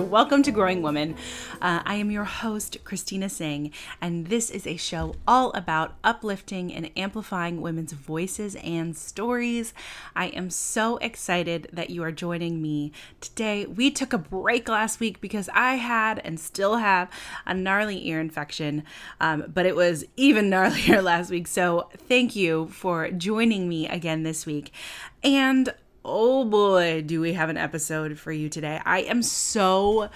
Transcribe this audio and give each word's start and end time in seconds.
Welcome 0.00 0.42
to 0.42 0.50
Growing 0.50 0.82
Woman. 0.82 1.14
Uh, 1.62 1.80
I 1.84 1.94
am 1.94 2.10
your 2.10 2.24
host, 2.24 2.78
Christina 2.82 3.28
Singh, 3.28 3.70
and 4.00 4.26
this 4.26 4.50
is 4.50 4.66
a 4.66 4.76
show 4.76 5.14
all 5.26 5.52
about 5.52 5.94
uplifting 6.02 6.74
and 6.74 6.90
amplifying 6.96 7.60
women's 7.60 7.92
voices 7.92 8.56
and 8.56 8.96
stories. 8.96 9.72
I 10.16 10.26
am 10.28 10.50
so 10.50 10.96
excited 10.96 11.68
that 11.72 11.90
you 11.90 12.02
are 12.02 12.10
joining 12.10 12.60
me 12.60 12.90
today. 13.20 13.66
We 13.66 13.92
took 13.92 14.12
a 14.12 14.18
break 14.18 14.68
last 14.68 14.98
week 14.98 15.20
because 15.20 15.48
I 15.54 15.76
had 15.76 16.20
and 16.24 16.40
still 16.40 16.78
have 16.78 17.08
a 17.46 17.54
gnarly 17.54 18.04
ear 18.08 18.20
infection, 18.20 18.82
um, 19.20 19.44
but 19.46 19.64
it 19.64 19.76
was 19.76 20.04
even 20.16 20.50
gnarlier 20.50 21.02
last 21.02 21.30
week. 21.30 21.46
So 21.46 21.88
thank 21.96 22.34
you 22.34 22.66
for 22.66 23.10
joining 23.10 23.68
me 23.68 23.88
again 23.88 24.24
this 24.24 24.44
week. 24.44 24.72
And 25.22 25.72
oh 26.04 26.44
boy, 26.44 27.02
do 27.04 27.20
we 27.20 27.32
have 27.32 27.48
an 27.48 27.56
episode 27.56 28.18
for 28.18 28.32
you 28.32 28.48
today. 28.48 28.80
I 28.84 29.00
am 29.00 29.22
so. 29.22 30.10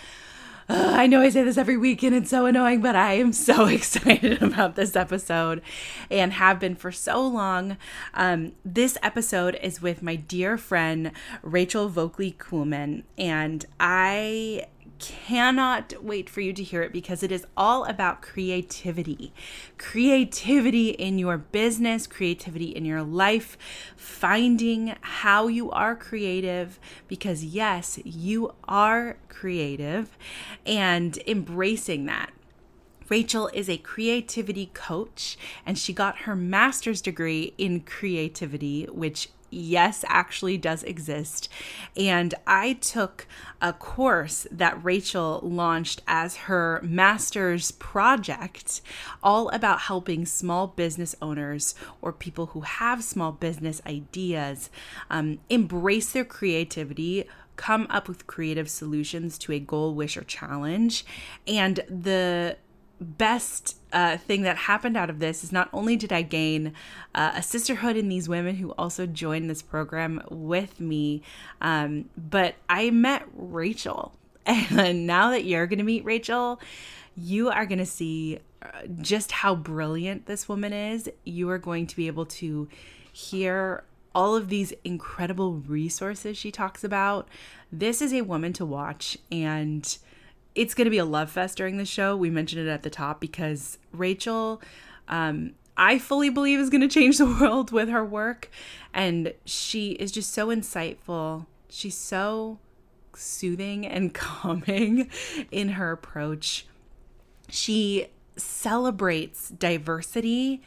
Uh, 0.70 0.92
I 0.92 1.06
know 1.06 1.22
I 1.22 1.30
say 1.30 1.42
this 1.44 1.56
every 1.56 1.78
week 1.78 2.02
and 2.02 2.14
it's 2.14 2.28
so 2.28 2.44
annoying, 2.44 2.82
but 2.82 2.94
I 2.94 3.14
am 3.14 3.32
so 3.32 3.64
excited 3.68 4.42
about 4.42 4.76
this 4.76 4.94
episode 4.96 5.62
and 6.10 6.34
have 6.34 6.60
been 6.60 6.74
for 6.74 6.92
so 6.92 7.26
long. 7.26 7.78
Um, 8.12 8.52
this 8.66 8.98
episode 9.02 9.58
is 9.62 9.80
with 9.80 10.02
my 10.02 10.16
dear 10.16 10.58
friend 10.58 11.12
Rachel 11.40 11.88
Voegtli 11.88 12.36
Kuhlman, 12.36 13.04
and 13.16 13.64
I 13.80 14.66
cannot 14.98 15.94
wait 16.02 16.28
for 16.28 16.40
you 16.40 16.52
to 16.52 16.62
hear 16.62 16.82
it 16.82 16.92
because 16.92 17.22
it 17.22 17.32
is 17.32 17.46
all 17.56 17.84
about 17.84 18.22
creativity. 18.22 19.32
Creativity 19.76 20.90
in 20.90 21.18
your 21.18 21.38
business, 21.38 22.06
creativity 22.06 22.66
in 22.66 22.84
your 22.84 23.02
life, 23.02 23.56
finding 23.96 24.96
how 25.00 25.46
you 25.46 25.70
are 25.70 25.94
creative 25.96 26.78
because, 27.06 27.44
yes, 27.44 27.98
you 28.04 28.54
are 28.64 29.18
creative 29.28 30.16
and 30.66 31.18
embracing 31.26 32.06
that. 32.06 32.32
Rachel 33.08 33.48
is 33.54 33.70
a 33.70 33.78
creativity 33.78 34.70
coach 34.74 35.38
and 35.64 35.78
she 35.78 35.92
got 35.92 36.18
her 36.18 36.36
master's 36.36 37.00
degree 37.00 37.54
in 37.56 37.80
creativity, 37.80 38.84
which 38.84 39.30
yes, 39.50 40.04
actually 40.08 40.58
does 40.58 40.82
exist. 40.82 41.48
And 41.96 42.34
I 42.46 42.74
took 42.74 43.26
a 43.60 43.72
course 43.72 44.46
that 44.50 44.82
Rachel 44.82 45.40
launched 45.42 46.02
as 46.06 46.36
her 46.36 46.80
master's 46.82 47.70
project, 47.72 48.80
all 49.22 49.48
about 49.50 49.82
helping 49.82 50.26
small 50.26 50.66
business 50.66 51.14
owners 51.20 51.74
or 52.00 52.12
people 52.12 52.46
who 52.46 52.60
have 52.60 53.02
small 53.02 53.32
business 53.32 53.80
ideas 53.86 54.70
um, 55.10 55.38
embrace 55.48 56.12
their 56.12 56.24
creativity. 56.24 57.24
Come 57.56 57.88
up 57.90 58.06
with 58.06 58.28
creative 58.28 58.70
solutions 58.70 59.36
to 59.38 59.52
a 59.52 59.58
goal, 59.58 59.94
wish, 59.94 60.16
or 60.16 60.22
challenge. 60.22 61.04
And 61.46 61.80
the 61.88 62.56
best 63.00 63.76
uh, 63.92 64.16
thing 64.16 64.42
that 64.42 64.56
happened 64.56 64.96
out 64.96 65.10
of 65.10 65.18
this 65.18 65.44
is 65.44 65.52
not 65.52 65.68
only 65.72 65.96
did 65.96 66.12
I 66.12 66.22
gain 66.22 66.74
uh, 67.14 67.32
a 67.36 67.42
sisterhood 67.42 67.96
in 67.96 68.08
these 68.08 68.28
women 68.28 68.56
who 68.56 68.72
also 68.72 69.06
joined 69.06 69.48
this 69.48 69.62
program 69.62 70.22
with 70.30 70.80
me, 70.80 71.22
um, 71.60 72.08
but 72.16 72.56
I 72.68 72.90
met 72.90 73.24
Rachel. 73.34 74.12
And 74.46 75.06
now 75.06 75.30
that 75.30 75.44
you're 75.44 75.66
going 75.66 75.78
to 75.78 75.84
meet 75.84 76.06
Rachel, 76.06 76.58
you 77.14 77.50
are 77.50 77.66
going 77.66 77.80
to 77.80 77.86
see 77.86 78.38
uh, 78.62 78.86
just 79.02 79.30
how 79.30 79.54
brilliant 79.54 80.24
this 80.24 80.48
woman 80.48 80.72
is. 80.72 81.10
You 81.24 81.50
are 81.50 81.58
going 81.58 81.86
to 81.86 81.94
be 81.94 82.06
able 82.06 82.24
to 82.26 82.66
hear 83.12 83.84
all 84.14 84.34
of 84.34 84.48
these 84.48 84.72
incredible 84.84 85.54
resources 85.54 86.38
she 86.38 86.50
talks 86.50 86.82
about. 86.82 87.28
This 87.70 88.00
is 88.00 88.12
a 88.14 88.22
woman 88.22 88.52
to 88.54 88.64
watch 88.64 89.18
and 89.30 89.98
it's 90.58 90.74
going 90.74 90.86
to 90.86 90.90
be 90.90 90.98
a 90.98 91.04
love 91.04 91.30
fest 91.30 91.56
during 91.56 91.76
the 91.76 91.84
show. 91.84 92.16
We 92.16 92.30
mentioned 92.30 92.66
it 92.66 92.70
at 92.70 92.82
the 92.82 92.90
top 92.90 93.20
because 93.20 93.78
Rachel, 93.92 94.60
um, 95.06 95.52
I 95.76 96.00
fully 96.00 96.30
believe, 96.30 96.58
is 96.58 96.68
going 96.68 96.80
to 96.86 96.88
change 96.88 97.18
the 97.18 97.26
world 97.26 97.70
with 97.70 97.88
her 97.88 98.04
work. 98.04 98.50
And 98.92 99.34
she 99.44 99.92
is 99.92 100.10
just 100.10 100.32
so 100.32 100.48
insightful. 100.48 101.46
She's 101.68 101.96
so 101.96 102.58
soothing 103.14 103.86
and 103.86 104.12
calming 104.14 105.08
in 105.52 105.70
her 105.70 105.92
approach. 105.92 106.66
She 107.48 108.08
celebrates 108.36 109.50
diversity 109.50 110.62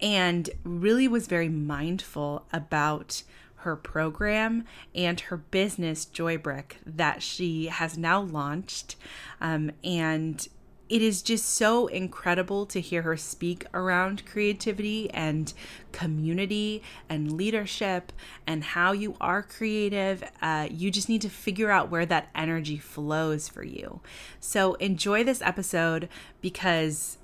and 0.00 0.50
really 0.62 1.08
was 1.08 1.26
very 1.26 1.48
mindful 1.48 2.44
about 2.52 3.22
her 3.62 3.76
program 3.76 4.64
and 4.94 5.18
her 5.20 5.36
business, 5.36 6.06
Joybrick, 6.06 6.74
that 6.86 7.22
she 7.22 7.66
has 7.66 7.98
now 7.98 8.20
launched. 8.20 8.96
Um, 9.40 9.72
and 9.82 10.46
it 10.92 11.00
is 11.00 11.22
just 11.22 11.48
so 11.48 11.86
incredible 11.86 12.66
to 12.66 12.78
hear 12.78 13.00
her 13.00 13.16
speak 13.16 13.64
around 13.72 14.26
creativity 14.26 15.10
and 15.10 15.50
community 15.90 16.82
and 17.08 17.32
leadership 17.32 18.12
and 18.46 18.62
how 18.62 18.92
you 18.92 19.16
are 19.18 19.42
creative. 19.42 20.22
Uh, 20.42 20.68
you 20.70 20.90
just 20.90 21.08
need 21.08 21.22
to 21.22 21.30
figure 21.30 21.70
out 21.70 21.90
where 21.90 22.04
that 22.04 22.28
energy 22.34 22.76
flows 22.76 23.48
for 23.48 23.64
you. 23.64 24.00
So 24.38 24.74
enjoy 24.74 25.24
this 25.24 25.40
episode 25.40 26.10
because 26.42 27.16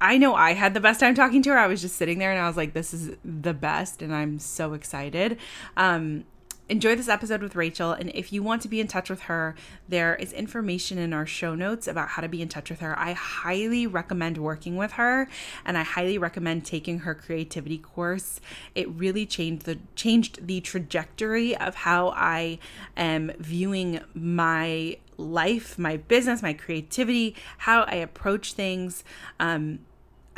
I 0.00 0.18
know 0.18 0.34
I 0.34 0.52
had 0.54 0.74
the 0.74 0.80
best 0.80 1.00
time 1.00 1.14
talking 1.14 1.42
to 1.42 1.50
her. 1.50 1.58
I 1.58 1.66
was 1.66 1.80
just 1.80 1.96
sitting 1.96 2.18
there 2.18 2.30
and 2.30 2.40
I 2.40 2.46
was 2.46 2.56
like, 2.56 2.72
this 2.72 2.94
is 2.94 3.16
the 3.24 3.54
best. 3.54 4.02
And 4.02 4.14
I'm 4.14 4.38
so 4.38 4.74
excited. 4.74 5.38
Um, 5.76 6.24
enjoy 6.68 6.94
this 6.94 7.08
episode 7.08 7.42
with 7.42 7.56
Rachel. 7.56 7.92
And 7.92 8.10
if 8.14 8.32
you 8.32 8.42
want 8.42 8.62
to 8.62 8.68
be 8.68 8.80
in 8.80 8.86
touch 8.86 9.08
with 9.10 9.22
her, 9.22 9.54
there 9.88 10.14
is 10.16 10.32
information 10.32 10.98
in 10.98 11.12
our 11.12 11.26
show 11.26 11.54
notes 11.54 11.88
about 11.88 12.10
how 12.10 12.22
to 12.22 12.28
be 12.28 12.42
in 12.42 12.48
touch 12.48 12.70
with 12.70 12.80
her. 12.80 12.98
I 12.98 13.12
highly 13.12 13.86
recommend 13.86 14.38
working 14.38 14.76
with 14.76 14.92
her 14.92 15.28
and 15.64 15.78
I 15.78 15.82
highly 15.82 16.18
recommend 16.18 16.64
taking 16.64 17.00
her 17.00 17.14
creativity 17.14 17.78
course. 17.78 18.40
It 18.74 18.88
really 18.90 19.26
changed 19.26 19.64
the 19.64 19.78
changed 19.96 20.46
the 20.46 20.60
trajectory 20.60 21.56
of 21.56 21.74
how 21.74 22.10
I 22.10 22.58
am 22.96 23.32
viewing 23.38 24.00
my 24.14 24.98
life, 25.16 25.78
my 25.78 25.96
business, 25.96 26.42
my 26.42 26.52
creativity, 26.52 27.34
how 27.58 27.82
I 27.82 27.96
approach 27.96 28.52
things. 28.52 29.02
Um, 29.40 29.80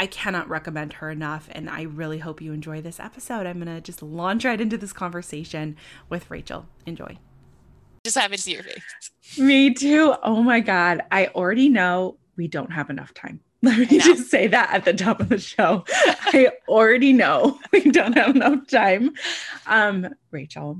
I 0.00 0.06
cannot 0.06 0.48
recommend 0.48 0.94
her 0.94 1.10
enough. 1.10 1.50
And 1.52 1.68
I 1.68 1.82
really 1.82 2.20
hope 2.20 2.40
you 2.40 2.54
enjoy 2.54 2.80
this 2.80 2.98
episode. 2.98 3.46
I'm 3.46 3.62
going 3.62 3.66
to 3.66 3.82
just 3.82 4.02
launch 4.02 4.46
right 4.46 4.58
into 4.58 4.78
this 4.78 4.94
conversation 4.94 5.76
with 6.08 6.30
Rachel. 6.30 6.64
Enjoy. 6.86 7.18
Just 8.04 8.16
happy 8.16 8.36
to 8.36 8.42
see 8.42 8.54
your 8.54 8.62
face. 8.62 8.82
Me 9.38 9.74
too. 9.74 10.14
Oh 10.22 10.42
my 10.42 10.60
God. 10.60 11.02
I 11.10 11.26
already 11.26 11.68
know 11.68 12.16
we 12.38 12.48
don't 12.48 12.72
have 12.72 12.88
enough 12.88 13.12
time. 13.12 13.40
Let 13.62 13.90
me 13.90 13.98
just 13.98 14.30
say 14.30 14.46
that 14.46 14.70
at 14.72 14.86
the 14.86 14.94
top 14.94 15.20
of 15.20 15.28
the 15.28 15.38
show. 15.38 15.84
I 15.88 16.50
already 16.66 17.12
know 17.12 17.58
we 17.70 17.82
don't 17.82 18.14
have 18.14 18.34
enough 18.34 18.68
time. 18.68 19.12
Um, 19.66 20.08
Rachel, 20.30 20.78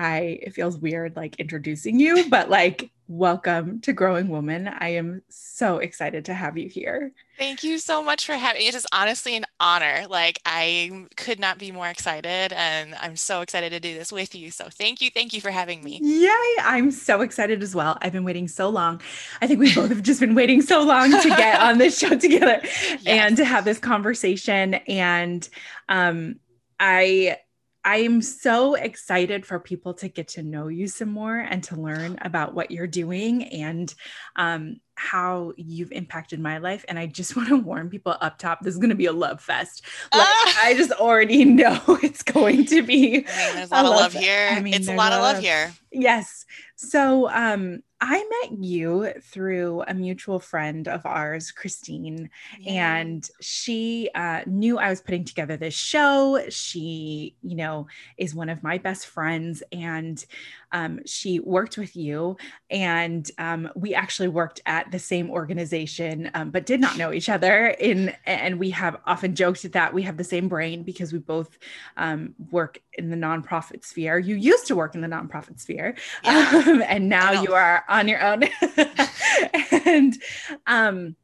I 0.00 0.38
it 0.42 0.54
feels 0.54 0.78
weird 0.78 1.14
like 1.14 1.36
introducing 1.36 2.00
you, 2.00 2.28
but 2.30 2.48
like 2.48 2.90
welcome 3.06 3.80
to 3.80 3.92
Growing 3.92 4.28
Woman. 4.28 4.66
I 4.68 4.90
am 4.90 5.20
so 5.28 5.78
excited 5.78 6.24
to 6.26 6.34
have 6.34 6.56
you 6.56 6.68
here. 6.68 7.12
Thank 7.36 7.64
you 7.64 7.76
so 7.76 8.02
much 8.02 8.24
for 8.24 8.34
having 8.34 8.62
me. 8.62 8.68
It 8.68 8.74
is 8.74 8.86
honestly 8.92 9.36
an 9.36 9.44
honor. 9.58 10.06
Like 10.08 10.40
I 10.46 11.06
could 11.16 11.38
not 11.38 11.58
be 11.58 11.70
more 11.70 11.88
excited 11.88 12.52
and 12.54 12.94
I'm 12.94 13.16
so 13.16 13.42
excited 13.42 13.70
to 13.70 13.80
do 13.80 13.94
this 13.94 14.10
with 14.10 14.34
you. 14.34 14.50
So 14.50 14.68
thank 14.70 15.02
you. 15.02 15.10
Thank 15.10 15.34
you 15.34 15.40
for 15.42 15.50
having 15.50 15.84
me. 15.84 16.00
Yay. 16.02 16.62
I'm 16.62 16.90
so 16.92 17.20
excited 17.20 17.62
as 17.62 17.74
well. 17.74 17.98
I've 18.00 18.12
been 18.12 18.24
waiting 18.24 18.48
so 18.48 18.70
long. 18.70 19.02
I 19.42 19.46
think 19.46 19.60
we 19.60 19.74
both 19.74 19.90
have 19.90 20.02
just 20.02 20.20
been 20.20 20.34
waiting 20.34 20.62
so 20.62 20.82
long 20.82 21.10
to 21.10 21.28
get 21.28 21.60
on 21.60 21.76
this 21.76 21.98
show 21.98 22.16
together 22.16 22.60
yes. 22.62 23.02
and 23.06 23.36
to 23.36 23.44
have 23.44 23.66
this 23.66 23.78
conversation. 23.78 24.74
And 24.74 25.46
um 25.90 26.36
I 26.78 27.36
I 27.84 27.98
am 27.98 28.20
so 28.20 28.74
excited 28.74 29.46
for 29.46 29.58
people 29.58 29.94
to 29.94 30.08
get 30.08 30.28
to 30.28 30.42
know 30.42 30.68
you 30.68 30.86
some 30.86 31.10
more 31.10 31.38
and 31.38 31.62
to 31.64 31.76
learn 31.76 32.18
about 32.20 32.54
what 32.54 32.70
you're 32.70 32.86
doing 32.86 33.44
and 33.44 33.92
um, 34.36 34.76
how 34.94 35.52
you've 35.56 35.92
impacted 35.92 36.40
my 36.40 36.58
life. 36.58 36.84
And 36.88 36.98
I 36.98 37.06
just 37.06 37.36
want 37.36 37.48
to 37.48 37.56
warn 37.56 37.88
people 37.88 38.14
up 38.20 38.38
top 38.38 38.60
this 38.60 38.74
is 38.74 38.78
going 38.78 38.90
to 38.90 38.96
be 38.96 39.06
a 39.06 39.12
love 39.12 39.40
fest. 39.40 39.84
Like, 40.12 40.26
ah! 40.28 40.60
I 40.64 40.74
just 40.74 40.92
already 40.92 41.44
know 41.60 41.80
it's 42.02 42.22
going 42.22 42.66
to 42.66 42.82
be. 42.82 43.26
I 43.26 43.46
mean, 43.46 43.54
there's 43.54 43.70
a 43.70 43.74
lot 43.74 43.84
a 43.84 43.88
of 43.88 43.94
love, 43.94 44.14
love 44.14 44.22
here. 44.22 44.48
I 44.50 44.60
mean, 44.60 44.74
it's 44.74 44.88
a 44.88 44.94
lot 44.94 45.12
of 45.12 45.22
love 45.22 45.38
here. 45.38 45.72
Yes. 45.92 46.46
So 46.76 47.28
um, 47.28 47.82
I 48.00 48.24
met 48.42 48.58
you 48.58 49.12
through 49.22 49.82
a 49.86 49.92
mutual 49.92 50.38
friend 50.38 50.88
of 50.88 51.04
ours, 51.04 51.50
Christine, 51.50 52.30
yeah. 52.58 52.96
and 52.96 53.28
she 53.42 54.08
uh, 54.14 54.40
knew 54.46 54.78
I 54.78 54.88
was 54.88 55.02
putting 55.02 55.24
together 55.24 55.58
this 55.58 55.74
show. 55.74 56.42
She, 56.48 57.36
you 57.42 57.56
know, 57.56 57.88
is 58.16 58.34
one 58.34 58.48
of 58.48 58.62
my 58.62 58.78
best 58.78 59.06
friends, 59.06 59.62
and 59.70 60.24
um, 60.72 61.00
she 61.04 61.40
worked 61.40 61.76
with 61.76 61.94
you, 61.94 62.38
and 62.70 63.30
um, 63.36 63.68
we 63.74 63.94
actually 63.94 64.28
worked 64.28 64.62
at 64.64 64.90
the 64.90 64.98
same 64.98 65.28
organization, 65.28 66.30
um, 66.32 66.50
but 66.50 66.64
did 66.64 66.80
not 66.80 66.96
know 66.96 67.12
each 67.12 67.28
other. 67.28 67.66
In 67.66 68.14
and 68.24 68.58
we 68.58 68.70
have 68.70 68.96
often 69.04 69.34
joked 69.34 69.70
that 69.72 69.92
we 69.92 70.02
have 70.02 70.16
the 70.16 70.24
same 70.24 70.48
brain 70.48 70.84
because 70.84 71.12
we 71.12 71.18
both 71.18 71.58
um, 71.98 72.34
work 72.50 72.80
in 73.04 73.10
the 73.10 73.16
nonprofit 73.16 73.84
sphere. 73.84 74.18
You 74.18 74.36
used 74.36 74.66
to 74.68 74.76
work 74.76 74.94
in 74.94 75.00
the 75.00 75.08
nonprofit 75.08 75.60
sphere, 75.60 75.94
yeah. 76.24 76.62
Um, 76.66 76.82
and 76.86 77.08
now 77.08 77.42
you 77.42 77.54
are 77.54 77.84
on 77.88 78.08
your 78.08 78.22
own. 78.22 78.44
and 79.84 80.16
um, 80.66 81.16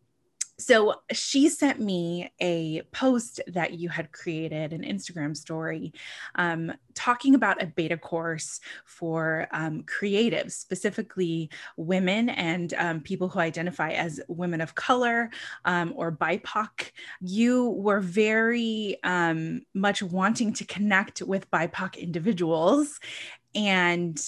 so 0.58 0.94
she 1.12 1.48
sent 1.48 1.80
me 1.80 2.30
a 2.40 2.82
post 2.92 3.40
that 3.48 3.74
you 3.74 3.88
had 3.90 4.12
created, 4.12 4.72
an 4.72 4.82
Instagram 4.82 5.36
story, 5.36 5.92
um, 6.36 6.72
talking 6.94 7.34
about 7.34 7.62
a 7.62 7.66
beta 7.66 7.98
course 7.98 8.60
for 8.86 9.48
um, 9.52 9.82
creatives, 9.82 10.52
specifically 10.52 11.50
women 11.76 12.30
and 12.30 12.72
um, 12.74 13.00
people 13.00 13.28
who 13.28 13.38
identify 13.38 13.90
as 13.90 14.20
women 14.28 14.62
of 14.62 14.74
color 14.74 15.30
um, 15.66 15.92
or 15.94 16.10
BIPOC. 16.10 16.90
You 17.20 17.70
were 17.70 18.00
very 18.00 18.96
um, 19.04 19.62
much 19.74 20.02
wanting 20.02 20.54
to 20.54 20.64
connect 20.64 21.20
with 21.20 21.50
BIPOC 21.50 21.98
individuals 21.98 22.98
and 23.54 24.18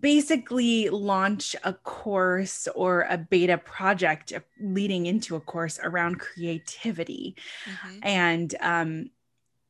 basically 0.00 0.88
launch 0.88 1.56
a 1.64 1.72
course 1.72 2.68
or 2.74 3.06
a 3.08 3.18
beta 3.18 3.58
project 3.58 4.32
leading 4.60 5.06
into 5.06 5.36
a 5.36 5.40
course 5.40 5.78
around 5.82 6.18
creativity. 6.18 7.36
Mm-hmm. 7.64 7.98
And 8.02 8.54
um, 8.60 9.10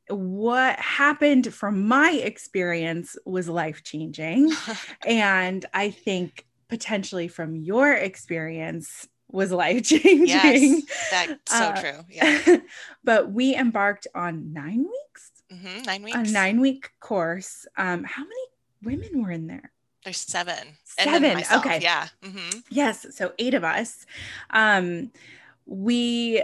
what 0.08 0.79
happened 0.79 1.52
from 1.52 1.87
my 1.87 2.12
experience 2.12 3.17
was 3.25 3.49
life 3.49 3.82
changing. 3.82 4.52
and 5.06 5.64
I 5.73 5.91
think 5.91 6.46
potentially 6.69 7.29
from 7.29 7.56
your 7.56 7.93
experience 7.93 9.08
was 9.29 9.53
life 9.53 9.85
changing. 9.85 10.26
Yes, 10.26 10.82
that's 11.11 11.53
so 11.53 11.64
uh, 11.64 11.81
true. 11.81 12.05
Yeah. 12.08 12.56
but 13.05 13.31
we 13.31 13.55
embarked 13.55 14.06
on 14.14 14.53
nine 14.53 14.85
weeks. 14.85 15.31
Mm-hmm, 15.53 15.82
nine 15.82 16.03
weeks. 16.03 16.17
A 16.17 16.32
nine 16.32 16.61
week 16.61 16.91
course. 17.00 17.67
Um, 17.76 18.05
how 18.05 18.23
many 18.23 18.96
women 18.99 19.23
were 19.23 19.31
in 19.31 19.46
there? 19.46 19.73
There's 20.05 20.19
seven. 20.19 20.76
Seven. 20.85 21.43
Okay. 21.52 21.81
Yeah. 21.81 22.08
Mm-hmm. 22.23 22.61
Yes. 22.70 23.06
So 23.14 23.32
eight 23.38 23.55
of 23.55 23.64
us. 23.64 24.06
Um, 24.50 25.11
we 25.67 26.43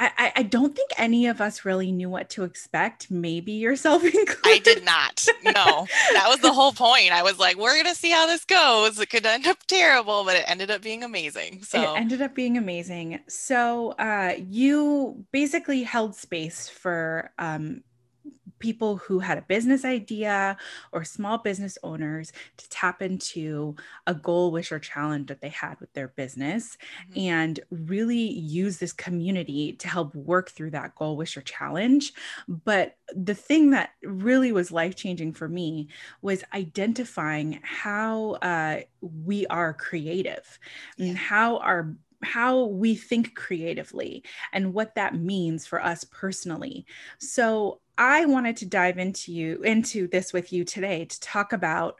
I, 0.00 0.32
I 0.36 0.42
don't 0.44 0.76
think 0.76 0.90
any 0.96 1.26
of 1.26 1.40
us 1.40 1.64
really 1.64 1.90
knew 1.90 2.08
what 2.08 2.30
to 2.30 2.44
expect. 2.44 3.10
Maybe 3.10 3.52
yourself 3.52 4.04
included. 4.04 4.38
I 4.44 4.58
did 4.58 4.84
not. 4.84 5.26
No, 5.42 5.86
that 6.12 6.26
was 6.28 6.38
the 6.38 6.52
whole 6.52 6.72
point. 6.72 7.10
I 7.10 7.24
was 7.24 7.38
like, 7.40 7.56
we're 7.56 7.76
gonna 7.76 7.96
see 7.96 8.10
how 8.10 8.26
this 8.26 8.44
goes. 8.44 9.00
It 9.00 9.10
could 9.10 9.26
end 9.26 9.48
up 9.48 9.58
terrible, 9.66 10.24
but 10.24 10.36
it 10.36 10.44
ended 10.46 10.70
up 10.70 10.82
being 10.82 11.02
amazing. 11.02 11.64
So 11.64 11.80
it 11.80 11.98
ended 11.98 12.22
up 12.22 12.34
being 12.34 12.56
amazing. 12.56 13.20
So 13.26 13.90
uh, 13.92 14.34
you 14.48 15.24
basically 15.32 15.82
held 15.82 16.14
space 16.14 16.68
for 16.68 17.32
um, 17.38 17.82
people 18.58 18.96
who 18.96 19.18
had 19.18 19.38
a 19.38 19.42
business 19.42 19.84
idea 19.84 20.56
or 20.92 21.04
small 21.04 21.38
business 21.38 21.78
owners 21.82 22.32
to 22.56 22.68
tap 22.70 23.02
into 23.02 23.76
a 24.06 24.14
goal, 24.14 24.50
wish, 24.50 24.72
or 24.72 24.78
challenge 24.78 25.28
that 25.28 25.40
they 25.40 25.48
had 25.48 25.78
with 25.80 25.92
their 25.92 26.08
business 26.08 26.76
mm-hmm. 27.10 27.20
and 27.20 27.60
really 27.70 28.16
use 28.16 28.78
this 28.78 28.92
community 28.92 29.72
to 29.74 29.88
help 29.88 30.14
work 30.14 30.50
through 30.50 30.70
that 30.70 30.94
goal, 30.94 31.16
wish, 31.16 31.36
or 31.36 31.42
challenge. 31.42 32.12
But 32.46 32.96
the 33.14 33.34
thing 33.34 33.70
that 33.70 33.90
really 34.02 34.52
was 34.52 34.72
life 34.72 34.96
changing 34.96 35.32
for 35.32 35.48
me 35.48 35.88
was 36.22 36.44
identifying 36.52 37.60
how 37.62 38.32
uh, 38.42 38.80
we 39.00 39.46
are 39.46 39.72
creative 39.72 40.58
yeah. 40.96 41.08
and 41.08 41.18
how 41.18 41.58
our 41.58 41.94
how 42.22 42.64
we 42.64 42.96
think 42.96 43.34
creatively 43.34 44.24
and 44.52 44.74
what 44.74 44.94
that 44.96 45.14
means 45.14 45.66
for 45.66 45.82
us 45.82 46.04
personally. 46.04 46.84
So 47.18 47.80
I 47.98 48.24
wanted 48.24 48.56
to 48.58 48.66
dive 48.66 48.98
into 48.98 49.32
you 49.32 49.60
into 49.62 50.06
this 50.06 50.32
with 50.32 50.52
you 50.52 50.64
today 50.64 51.04
to 51.04 51.20
talk 51.20 51.52
about 51.52 51.96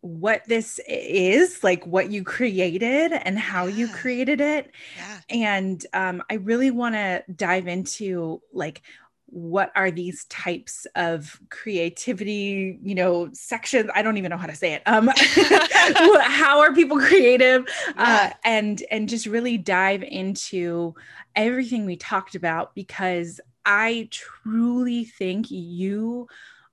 what 0.00 0.44
this 0.46 0.80
is, 0.86 1.64
like 1.64 1.84
what 1.86 2.10
you 2.10 2.22
created 2.22 3.12
and 3.12 3.38
how 3.38 3.66
yeah. 3.66 3.76
you 3.76 3.88
created 3.88 4.40
it. 4.40 4.70
Yeah. 4.96 5.20
And 5.30 5.86
um, 5.92 6.22
I 6.30 6.34
really 6.34 6.70
want 6.70 6.94
to 6.94 7.24
dive 7.34 7.66
into 7.66 8.40
like 8.52 8.82
what 9.30 9.70
are 9.76 9.90
these 9.90 10.24
types 10.26 10.86
of 10.94 11.38
creativity 11.50 12.78
you 12.82 12.94
know 12.94 13.28
sections 13.34 13.90
i 13.94 14.00
don't 14.00 14.16
even 14.16 14.30
know 14.30 14.38
how 14.38 14.46
to 14.46 14.54
say 14.54 14.72
it 14.72 14.82
um 14.86 15.10
how 16.22 16.60
are 16.60 16.72
people 16.72 16.98
creative 16.98 17.62
uh, 17.88 17.92
yeah. 17.98 18.30
uh, 18.32 18.36
and 18.44 18.82
and 18.90 19.06
just 19.06 19.26
really 19.26 19.58
dive 19.58 20.02
into 20.02 20.94
everything 21.36 21.84
we 21.84 21.94
talked 21.94 22.34
about 22.34 22.74
because 22.74 23.38
I 23.68 24.08
truly 24.10 25.04
think 25.04 25.50
you 25.50 26.26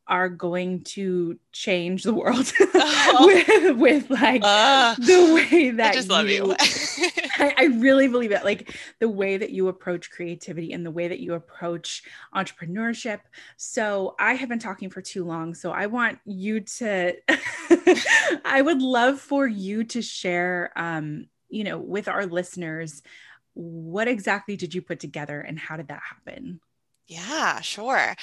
are 0.08 0.30
going 0.30 0.84
to 0.84 1.38
change 1.52 2.04
the 2.04 2.14
world 2.14 2.52
oh. 2.74 3.26
with, 3.26 3.78
with, 3.78 4.10
like 4.10 4.42
uh, 4.46 4.96
the 4.96 5.34
way 5.34 5.72
that 5.72 5.92
I 5.92 5.94
just 5.94 6.10
love 6.10 6.30
you, 6.30 6.48
you. 6.48 6.56
I, 7.38 7.54
I, 7.58 7.64
really 7.66 8.08
believe 8.08 8.30
that 8.30 8.46
like 8.46 8.78
the 9.00 9.10
way 9.10 9.36
that 9.36 9.50
you 9.50 9.68
approach 9.68 10.12
creativity 10.12 10.72
and 10.72 10.86
the 10.86 10.92
way 10.92 11.08
that 11.08 11.20
you 11.20 11.34
approach 11.34 12.04
entrepreneurship 12.34 13.20
so 13.58 14.16
i 14.20 14.34
have 14.34 14.48
been 14.48 14.60
talking 14.60 14.90
for 14.90 15.02
too 15.02 15.26
long 15.26 15.54
so 15.54 15.72
i 15.72 15.88
want 15.88 16.20
you 16.26 16.62
to 16.62 17.14
i 18.46 18.62
would 18.62 18.82
love 18.82 19.20
for 19.20 19.46
you 19.46 19.84
to 19.84 20.02
share 20.02 20.72
um 20.78 21.28
you 21.50 21.64
know 21.64 21.78
with 21.78 22.08
our 22.08 22.26
listeners 22.26 23.02
what 23.54 24.08
exactly 24.08 24.56
did 24.56 24.74
you 24.74 24.82
put 24.82 25.00
together 25.00 25.42
and 25.42 25.60
how 25.60 25.76
did 25.76 25.90
that 25.90 26.02
happen 26.02 26.60
yeah, 27.08 27.62
sure. 27.62 28.16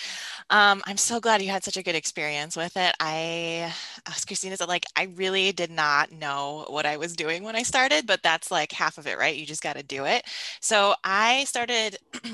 Um, 0.50 0.82
I'm 0.86 0.96
so 0.96 1.20
glad 1.20 1.42
you 1.42 1.50
had 1.50 1.64
such 1.64 1.76
a 1.76 1.82
good 1.84 1.96
experience 1.96 2.56
with 2.56 2.76
it. 2.76 2.94
I, 3.00 3.72
as 4.06 4.24
Christina 4.24 4.56
said, 4.56 4.68
like, 4.68 4.86
I 4.96 5.04
really 5.16 5.52
did 5.52 5.70
not 5.70 6.12
know 6.12 6.66
what 6.70 6.86
I 6.86 6.96
was 6.96 7.16
doing 7.16 7.44
when 7.44 7.56
I 7.56 7.64
started, 7.64 8.06
but 8.06 8.22
that's 8.22 8.50
like 8.50 8.72
half 8.72 8.98
of 8.98 9.06
it, 9.06 9.18
right? 9.18 9.36
You 9.36 9.46
just 9.46 9.62
got 9.62 9.76
to 9.76 9.84
do 9.84 10.06
it. 10.06 10.24
So 10.60 10.94
I 11.04 11.44
started. 11.44 11.98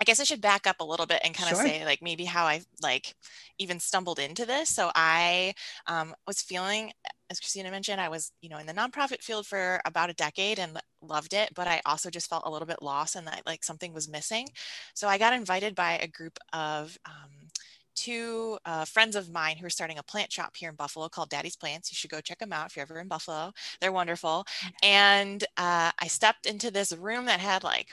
I 0.00 0.04
guess 0.04 0.20
I 0.20 0.24
should 0.24 0.40
back 0.40 0.66
up 0.66 0.80
a 0.80 0.84
little 0.84 1.06
bit 1.06 1.20
and 1.24 1.34
kind 1.34 1.48
sure. 1.50 1.60
of 1.60 1.66
say 1.66 1.84
like 1.84 2.02
maybe 2.02 2.24
how 2.24 2.46
I 2.46 2.62
like 2.82 3.14
even 3.58 3.80
stumbled 3.80 4.18
into 4.18 4.46
this. 4.46 4.68
So 4.68 4.90
I 4.94 5.54
um, 5.86 6.14
was 6.26 6.40
feeling 6.40 6.92
as 7.30 7.40
Christina 7.40 7.70
mentioned, 7.70 8.00
I 8.00 8.08
was, 8.08 8.32
you 8.40 8.48
know, 8.48 8.58
in 8.58 8.66
the 8.66 8.72
nonprofit 8.72 9.22
field 9.22 9.46
for 9.46 9.80
about 9.84 10.08
a 10.08 10.14
decade 10.14 10.58
and 10.58 10.80
loved 11.02 11.34
it, 11.34 11.50
but 11.54 11.66
I 11.66 11.82
also 11.84 12.08
just 12.08 12.28
felt 12.28 12.44
a 12.46 12.50
little 12.50 12.66
bit 12.66 12.80
lost 12.80 13.16
and 13.16 13.26
that 13.26 13.42
like 13.44 13.64
something 13.64 13.92
was 13.92 14.08
missing. 14.08 14.48
So 14.94 15.08
I 15.08 15.18
got 15.18 15.34
invited 15.34 15.74
by 15.74 15.98
a 15.98 16.08
group 16.08 16.38
of 16.54 16.96
um, 17.04 17.48
two 17.94 18.58
uh, 18.64 18.84
friends 18.84 19.14
of 19.14 19.30
mine 19.30 19.56
who 19.56 19.66
are 19.66 19.70
starting 19.70 19.98
a 19.98 20.02
plant 20.02 20.32
shop 20.32 20.56
here 20.56 20.70
in 20.70 20.76
Buffalo 20.76 21.08
called 21.08 21.28
Daddy's 21.28 21.56
Plants. 21.56 21.90
You 21.92 21.96
should 21.96 22.10
go 22.10 22.20
check 22.20 22.38
them 22.38 22.52
out 22.52 22.68
if 22.68 22.76
you're 22.76 22.82
ever 22.82 22.98
in 22.98 23.08
Buffalo. 23.08 23.52
They're 23.80 23.92
wonderful. 23.92 24.46
And 24.82 25.42
uh, 25.58 25.90
I 25.98 26.06
stepped 26.06 26.46
into 26.46 26.70
this 26.70 26.92
room 26.92 27.26
that 27.26 27.40
had 27.40 27.62
like 27.62 27.88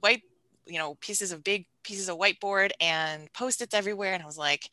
white, 0.00 0.22
you 0.66 0.78
know, 0.78 0.96
pieces 0.96 1.32
of 1.32 1.44
big 1.44 1.66
pieces 1.84 2.08
of 2.08 2.18
whiteboard 2.18 2.70
and 2.80 3.32
post-its 3.32 3.74
everywhere. 3.74 4.14
And 4.14 4.22
I 4.22 4.26
was 4.26 4.38
like, 4.38 4.68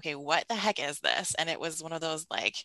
okay, 0.00 0.14
what 0.14 0.46
the 0.48 0.54
heck 0.54 0.78
is 0.78 1.00
this? 1.00 1.34
And 1.38 1.48
it 1.48 1.60
was 1.60 1.82
one 1.82 1.92
of 1.92 2.00
those 2.00 2.26
like, 2.30 2.56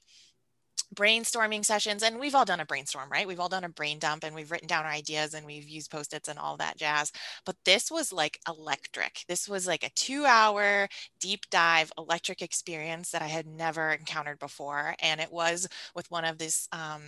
brainstorming 0.94 1.66
sessions 1.66 2.04
and 2.04 2.20
we've 2.20 2.36
all 2.36 2.46
done 2.46 2.60
a 2.60 2.66
brainstorm 2.66 3.10
right 3.10 3.28
we've 3.28 3.40
all 3.40 3.50
done 3.50 3.64
a 3.64 3.70
brain 3.70 3.98
dump 3.98 4.24
and 4.24 4.36
we've 4.36 4.52
written 4.52 4.68
down 4.68 4.86
our 4.86 4.92
ideas 4.92 5.34
and 5.34 5.46
we've 5.46 5.68
used 5.68 5.90
post-its 5.90 6.30
and 6.30 6.38
all 6.38 6.56
that 6.56 6.78
jazz 6.78 7.12
but 7.46 7.56
this 7.66 7.90
was 7.90 8.14
like 8.14 8.40
electric 8.48 9.24
this 9.28 9.50
was 9.50 9.66
like 9.66 9.84
a 9.84 9.90
two 9.96 10.24
hour 10.26 10.88
deep 11.20 11.50
dive 11.50 11.92
electric 11.98 12.42
experience 12.42 13.10
that 13.10 13.22
i 13.22 13.28
had 13.28 13.48
never 13.48 13.92
encountered 13.92 14.38
before 14.40 14.96
and 15.02 15.20
it 15.20 15.32
was 15.32 15.68
with 15.96 16.10
one 16.12 16.26
of 16.26 16.38
this 16.38 16.68
um, 16.72 17.02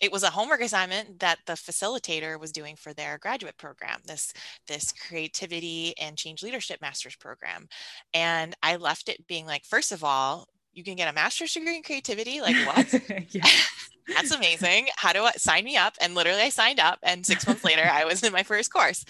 it 0.00 0.12
was 0.12 0.22
a 0.22 0.30
homework 0.30 0.60
assignment 0.60 1.20
that 1.20 1.38
the 1.46 1.52
facilitator 1.52 2.40
was 2.40 2.52
doing 2.52 2.76
for 2.76 2.92
their 2.92 3.18
graduate 3.18 3.56
program 3.56 4.00
this 4.06 4.32
this 4.66 4.92
creativity 4.92 5.94
and 5.98 6.16
change 6.16 6.42
leadership 6.42 6.80
master's 6.80 7.16
program 7.16 7.68
and 8.14 8.54
i 8.62 8.76
left 8.76 9.08
it 9.08 9.26
being 9.26 9.46
like 9.46 9.64
first 9.64 9.92
of 9.92 10.02
all 10.04 10.46
you 10.72 10.84
can 10.84 10.96
get 10.96 11.08
a 11.08 11.12
master's 11.12 11.52
degree 11.52 11.76
in 11.76 11.82
creativity. 11.82 12.40
Like 12.40 12.56
what? 12.66 12.86
That's 14.14 14.32
amazing. 14.32 14.88
How 14.96 15.12
do 15.12 15.22
I 15.22 15.32
sign 15.32 15.64
me 15.64 15.76
up? 15.76 15.94
And 16.00 16.14
literally 16.14 16.42
I 16.42 16.48
signed 16.48 16.80
up 16.80 16.98
and 17.02 17.24
six 17.24 17.46
months 17.46 17.64
later 17.64 17.88
I 17.90 18.04
was 18.04 18.22
in 18.22 18.32
my 18.32 18.42
first 18.42 18.72
course. 18.72 19.04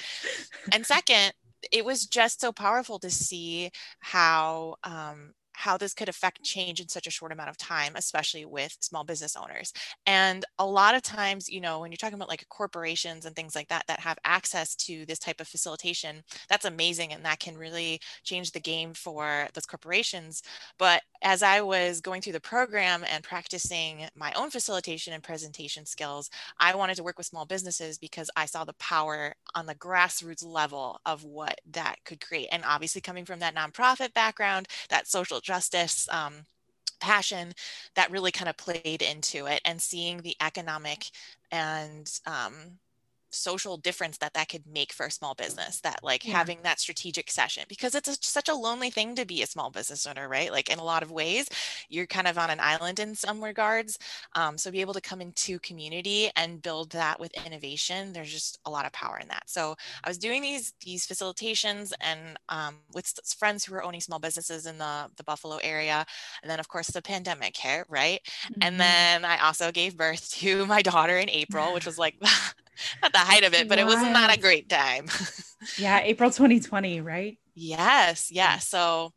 And 0.73 0.85
second, 0.85 1.33
it 1.73 1.85
was 1.85 2.07
just 2.07 2.41
so 2.41 2.53
powerful 2.53 2.99
to 3.01 3.11
see 3.11 3.71
how 4.01 4.77
um, 4.85 5.33
how 5.61 5.77
this 5.77 5.93
could 5.93 6.09
affect 6.09 6.43
change 6.43 6.81
in 6.81 6.89
such 6.89 7.07
a 7.07 7.11
short 7.11 7.33
amount 7.33 7.51
of 7.51 7.59
time, 7.59 7.93
especially 7.95 8.47
with 8.47 8.77
small 8.81 9.05
business 9.05 9.37
owners. 9.37 9.73
And 10.07 10.43
a 10.59 10.65
lot 10.67 10.95
of 10.95 11.03
times, 11.03 11.51
you 11.51 11.61
know, 11.61 11.81
when 11.81 11.91
you're 11.93 11.99
talking 11.99 12.15
about 12.15 12.31
like 12.31 12.49
corporations 12.49 13.27
and 13.27 13.37
things 13.37 13.55
like 13.55 13.69
that 13.69 13.85
that 13.87 14.01
have 14.01 14.19
access 14.25 14.75
to 14.77 15.05
this 15.05 15.19
type 15.19 15.39
of 15.39 15.49
facilitation, 15.49 16.23
that's 16.49 16.65
amazing 16.65 17.13
and 17.13 17.23
that 17.27 17.41
can 17.41 17.59
really 17.59 18.01
change 18.25 18.53
the 18.53 18.61
game 18.61 18.95
for 18.95 19.49
those 19.53 19.67
corporations. 19.67 20.43
But 20.79 21.03
as 21.23 21.43
I 21.43 21.61
was 21.61 22.01
going 22.01 22.23
through 22.23 22.33
the 22.33 22.41
program 22.41 23.05
and 23.11 23.23
practicing 23.23 24.07
my 24.17 24.33
own 24.35 24.49
facilitation 24.51 25.13
and 25.13 25.23
presentation 25.23 25.85
skills, 25.85 26.31
I 26.59 26.75
wanted 26.75 26.97
to 26.97 27.03
work 27.03 27.19
with 27.19 27.27
small 27.27 27.45
businesses 27.45 27.99
because 27.99 28.31
I 28.35 28.47
saw 28.47 28.65
the 28.65 28.73
power 28.75 29.35
on 29.55 29.67
the 29.67 29.75
grassroots 29.75 30.45
level 30.45 30.99
of 31.05 31.25
what 31.25 31.61
that 31.73 31.97
could 32.07 32.23
create. 32.23 32.49
And 32.51 32.65
obviously, 32.67 33.03
coming 33.03 33.27
from 33.27 33.41
that 33.41 33.55
nonprofit 33.55 34.15
background, 34.15 34.69
that 34.89 35.07
social 35.07 35.41
justice 35.51 36.09
um, 36.13 36.35
passion, 37.01 37.53
that 37.97 38.11
really 38.13 38.31
kind 38.31 38.49
of 38.49 38.57
played 38.57 39.03
into 39.03 39.47
it, 39.47 39.61
and 39.65 39.83
seeing 39.83 40.19
the 40.19 40.37
economic 40.41 41.07
and 41.51 42.09
um, 42.25 42.79
social 43.31 43.77
difference 43.77 44.19
that 44.19 44.35
that 44.35 44.49
could 44.49 44.67
make 44.67 44.93
for 44.93 45.07
a 45.07 45.11
small 45.11 45.35
business 45.35 45.81
that 45.81 46.01
like 46.03 46.27
yeah. 46.27 46.33
having 46.33 46.59
that 46.63 46.81
strategic 46.81 47.31
session 47.31 47.65
because 47.69 47.95
it's 47.95 48.09
a, 48.09 48.17
such 48.21 48.49
a 48.49 48.55
lonely 48.55 48.91
thing 48.91 49.15
to 49.15 49.25
be 49.25 49.43
a 49.43 49.47
small 49.47 49.71
business 49.71 50.07
owner 50.07 50.29
right 50.29 50.51
like 50.51 50.69
in 50.69 50.79
a 50.79 50.85
lot 50.85 51.03
of 51.03 51.11
ways 51.11 51.49
you're 51.89 52.07
kind 52.07 52.27
of 52.27 52.39
on 52.39 52.51
an 52.51 52.61
island 52.61 52.99
in 52.99 53.15
some 53.15 53.43
regards 53.43 53.99
um, 54.35 54.59
so 54.59 54.71
be 54.71 54.81
able 54.81 54.95
to 54.95 55.01
come 55.01 55.21
into 55.21 55.59
community 55.61 56.31
and 56.37 56.63
build 56.63 56.91
that 56.91 57.19
with 57.21 57.33
innovation 57.47 58.13
there's 58.13 58.33
just 58.33 58.59
a 58.67 58.71
lot 58.71 58.85
of 58.85 58.93
power 58.93 59.19
in 59.19 59.29
that 59.29 59.49
so 59.49 59.77
i 60.05 60.09
was 60.09 60.19
doing 60.19 60.43
these 60.43 60.73
these 60.85 61.07
facilitations 61.07 61.93
and 62.01 62.37
um, 62.49 62.77
with 62.95 63.13
friends 63.39 63.65
who 63.65 63.73
were 63.73 63.85
owning 63.85 64.01
small 64.01 64.19
businesses 64.19 64.67
in 64.67 64.77
the 64.79 65.09
the 65.17 65.25
buffalo 65.25 65.59
area 65.63 66.05
and 66.43 66.51
then 66.51 66.59
of 66.59 66.69
course 66.69 66.89
the 66.89 67.03
pandemic 67.03 67.57
hit 67.57 67.85
right 67.89 68.21
mm-hmm. 68.25 68.63
and 68.63 68.81
then 68.81 69.25
i 69.25 69.39
also 69.39 69.71
gave 69.71 69.97
birth 69.97 70.31
to 70.41 70.67
my 70.67 70.83
daughter 70.83 71.19
in 71.19 71.31
april 71.31 71.73
which 71.73 71.87
was 71.87 71.99
like 71.99 72.17
at 73.03 73.13
the 73.13 73.19
height 73.19 73.45
of 73.45 73.55
it, 73.55 73.69
but 73.69 73.79
it 73.79 73.87
was 73.87 74.03
not 74.03 74.35
a 74.35 74.39
great 74.41 74.69
time. 74.69 75.07
yeah, 75.79 76.01
April 76.01 76.31
2020, 76.31 77.01
right? 77.01 77.39
Yes, 77.55 78.31
yeah. 78.31 78.59
So 78.59 79.13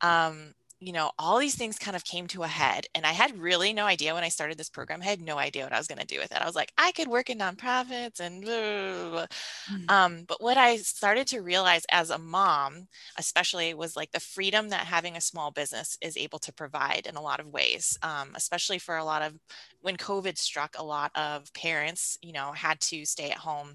um 0.00 0.54
you 0.82 0.92
know, 0.92 1.12
all 1.16 1.38
these 1.38 1.54
things 1.54 1.78
kind 1.78 1.94
of 1.94 2.04
came 2.04 2.26
to 2.26 2.42
a 2.42 2.48
head. 2.48 2.86
And 2.92 3.06
I 3.06 3.12
had 3.12 3.38
really 3.38 3.72
no 3.72 3.86
idea 3.86 4.14
when 4.14 4.24
I 4.24 4.28
started 4.28 4.58
this 4.58 4.68
program. 4.68 5.00
I 5.00 5.04
had 5.04 5.20
no 5.20 5.38
idea 5.38 5.62
what 5.62 5.72
I 5.72 5.78
was 5.78 5.86
going 5.86 6.00
to 6.00 6.06
do 6.06 6.18
with 6.18 6.32
it. 6.32 6.42
I 6.42 6.44
was 6.44 6.56
like, 6.56 6.72
I 6.76 6.90
could 6.90 7.06
work 7.06 7.30
in 7.30 7.38
nonprofits 7.38 8.18
and 8.18 8.42
blah, 8.42 8.60
blah, 8.60 9.10
blah. 9.10 9.26
Mm. 9.72 9.90
Um, 9.90 10.24
but 10.26 10.42
what 10.42 10.56
I 10.56 10.78
started 10.78 11.28
to 11.28 11.40
realize 11.40 11.84
as 11.92 12.10
a 12.10 12.18
mom, 12.18 12.88
especially, 13.16 13.74
was 13.74 13.94
like 13.94 14.10
the 14.10 14.18
freedom 14.18 14.70
that 14.70 14.80
having 14.80 15.16
a 15.16 15.20
small 15.20 15.52
business 15.52 15.96
is 16.02 16.16
able 16.16 16.40
to 16.40 16.52
provide 16.52 17.06
in 17.06 17.14
a 17.14 17.22
lot 17.22 17.38
of 17.38 17.46
ways, 17.46 17.96
um, 18.02 18.32
especially 18.34 18.80
for 18.80 18.96
a 18.96 19.04
lot 19.04 19.22
of 19.22 19.34
when 19.82 19.96
COVID 19.96 20.36
struck, 20.36 20.74
a 20.76 20.84
lot 20.84 21.12
of 21.14 21.52
parents, 21.54 22.18
you 22.22 22.32
know, 22.32 22.50
had 22.50 22.80
to 22.80 23.04
stay 23.04 23.30
at 23.30 23.38
home 23.38 23.74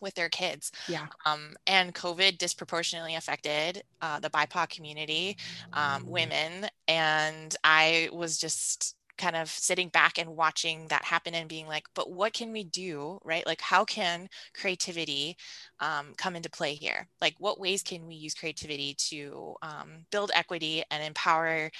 with 0.00 0.14
their 0.14 0.28
kids. 0.28 0.72
Yeah. 0.88 1.06
Um, 1.26 1.54
and 1.66 1.94
COVID 1.94 2.38
disproportionately 2.38 3.14
affected 3.14 3.82
uh, 4.00 4.20
the 4.20 4.30
BIPOC 4.30 4.68
community, 4.70 5.36
um, 5.72 6.06
women. 6.06 6.68
And 6.88 7.54
I 7.64 8.08
was 8.12 8.38
just 8.38 8.96
kind 9.20 9.36
of 9.36 9.48
sitting 9.48 9.88
back 9.90 10.18
and 10.18 10.36
watching 10.36 10.88
that 10.88 11.04
happen 11.04 11.34
and 11.34 11.48
being 11.48 11.66
like, 11.68 11.86
but 11.94 12.10
what 12.10 12.32
can 12.32 12.52
we 12.52 12.64
do, 12.64 13.20
right? 13.24 13.46
Like, 13.46 13.60
how 13.60 13.84
can 13.84 14.28
creativity 14.54 15.36
um, 15.80 16.14
come 16.16 16.36
into 16.36 16.50
play 16.50 16.74
here? 16.74 17.08
Like, 17.20 17.34
what 17.38 17.60
ways 17.60 17.82
can 17.82 18.06
we 18.06 18.14
use 18.16 18.34
creativity 18.34 18.94
to 19.10 19.54
um, 19.62 20.06
build 20.10 20.32
equity 20.34 20.82
and 20.90 21.04
empower 21.04 21.70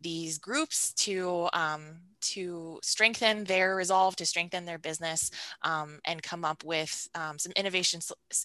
these 0.00 0.38
groups 0.38 0.92
to 0.94 1.48
um, 1.52 2.00
to 2.20 2.80
strengthen 2.82 3.44
their 3.44 3.76
resolve, 3.76 4.16
to 4.16 4.26
strengthen 4.26 4.64
their 4.64 4.78
business, 4.78 5.30
um, 5.62 6.00
and 6.04 6.22
come 6.22 6.44
up 6.44 6.64
with 6.64 7.08
um, 7.14 7.38
some 7.38 7.52
innovation, 7.56 8.00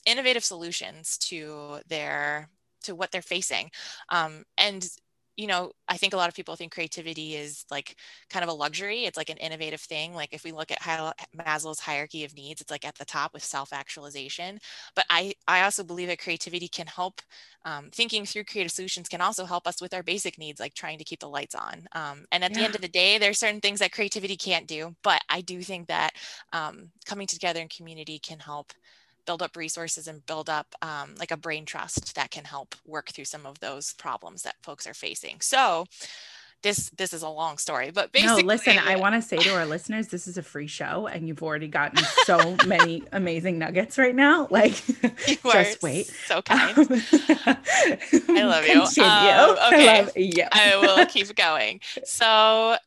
innovative 0.06 0.44
solutions 0.44 1.18
to 1.18 1.80
their 1.88 2.50
to 2.84 2.96
what 2.96 3.12
they're 3.12 3.22
facing. 3.22 3.72
Um, 4.10 4.44
and 4.58 4.88
you 5.36 5.48
know, 5.48 5.72
I 5.88 5.98
think 5.98 6.14
a 6.14 6.18
lot 6.18 6.30
of 6.30 6.36
people 6.36 6.56
think 6.56 6.72
creativity 6.72 7.36
is 7.36 7.66
like 7.72 7.96
kind 8.30 8.44
of 8.44 8.50
a 8.50 8.54
luxury. 8.54 9.06
It's 9.06 9.18
like 9.18 9.30
an 9.30 9.38
innovative 9.38 9.82
thing. 9.82 10.14
Like 10.14 10.32
if 10.32 10.44
we 10.44 10.52
look 10.52 10.72
at 10.72 10.80
Maslow's 11.36 11.80
hierarchy 11.80 12.24
of 12.24 12.36
needs, 12.36 12.62
it's 12.62 12.70
like 12.70 12.86
at 12.86 12.96
the 12.98 13.06
top 13.06 13.34
with 13.34 13.44
self-actualization. 13.44 14.60
But 14.96 15.06
I, 15.10 15.34
I 15.48 15.64
also 15.64 15.84
believe 15.84 16.08
that 16.10 16.20
creativity 16.20 16.68
can 16.68 16.88
help. 16.88 17.22
Um, 17.66 17.90
thinking 17.92 18.26
through 18.26 18.44
creative 18.44 18.72
solutions 18.72 19.08
can 19.08 19.22
also 19.22 19.46
help 19.46 19.66
us 19.66 19.82
with 19.82 19.94
our 19.94 20.04
basic 20.04 20.38
needs, 20.38 20.60
like 20.60 20.74
trying 20.74 20.98
to 20.98 21.04
keep 21.06 21.22
the 21.22 21.30
lights 21.30 21.56
on. 21.56 21.88
Um, 21.94 22.26
and 22.32 22.44
at 22.44 22.52
yeah. 22.52 22.58
the 22.58 22.66
end 22.66 22.76
of 22.76 22.82
the 22.82 22.88
day, 22.88 23.18
there's 23.18 23.40
certain 23.40 23.62
things 23.62 23.80
that 23.80 23.94
creativity 23.94 24.36
can't 24.36 24.68
do. 24.68 24.96
But 25.02 25.22
I 25.30 25.42
do 25.42 25.62
think 25.62 25.88
that 25.88 26.12
um, 26.52 26.92
coming 27.06 27.26
together 27.26 27.62
in 27.62 27.70
community 27.70 28.20
can 28.20 28.40
help 28.40 28.74
build 29.26 29.42
up 29.42 29.56
resources 29.56 30.08
and 30.08 30.26
build 30.26 30.50
up 30.50 30.76
um, 30.82 31.16
like 31.18 31.32
a 31.32 31.38
brain 31.38 31.66
trust 31.66 32.16
that 32.16 32.32
can 32.32 32.46
help 32.46 32.76
work 32.86 33.10
through 33.10 33.26
some 33.26 33.46
of 33.46 33.60
those 33.60 33.94
problems 33.94 34.44
that 34.44 34.56
folks 34.62 34.88
are 34.88 34.94
facing. 34.94 35.38
So 35.42 35.86
this 36.64 36.90
this 36.92 37.14
is 37.14 37.22
a 37.22 37.30
long 37.30 37.58
story, 37.58 37.92
but 37.92 38.12
basically, 38.12 38.42
no. 38.42 38.48
Listen, 38.48 38.78
I 38.80 38.96
want 38.96 39.16
to 39.16 39.22
say 39.22 39.38
to 39.38 39.50
our 39.56 39.66
listeners, 39.68 40.08
this 40.08 40.28
is 40.28 40.38
a 40.38 40.42
free 40.42 40.68
show, 40.68 41.08
and 41.08 41.28
you've 41.28 41.44
already 41.44 41.68
gotten 41.68 42.04
so 42.24 42.56
many 42.66 43.04
amazing 43.12 43.60
nuggets 43.60 43.98
right 43.98 44.16
now. 44.16 44.48
Like, 44.50 44.82
just 45.28 45.84
wait. 45.84 46.08
So 46.26 46.42
kind. 46.42 46.78
Um, 46.78 46.88
I 47.48 48.44
love 48.44 48.66
you. 48.66 48.82
Continue. 48.82 49.10
Um, 49.10 49.58
okay. 49.68 49.90
I 49.90 50.02
love 50.02 50.12
you. 50.18 50.44
I 50.52 50.78
will 50.78 51.06
keep 51.06 51.36
going. 51.36 51.82
So 52.06 52.78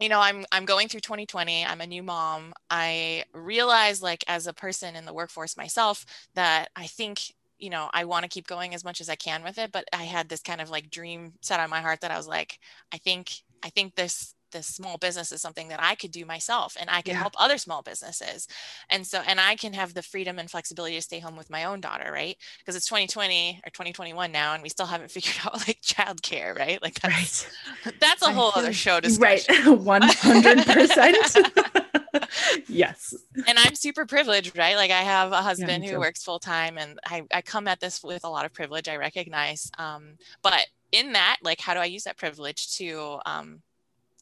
you 0.00 0.08
know 0.08 0.20
i'm 0.20 0.44
i'm 0.52 0.64
going 0.64 0.88
through 0.88 1.00
2020 1.00 1.64
i'm 1.64 1.80
a 1.80 1.86
new 1.86 2.02
mom. 2.02 2.52
I 2.70 3.24
realize 3.32 4.02
like 4.02 4.24
as 4.26 4.46
a 4.46 4.52
person 4.52 4.96
in 4.96 5.04
the 5.04 5.14
workforce 5.14 5.56
myself 5.56 6.04
that 6.34 6.70
i 6.74 6.86
think 6.86 7.20
you 7.58 7.70
know 7.70 7.90
i 7.92 8.04
want 8.04 8.24
to 8.24 8.28
keep 8.28 8.46
going 8.46 8.74
as 8.74 8.84
much 8.84 9.00
as 9.00 9.08
i 9.08 9.14
can 9.14 9.42
with 9.44 9.58
it 9.58 9.70
but 9.72 9.84
i 9.92 10.04
had 10.04 10.28
this 10.28 10.40
kind 10.40 10.60
of 10.60 10.70
like 10.70 10.90
dream 10.90 11.34
set 11.42 11.60
on 11.60 11.70
my 11.70 11.80
heart 11.80 12.00
that 12.00 12.10
i 12.10 12.16
was 12.16 12.26
like 12.26 12.58
i 12.92 12.98
think 12.98 13.30
i 13.62 13.68
think 13.68 13.94
this 13.94 14.34
this 14.50 14.66
small 14.66 14.98
business 14.98 15.32
is 15.32 15.40
something 15.42 15.68
that 15.68 15.82
I 15.82 15.94
could 15.94 16.10
do 16.10 16.24
myself 16.24 16.76
and 16.78 16.88
I 16.90 17.02
can 17.02 17.14
yeah. 17.14 17.20
help 17.20 17.34
other 17.38 17.58
small 17.58 17.82
businesses. 17.82 18.46
And 18.88 19.06
so, 19.06 19.22
and 19.26 19.40
I 19.40 19.56
can 19.56 19.72
have 19.72 19.94
the 19.94 20.02
freedom 20.02 20.38
and 20.38 20.50
flexibility 20.50 20.96
to 20.96 21.02
stay 21.02 21.18
home 21.18 21.36
with 21.36 21.50
my 21.50 21.64
own 21.64 21.80
daughter, 21.80 22.10
right? 22.12 22.36
Because 22.58 22.76
it's 22.76 22.86
2020 22.86 23.60
or 23.64 23.70
2021 23.70 24.32
now, 24.32 24.54
and 24.54 24.62
we 24.62 24.68
still 24.68 24.86
haven't 24.86 25.10
figured 25.12 25.36
out 25.44 25.66
like 25.66 25.80
childcare, 25.82 26.56
right? 26.56 26.82
Like 26.82 27.00
that's, 27.00 27.48
right. 27.84 27.94
that's 28.00 28.22
a 28.22 28.32
whole 28.32 28.52
other 28.54 28.72
show 28.72 29.00
discussion. 29.00 29.54
Right. 29.54 30.02
100%. 30.02 31.70
yes. 32.68 33.14
And 33.46 33.58
I'm 33.58 33.74
super 33.74 34.06
privileged, 34.06 34.56
right? 34.56 34.76
Like 34.76 34.90
I 34.90 35.02
have 35.02 35.32
a 35.32 35.42
husband 35.42 35.84
yeah, 35.84 35.92
who 35.92 35.98
works 35.98 36.22
full 36.22 36.38
time 36.38 36.78
and 36.78 36.98
I, 37.06 37.22
I 37.32 37.42
come 37.42 37.68
at 37.68 37.80
this 37.80 38.02
with 38.02 38.24
a 38.24 38.28
lot 38.28 38.44
of 38.44 38.52
privilege, 38.52 38.88
I 38.88 38.96
recognize. 38.96 39.70
Um, 39.78 40.16
but 40.42 40.66
in 40.92 41.12
that, 41.12 41.38
like, 41.42 41.60
how 41.60 41.74
do 41.74 41.80
I 41.80 41.84
use 41.84 42.04
that 42.04 42.16
privilege 42.16 42.76
to, 42.76 43.18
um, 43.26 43.62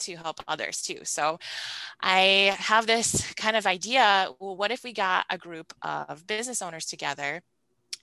to 0.00 0.16
help 0.16 0.40
others 0.48 0.82
too. 0.82 1.00
So 1.04 1.38
I 2.00 2.56
have 2.58 2.86
this 2.86 3.32
kind 3.34 3.56
of 3.56 3.66
idea 3.66 4.28
well, 4.40 4.56
what 4.56 4.70
if 4.70 4.84
we 4.84 4.92
got 4.92 5.26
a 5.30 5.38
group 5.38 5.72
of 5.82 6.26
business 6.26 6.62
owners 6.62 6.86
together 6.86 7.42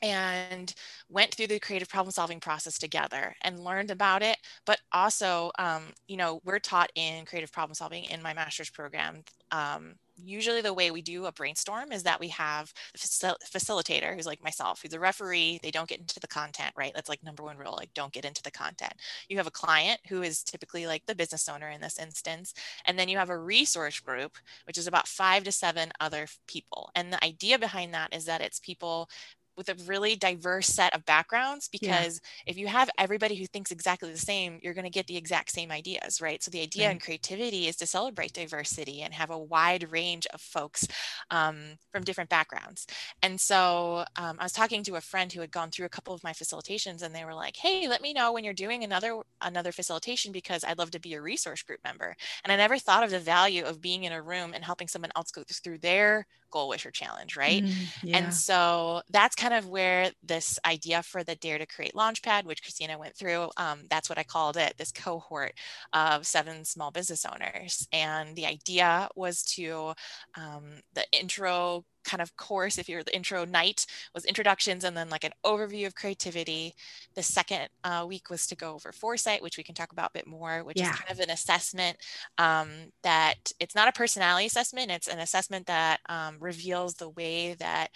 and 0.01 0.73
went 1.09 1.33
through 1.33 1.47
the 1.47 1.59
creative 1.59 1.89
problem 1.89 2.11
solving 2.11 2.39
process 2.39 2.77
together 2.77 3.35
and 3.41 3.63
learned 3.63 3.91
about 3.91 4.21
it 4.21 4.37
but 4.65 4.79
also 4.91 5.51
um, 5.57 5.83
you 6.07 6.17
know 6.17 6.41
we're 6.43 6.59
taught 6.59 6.91
in 6.95 7.25
creative 7.25 7.51
problem 7.51 7.73
solving 7.73 8.03
in 8.05 8.21
my 8.21 8.33
master's 8.33 8.69
program 8.69 9.23
um, 9.51 9.95
usually 10.17 10.61
the 10.61 10.73
way 10.73 10.91
we 10.91 11.01
do 11.01 11.25
a 11.25 11.31
brainstorm 11.31 11.91
is 11.91 12.03
that 12.03 12.19
we 12.19 12.29
have 12.29 12.73
a 12.93 12.97
facil- 12.97 13.35
facilitator 13.45 14.15
who's 14.15 14.25
like 14.25 14.43
myself 14.43 14.81
who's 14.81 14.93
a 14.93 14.99
referee. 14.99 15.59
They 15.61 15.71
don't 15.71 15.89
get 15.89 15.99
into 15.99 16.19
the 16.19 16.27
content 16.27 16.71
right? 16.77 16.91
That's 16.95 17.09
like 17.09 17.23
number 17.23 17.43
one 17.43 17.57
rule 17.57 17.75
like 17.77 17.93
don't 17.93 18.13
get 18.13 18.25
into 18.25 18.43
the 18.43 18.51
content. 18.51 18.93
You 19.29 19.37
have 19.37 19.47
a 19.47 19.51
client 19.51 19.99
who 20.07 20.21
is 20.21 20.43
typically 20.43 20.87
like 20.87 21.05
the 21.05 21.15
business 21.15 21.49
owner 21.49 21.69
in 21.69 21.81
this 21.81 21.99
instance 21.99 22.53
and 22.85 22.97
then 22.97 23.09
you 23.09 23.17
have 23.17 23.29
a 23.29 23.37
resource 23.37 23.99
group 23.99 24.37
which 24.65 24.77
is 24.77 24.87
about 24.87 25.07
five 25.07 25.43
to 25.43 25.51
seven 25.51 25.91
other 25.99 26.27
people. 26.47 26.89
And 26.95 27.11
the 27.11 27.23
idea 27.23 27.59
behind 27.59 27.93
that 27.93 28.13
is 28.15 28.25
that 28.25 28.41
it's 28.41 28.59
people 28.59 29.09
with 29.57 29.69
a 29.69 29.75
really 29.85 30.15
diverse 30.15 30.67
set 30.67 30.93
of 30.93 31.05
backgrounds 31.05 31.67
because 31.67 32.21
yeah. 32.23 32.51
if 32.51 32.57
you 32.57 32.67
have 32.67 32.89
everybody 32.97 33.35
who 33.35 33.45
thinks 33.45 33.71
exactly 33.71 34.11
the 34.11 34.17
same 34.17 34.59
you're 34.61 34.73
going 34.73 34.85
to 34.85 34.89
get 34.89 35.07
the 35.07 35.17
exact 35.17 35.51
same 35.51 35.71
ideas 35.71 36.21
right 36.21 36.43
so 36.43 36.51
the 36.51 36.61
idea 36.61 36.87
right. 36.87 36.93
in 36.93 36.99
creativity 36.99 37.67
is 37.67 37.75
to 37.75 37.85
celebrate 37.85 38.33
diversity 38.33 39.01
and 39.01 39.13
have 39.13 39.29
a 39.29 39.37
wide 39.37 39.91
range 39.91 40.27
of 40.33 40.41
folks 40.41 40.87
um, 41.31 41.57
from 41.91 42.03
different 42.03 42.29
backgrounds 42.29 42.87
and 43.21 43.39
so 43.39 44.05
um, 44.17 44.37
i 44.39 44.43
was 44.43 44.51
talking 44.51 44.83
to 44.83 44.95
a 44.95 45.01
friend 45.01 45.31
who 45.31 45.41
had 45.41 45.51
gone 45.51 45.69
through 45.69 45.85
a 45.85 45.89
couple 45.89 46.13
of 46.13 46.23
my 46.23 46.33
facilitations 46.33 47.01
and 47.01 47.13
they 47.13 47.25
were 47.25 47.33
like 47.33 47.55
hey 47.57 47.87
let 47.87 48.01
me 48.01 48.13
know 48.13 48.33
when 48.33 48.43
you're 48.43 48.53
doing 48.53 48.83
another 48.83 49.21
another 49.41 49.71
facilitation 49.71 50.31
because 50.31 50.63
i'd 50.65 50.77
love 50.77 50.91
to 50.91 50.99
be 50.99 51.13
a 51.13 51.21
resource 51.21 51.63
group 51.63 51.79
member 51.83 52.15
and 52.43 52.51
i 52.51 52.55
never 52.55 52.77
thought 52.77 53.03
of 53.03 53.11
the 53.11 53.19
value 53.19 53.63
of 53.63 53.81
being 53.81 54.03
in 54.03 54.11
a 54.11 54.21
room 54.21 54.53
and 54.53 54.63
helping 54.63 54.87
someone 54.87 55.11
else 55.15 55.31
go 55.31 55.43
through 55.47 55.77
their 55.77 56.27
goal 56.55 56.69
wish 56.69 56.85
or 56.85 56.91
challenge 56.91 57.35
right? 57.35 57.63
Mm, 57.63 57.73
yeah. 58.03 58.17
and 58.17 58.33
so 58.33 59.01
that's 59.09 59.35
kind 59.35 59.53
of 59.53 59.67
where 59.67 60.11
this 60.23 60.59
idea 60.65 61.03
for 61.03 61.23
the 61.23 61.35
dare 61.35 61.57
to 61.57 61.65
create 61.65 61.93
launchpad 61.93 62.45
which 62.45 62.63
christina 62.63 62.97
went 62.97 63.15
through 63.15 63.49
um, 63.57 63.79
that's 63.89 64.09
what 64.09 64.17
i 64.17 64.23
called 64.23 64.57
it 64.57 64.73
this 64.77 64.91
cohort 64.91 65.53
of 65.93 66.25
seven 66.25 66.65
small 66.65 66.91
business 66.91 67.25
owners. 67.25 67.87
And 67.91 68.35
the 68.35 68.45
idea 68.45 69.09
was 69.15 69.43
to 69.55 69.93
um, 70.35 70.81
the 70.93 71.05
intro 71.11 71.85
kind 72.05 72.21
of 72.21 72.35
course, 72.37 72.77
if 72.77 72.87
you're 72.87 73.03
the 73.03 73.15
intro 73.15 73.43
night, 73.45 73.85
was 74.13 74.25
introductions 74.25 74.83
and 74.83 74.95
then 74.95 75.09
like 75.09 75.23
an 75.23 75.33
overview 75.45 75.87
of 75.87 75.95
creativity. 75.95 76.73
The 77.15 77.23
second 77.23 77.69
uh, 77.83 78.05
week 78.07 78.29
was 78.29 78.47
to 78.47 78.55
go 78.55 78.73
over 78.73 78.91
FourSight, 78.91 79.41
which 79.41 79.57
we 79.57 79.63
can 79.63 79.75
talk 79.75 79.91
about 79.91 80.11
a 80.11 80.13
bit 80.13 80.27
more, 80.27 80.63
which 80.63 80.79
yeah. 80.79 80.91
is 80.91 80.99
kind 80.99 81.11
of 81.11 81.19
an 81.19 81.29
assessment 81.29 81.97
um, 82.37 82.69
that 83.03 83.51
it's 83.59 83.75
not 83.75 83.87
a 83.87 83.91
personality 83.91 84.45
assessment, 84.45 84.91
it's 84.91 85.07
an 85.07 85.19
assessment 85.19 85.65
that 85.67 85.99
um, 86.07 86.37
reveals 86.39 86.93
the 86.93 87.09
way 87.09 87.55
that 87.55 87.89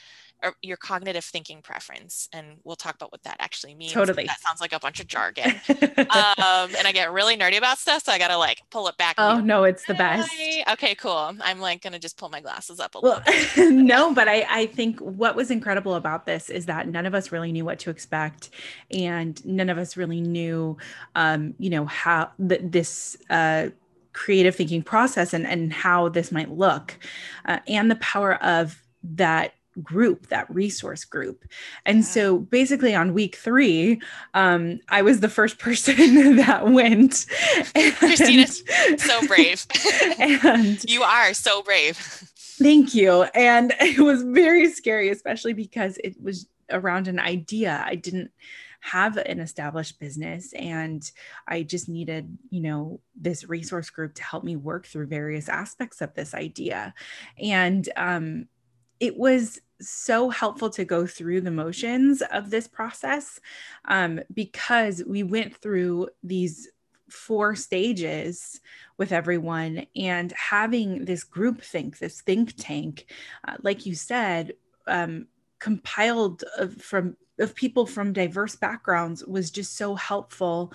your 0.61 0.77
cognitive 0.77 1.23
thinking 1.23 1.61
preference 1.61 2.29
and 2.33 2.57
we'll 2.63 2.75
talk 2.75 2.95
about 2.95 3.11
what 3.11 3.23
that 3.23 3.35
actually 3.39 3.75
means 3.75 3.91
totally. 3.91 4.25
that 4.25 4.39
sounds 4.39 4.61
like 4.61 4.73
a 4.73 4.79
bunch 4.79 4.99
of 4.99 5.07
jargon. 5.07 5.59
Um, 5.99 6.69
and 6.77 6.87
i 6.87 6.91
get 6.93 7.11
really 7.11 7.37
nerdy 7.37 7.57
about 7.57 7.77
stuff 7.77 8.03
so 8.03 8.11
i 8.11 8.17
gotta 8.17 8.37
like 8.37 8.61
pull 8.69 8.87
it 8.87 8.97
back 8.97 9.15
oh 9.17 9.39
no 9.39 9.63
it's 9.63 9.85
the 9.85 9.93
best. 9.93 10.29
Okay 10.71 10.95
cool. 10.95 11.33
I'm 11.41 11.59
like 11.59 11.81
gonna 11.81 11.99
just 11.99 12.17
pull 12.17 12.29
my 12.29 12.41
glasses 12.41 12.79
up 12.79 12.95
a 12.95 13.01
well, 13.01 13.21
little 13.27 13.71
no 13.71 14.13
but 14.13 14.27
I, 14.27 14.45
I 14.49 14.65
think 14.67 14.99
what 14.99 15.35
was 15.35 15.51
incredible 15.51 15.95
about 15.95 16.25
this 16.25 16.49
is 16.49 16.65
that 16.67 16.87
none 16.87 17.05
of 17.05 17.13
us 17.13 17.31
really 17.31 17.51
knew 17.51 17.65
what 17.65 17.79
to 17.79 17.89
expect 17.89 18.49
and 18.91 19.43
none 19.45 19.69
of 19.69 19.77
us 19.77 19.97
really 19.97 20.21
knew 20.21 20.77
um, 21.15 21.53
you 21.59 21.69
know 21.69 21.85
how 21.85 22.29
th- 22.47 22.61
this 22.63 23.17
uh, 23.29 23.69
creative 24.13 24.55
thinking 24.55 24.81
process 24.81 25.33
and, 25.33 25.45
and 25.45 25.71
how 25.71 26.09
this 26.09 26.31
might 26.31 26.51
look 26.51 26.97
uh, 27.45 27.59
and 27.67 27.91
the 27.91 27.95
power 27.97 28.35
of 28.43 28.81
that 29.03 29.53
group, 29.83 30.27
that 30.27 30.49
resource 30.53 31.05
group. 31.05 31.45
And 31.85 32.03
so 32.05 32.39
basically 32.39 32.95
on 32.95 33.13
week 33.13 33.35
three, 33.35 34.01
um, 34.33 34.79
I 34.89 35.01
was 35.01 35.19
the 35.19 35.29
first 35.29 35.59
person 35.59 36.37
that 36.37 36.67
went. 36.67 37.25
And, 37.75 37.95
Christina's 37.95 38.63
so 38.97 39.27
brave. 39.27 39.65
and 40.19 40.83
you 40.89 41.03
are 41.03 41.33
so 41.33 41.61
brave. 41.61 41.97
Thank 41.97 42.93
you. 42.93 43.23
And 43.33 43.73
it 43.79 43.99
was 43.99 44.23
very 44.23 44.69
scary, 44.71 45.09
especially 45.09 45.53
because 45.53 45.97
it 46.03 46.21
was 46.21 46.47
around 46.69 47.07
an 47.07 47.19
idea. 47.19 47.83
I 47.85 47.95
didn't 47.95 48.31
have 48.81 49.17
an 49.17 49.39
established 49.39 49.99
business 49.99 50.53
and 50.53 51.11
I 51.47 51.63
just 51.63 51.89
needed, 51.89 52.37
you 52.49 52.61
know, 52.61 53.01
this 53.15 53.47
resource 53.47 53.89
group 53.89 54.15
to 54.15 54.23
help 54.23 54.43
me 54.43 54.55
work 54.55 54.85
through 54.85 55.07
various 55.07 55.49
aspects 55.49 56.01
of 56.01 56.13
this 56.13 56.33
idea. 56.33 56.93
And 57.41 57.87
um, 57.97 58.47
it 58.99 59.17
was 59.17 59.59
so 59.81 60.29
helpful 60.29 60.69
to 60.69 60.83
go 60.83 61.07
through 61.07 61.41
the 61.41 61.51
motions 61.51 62.21
of 62.31 62.49
this 62.49 62.67
process 62.67 63.39
um, 63.85 64.19
because 64.33 65.03
we 65.07 65.23
went 65.23 65.55
through 65.55 66.09
these 66.21 66.69
four 67.09 67.55
stages 67.55 68.59
with 68.97 69.11
everyone 69.11 69.85
and 69.95 70.31
having 70.33 71.05
this 71.05 71.23
group 71.23 71.61
think 71.61 71.97
this 71.97 72.21
think 72.21 72.53
tank 72.55 73.11
uh, 73.47 73.55
like 73.63 73.85
you 73.85 73.95
said 73.95 74.53
um, 74.87 75.25
compiled 75.59 76.43
of, 76.57 76.75
from 76.75 77.15
of 77.39 77.55
people 77.55 77.85
from 77.85 78.13
diverse 78.13 78.55
backgrounds 78.55 79.25
was 79.25 79.49
just 79.49 79.75
so 79.75 79.95
helpful 79.95 80.71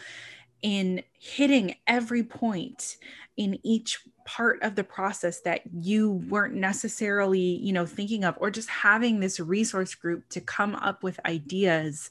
in 0.65 1.03
hitting 1.19 1.77
every 1.87 2.23
point 2.25 2.97
in 3.37 3.59
each 3.63 4.01
part 4.25 4.63
of 4.63 4.75
the 4.75 4.83
process 4.83 5.43
that 5.43 5.61
you 5.83 6.13
weren't 6.31 6.55
necessarily 6.55 7.39
you 7.39 7.75
know 7.75 7.85
thinking 7.85 8.25
of 8.25 8.35
or 8.41 8.51
just 8.51 8.71
having 8.71 9.21
this 9.21 9.39
resource 9.39 9.95
group 9.95 10.27
to 10.31 10.41
come 10.41 10.75
up 10.77 11.03
with 11.05 11.21
ideas. 11.27 12.11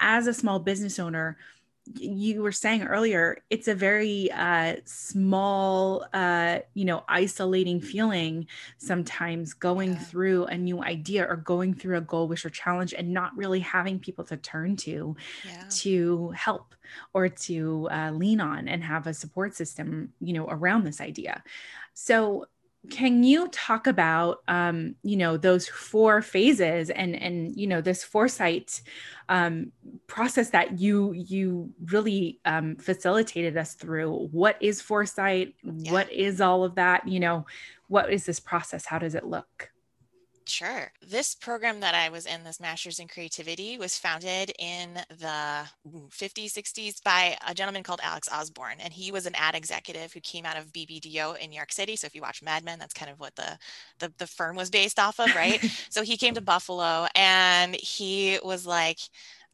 As 0.00 0.28
a 0.28 0.32
small 0.32 0.60
business 0.60 1.00
owner 1.00 1.36
you 1.94 2.42
were 2.42 2.52
saying 2.52 2.82
earlier 2.82 3.38
it's 3.50 3.68
a 3.68 3.74
very 3.74 4.30
uh, 4.32 4.76
small 4.84 6.04
uh, 6.12 6.58
you 6.74 6.84
know 6.84 7.04
isolating 7.08 7.80
feeling 7.80 8.46
sometimes 8.78 9.54
going 9.54 9.92
yeah. 9.92 9.98
through 9.98 10.44
a 10.46 10.56
new 10.56 10.82
idea 10.82 11.26
or 11.26 11.36
going 11.36 11.74
through 11.74 11.96
a 11.96 12.00
goal 12.00 12.28
wish 12.28 12.44
or 12.44 12.50
challenge 12.50 12.92
and 12.92 13.12
not 13.12 13.36
really 13.36 13.60
having 13.60 13.98
people 13.98 14.24
to 14.24 14.36
turn 14.36 14.76
to 14.76 15.16
yeah. 15.46 15.64
to 15.70 16.30
help 16.30 16.74
or 17.12 17.28
to 17.28 17.88
uh, 17.90 18.10
lean 18.12 18.40
on 18.40 18.68
and 18.68 18.82
have 18.82 19.06
a 19.06 19.14
support 19.14 19.54
system 19.54 20.12
you 20.20 20.32
know 20.32 20.46
around 20.48 20.84
this 20.84 21.00
idea 21.00 21.42
so 21.94 22.46
can 22.90 23.22
you 23.22 23.48
talk 23.48 23.86
about 23.86 24.38
um, 24.48 24.94
you 25.02 25.16
know 25.16 25.36
those 25.36 25.68
four 25.68 26.22
phases 26.22 26.90
and 26.90 27.14
and 27.16 27.54
you 27.56 27.66
know 27.66 27.80
this 27.80 28.04
FourSight 28.04 28.80
um, 29.28 29.72
process 30.06 30.50
that 30.50 30.78
you 30.78 31.12
you 31.12 31.70
really 31.86 32.40
um, 32.44 32.76
facilitated 32.76 33.56
us 33.56 33.74
through? 33.74 34.28
What 34.30 34.56
is 34.60 34.82
FourSight? 34.82 35.54
Yeah. 35.62 35.92
what 35.92 36.10
is 36.12 36.40
all 36.40 36.64
of 36.64 36.76
that? 36.76 37.06
You 37.06 37.20
know 37.20 37.46
what 37.88 38.12
is 38.12 38.24
this 38.24 38.40
process? 38.40 38.86
How 38.86 38.98
does 38.98 39.14
it 39.14 39.24
look 39.24 39.70
Sure. 40.48 40.90
This 41.06 41.34
program 41.34 41.80
that 41.80 41.94
I 41.94 42.08
was 42.08 42.24
in, 42.24 42.42
this 42.42 42.58
Masters 42.58 42.98
in 42.98 43.06
Creativity, 43.06 43.76
was 43.76 43.98
founded 43.98 44.50
in 44.58 44.94
the 45.10 45.68
50s, 46.10 46.52
60s 46.52 47.02
by 47.02 47.36
a 47.46 47.54
gentleman 47.54 47.82
called 47.82 48.00
Alex 48.02 48.28
Osborn. 48.32 48.76
And 48.80 48.92
he 48.92 49.12
was 49.12 49.26
an 49.26 49.34
ad 49.34 49.54
executive 49.54 50.12
who 50.12 50.20
came 50.20 50.46
out 50.46 50.56
of 50.56 50.72
BBDO 50.72 51.38
in 51.38 51.50
New 51.50 51.56
York 51.56 51.72
City. 51.72 51.96
So 51.96 52.06
if 52.06 52.14
you 52.14 52.22
watch 52.22 52.42
Mad 52.42 52.64
Men, 52.64 52.78
that's 52.78 52.94
kind 52.94 53.10
of 53.10 53.20
what 53.20 53.36
the, 53.36 53.58
the, 53.98 54.12
the 54.16 54.26
firm 54.26 54.56
was 54.56 54.70
based 54.70 54.98
off 54.98 55.20
of, 55.20 55.34
right? 55.34 55.62
so 55.90 56.02
he 56.02 56.16
came 56.16 56.34
to 56.34 56.40
Buffalo 56.40 57.06
and 57.14 57.74
he 57.74 58.38
was 58.42 58.66
like, 58.66 59.00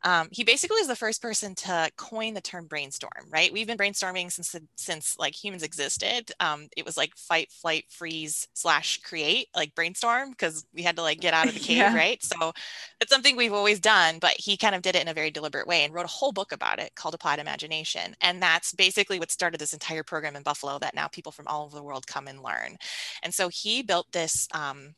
um, 0.04 0.28
he 0.30 0.44
basically 0.44 0.76
is 0.76 0.86
the 0.86 0.94
first 0.94 1.22
person 1.22 1.54
to 1.54 1.90
coin 1.96 2.34
the 2.34 2.40
term 2.42 2.66
brainstorm, 2.66 3.26
right? 3.30 3.50
We've 3.50 3.66
been 3.66 3.78
brainstorming 3.78 4.30
since 4.30 4.54
since 4.76 5.18
like 5.18 5.34
humans 5.34 5.62
existed. 5.62 6.30
Um, 6.40 6.68
it 6.76 6.84
was 6.84 6.98
like 6.98 7.16
fight, 7.16 7.50
flight, 7.50 7.86
freeze 7.88 8.46
slash 8.52 9.00
create, 9.00 9.48
like 9.56 9.74
brainstorm, 9.74 10.30
because 10.30 10.66
we 10.74 10.82
had 10.82 10.96
to 10.96 11.02
like 11.02 11.20
get 11.20 11.32
out 11.32 11.48
of 11.48 11.54
the 11.54 11.60
cave, 11.68 11.78
yeah. 11.78 11.96
right? 11.96 12.22
So 12.22 12.52
it's 13.00 13.10
something 13.10 13.34
we've 13.34 13.54
always 13.54 13.80
done, 13.80 14.18
but 14.18 14.34
he 14.38 14.58
kind 14.58 14.74
of 14.74 14.82
did 14.82 14.94
it 14.94 15.02
in 15.02 15.08
a 15.08 15.14
very 15.14 15.30
deliberate 15.30 15.66
way 15.66 15.84
and 15.84 15.94
wrote 15.94 16.04
a 16.04 16.08
whole 16.08 16.32
book 16.32 16.52
about 16.52 16.78
it 16.78 16.94
called 16.94 17.14
Applied 17.14 17.38
Imagination. 17.38 18.14
And 18.20 18.42
that's 18.42 18.72
basically 18.72 19.18
what 19.18 19.30
started 19.30 19.58
this 19.58 19.72
entire 19.72 20.02
program 20.02 20.36
in 20.36 20.42
Buffalo 20.42 20.78
that 20.80 20.94
now 20.94 21.08
people 21.08 21.32
from 21.32 21.46
all 21.48 21.64
over 21.64 21.76
the 21.76 21.82
world 21.82 22.06
come 22.06 22.28
and 22.28 22.42
learn. 22.42 22.76
And 23.22 23.32
so 23.32 23.48
he 23.48 23.82
built 23.82 24.12
this 24.12 24.48
um, 24.52 24.94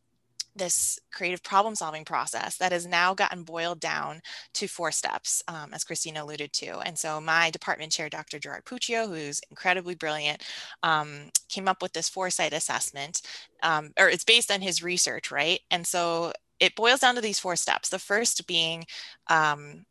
this 0.56 0.98
creative 1.12 1.42
problem 1.42 1.74
solving 1.74 2.04
process 2.04 2.56
that 2.56 2.72
has 2.72 2.86
now 2.86 3.14
gotten 3.14 3.42
boiled 3.42 3.80
down 3.80 4.20
to 4.54 4.66
four 4.66 4.90
steps, 4.90 5.42
um, 5.48 5.72
as 5.72 5.84
Christina 5.84 6.22
alluded 6.24 6.52
to. 6.54 6.78
And 6.80 6.98
so 6.98 7.20
my 7.20 7.50
department 7.50 7.92
chair, 7.92 8.08
Dr. 8.08 8.38
Gerard 8.38 8.64
Puccio, 8.64 9.08
who's 9.08 9.40
incredibly 9.50 9.94
brilliant, 9.94 10.42
um, 10.82 11.30
came 11.48 11.68
up 11.68 11.82
with 11.82 11.92
this 11.92 12.10
FourSight 12.10 12.52
assessment, 12.52 13.22
um, 13.62 13.92
or 13.98 14.08
it's 14.08 14.24
based 14.24 14.50
on 14.50 14.60
his 14.60 14.82
research, 14.82 15.30
right? 15.30 15.60
And 15.70 15.86
so 15.86 16.32
it 16.60 16.74
boils 16.74 17.00
down 17.00 17.14
to 17.14 17.20
these 17.20 17.38
four 17.38 17.56
steps. 17.56 17.88
The 17.88 17.98
first 17.98 18.46
being 18.46 18.86
um, 19.28 19.84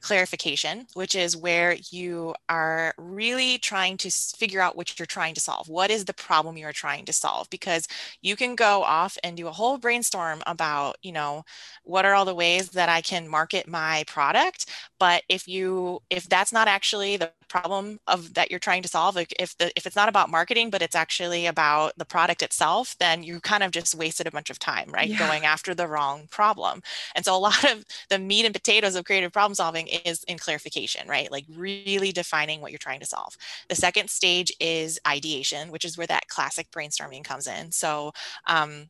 clarification, 0.00 0.86
which 0.94 1.14
is 1.14 1.36
where 1.36 1.76
you 1.90 2.34
are 2.48 2.94
really 2.98 3.58
trying 3.58 3.96
to 3.98 4.10
figure 4.10 4.60
out 4.60 4.76
what 4.76 4.98
you're 4.98 5.06
trying 5.06 5.34
to 5.34 5.40
solve. 5.40 5.68
What 5.68 5.90
is 5.90 6.04
the 6.04 6.14
problem 6.14 6.56
you're 6.56 6.72
trying 6.72 7.04
to 7.06 7.12
solve? 7.12 7.48
Because 7.50 7.88
you 8.22 8.36
can 8.36 8.54
go 8.54 8.82
off 8.82 9.18
and 9.24 9.36
do 9.36 9.48
a 9.48 9.52
whole 9.52 9.78
brainstorm 9.78 10.42
about, 10.46 10.96
you 11.02 11.12
know, 11.12 11.44
what 11.84 12.04
are 12.04 12.14
all 12.14 12.24
the 12.24 12.34
ways 12.34 12.70
that 12.70 12.88
I 12.88 13.00
can 13.00 13.28
market 13.28 13.68
my 13.68 14.04
product. 14.06 14.66
But 14.98 15.22
if 15.28 15.48
you, 15.48 16.00
if 16.10 16.28
that's 16.28 16.52
not 16.52 16.68
actually 16.68 17.16
the 17.16 17.32
problem 17.48 17.98
of 18.06 18.34
that 18.34 18.50
you're 18.50 18.60
trying 18.60 18.82
to 18.82 18.88
solve 18.88 19.16
if 19.16 19.56
the 19.58 19.72
if 19.76 19.86
it's 19.86 19.96
not 19.96 20.08
about 20.08 20.30
marketing 20.30 20.70
but 20.70 20.82
it's 20.82 20.94
actually 20.94 21.46
about 21.46 21.92
the 21.96 22.04
product 22.04 22.42
itself 22.42 22.96
then 23.00 23.22
you 23.22 23.40
kind 23.40 23.62
of 23.62 23.70
just 23.70 23.94
wasted 23.94 24.26
a 24.26 24.30
bunch 24.30 24.50
of 24.50 24.58
time 24.58 24.90
right 24.90 25.08
yeah. 25.08 25.18
going 25.18 25.44
after 25.44 25.74
the 25.74 25.86
wrong 25.86 26.26
problem. 26.30 26.82
And 27.14 27.24
so 27.24 27.36
a 27.36 27.38
lot 27.48 27.64
of 27.64 27.84
the 28.10 28.18
meat 28.18 28.44
and 28.44 28.54
potatoes 28.54 28.94
of 28.94 29.04
creative 29.04 29.32
problem 29.32 29.54
solving 29.54 29.88
is 29.88 30.24
in 30.24 30.38
clarification 30.38 31.08
right 31.08 31.30
like 31.30 31.44
really 31.54 32.12
defining 32.12 32.60
what 32.60 32.70
you're 32.70 32.78
trying 32.78 33.00
to 33.00 33.06
solve. 33.06 33.36
The 33.68 33.74
second 33.74 34.10
stage 34.10 34.52
is 34.60 34.98
ideation 35.06 35.70
which 35.70 35.84
is 35.84 35.96
where 35.96 36.06
that 36.06 36.28
classic 36.28 36.70
brainstorming 36.70 37.24
comes 37.24 37.46
in. 37.46 37.72
So 37.72 38.12
um, 38.46 38.88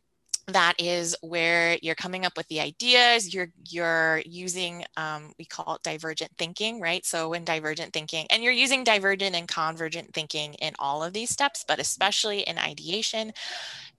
that 0.49 0.75
is 0.79 1.17
where 1.23 1.79
you're 1.83 1.95
coming 1.95 2.25
up 2.25 2.37
with 2.37 2.49
the 2.49 2.61
ideas 2.61 3.35
you're 3.35 3.49
you're 3.69 4.23
using 4.27 4.85
um, 4.97 5.33
we 5.39 5.45
call 5.45 5.75
it 5.77 5.83
divergent 5.83 6.31
thinking 6.39 6.81
right? 6.81 7.05
So 7.07 7.33
in 7.35 7.45
divergent 7.45 7.93
thinking 7.93 8.27
and 8.31 8.43
you're 8.43 8.53
using 8.53 8.85
divergent 8.85 9.37
and 9.37 9.49
convergent 9.49 10.15
thinking 10.15 10.55
in 10.55 10.75
all 10.79 11.03
of 11.03 11.13
these 11.13 11.31
steps 11.31 11.65
but 11.69 11.79
especially 11.81 12.41
in 12.41 12.59
ideation. 12.59 13.33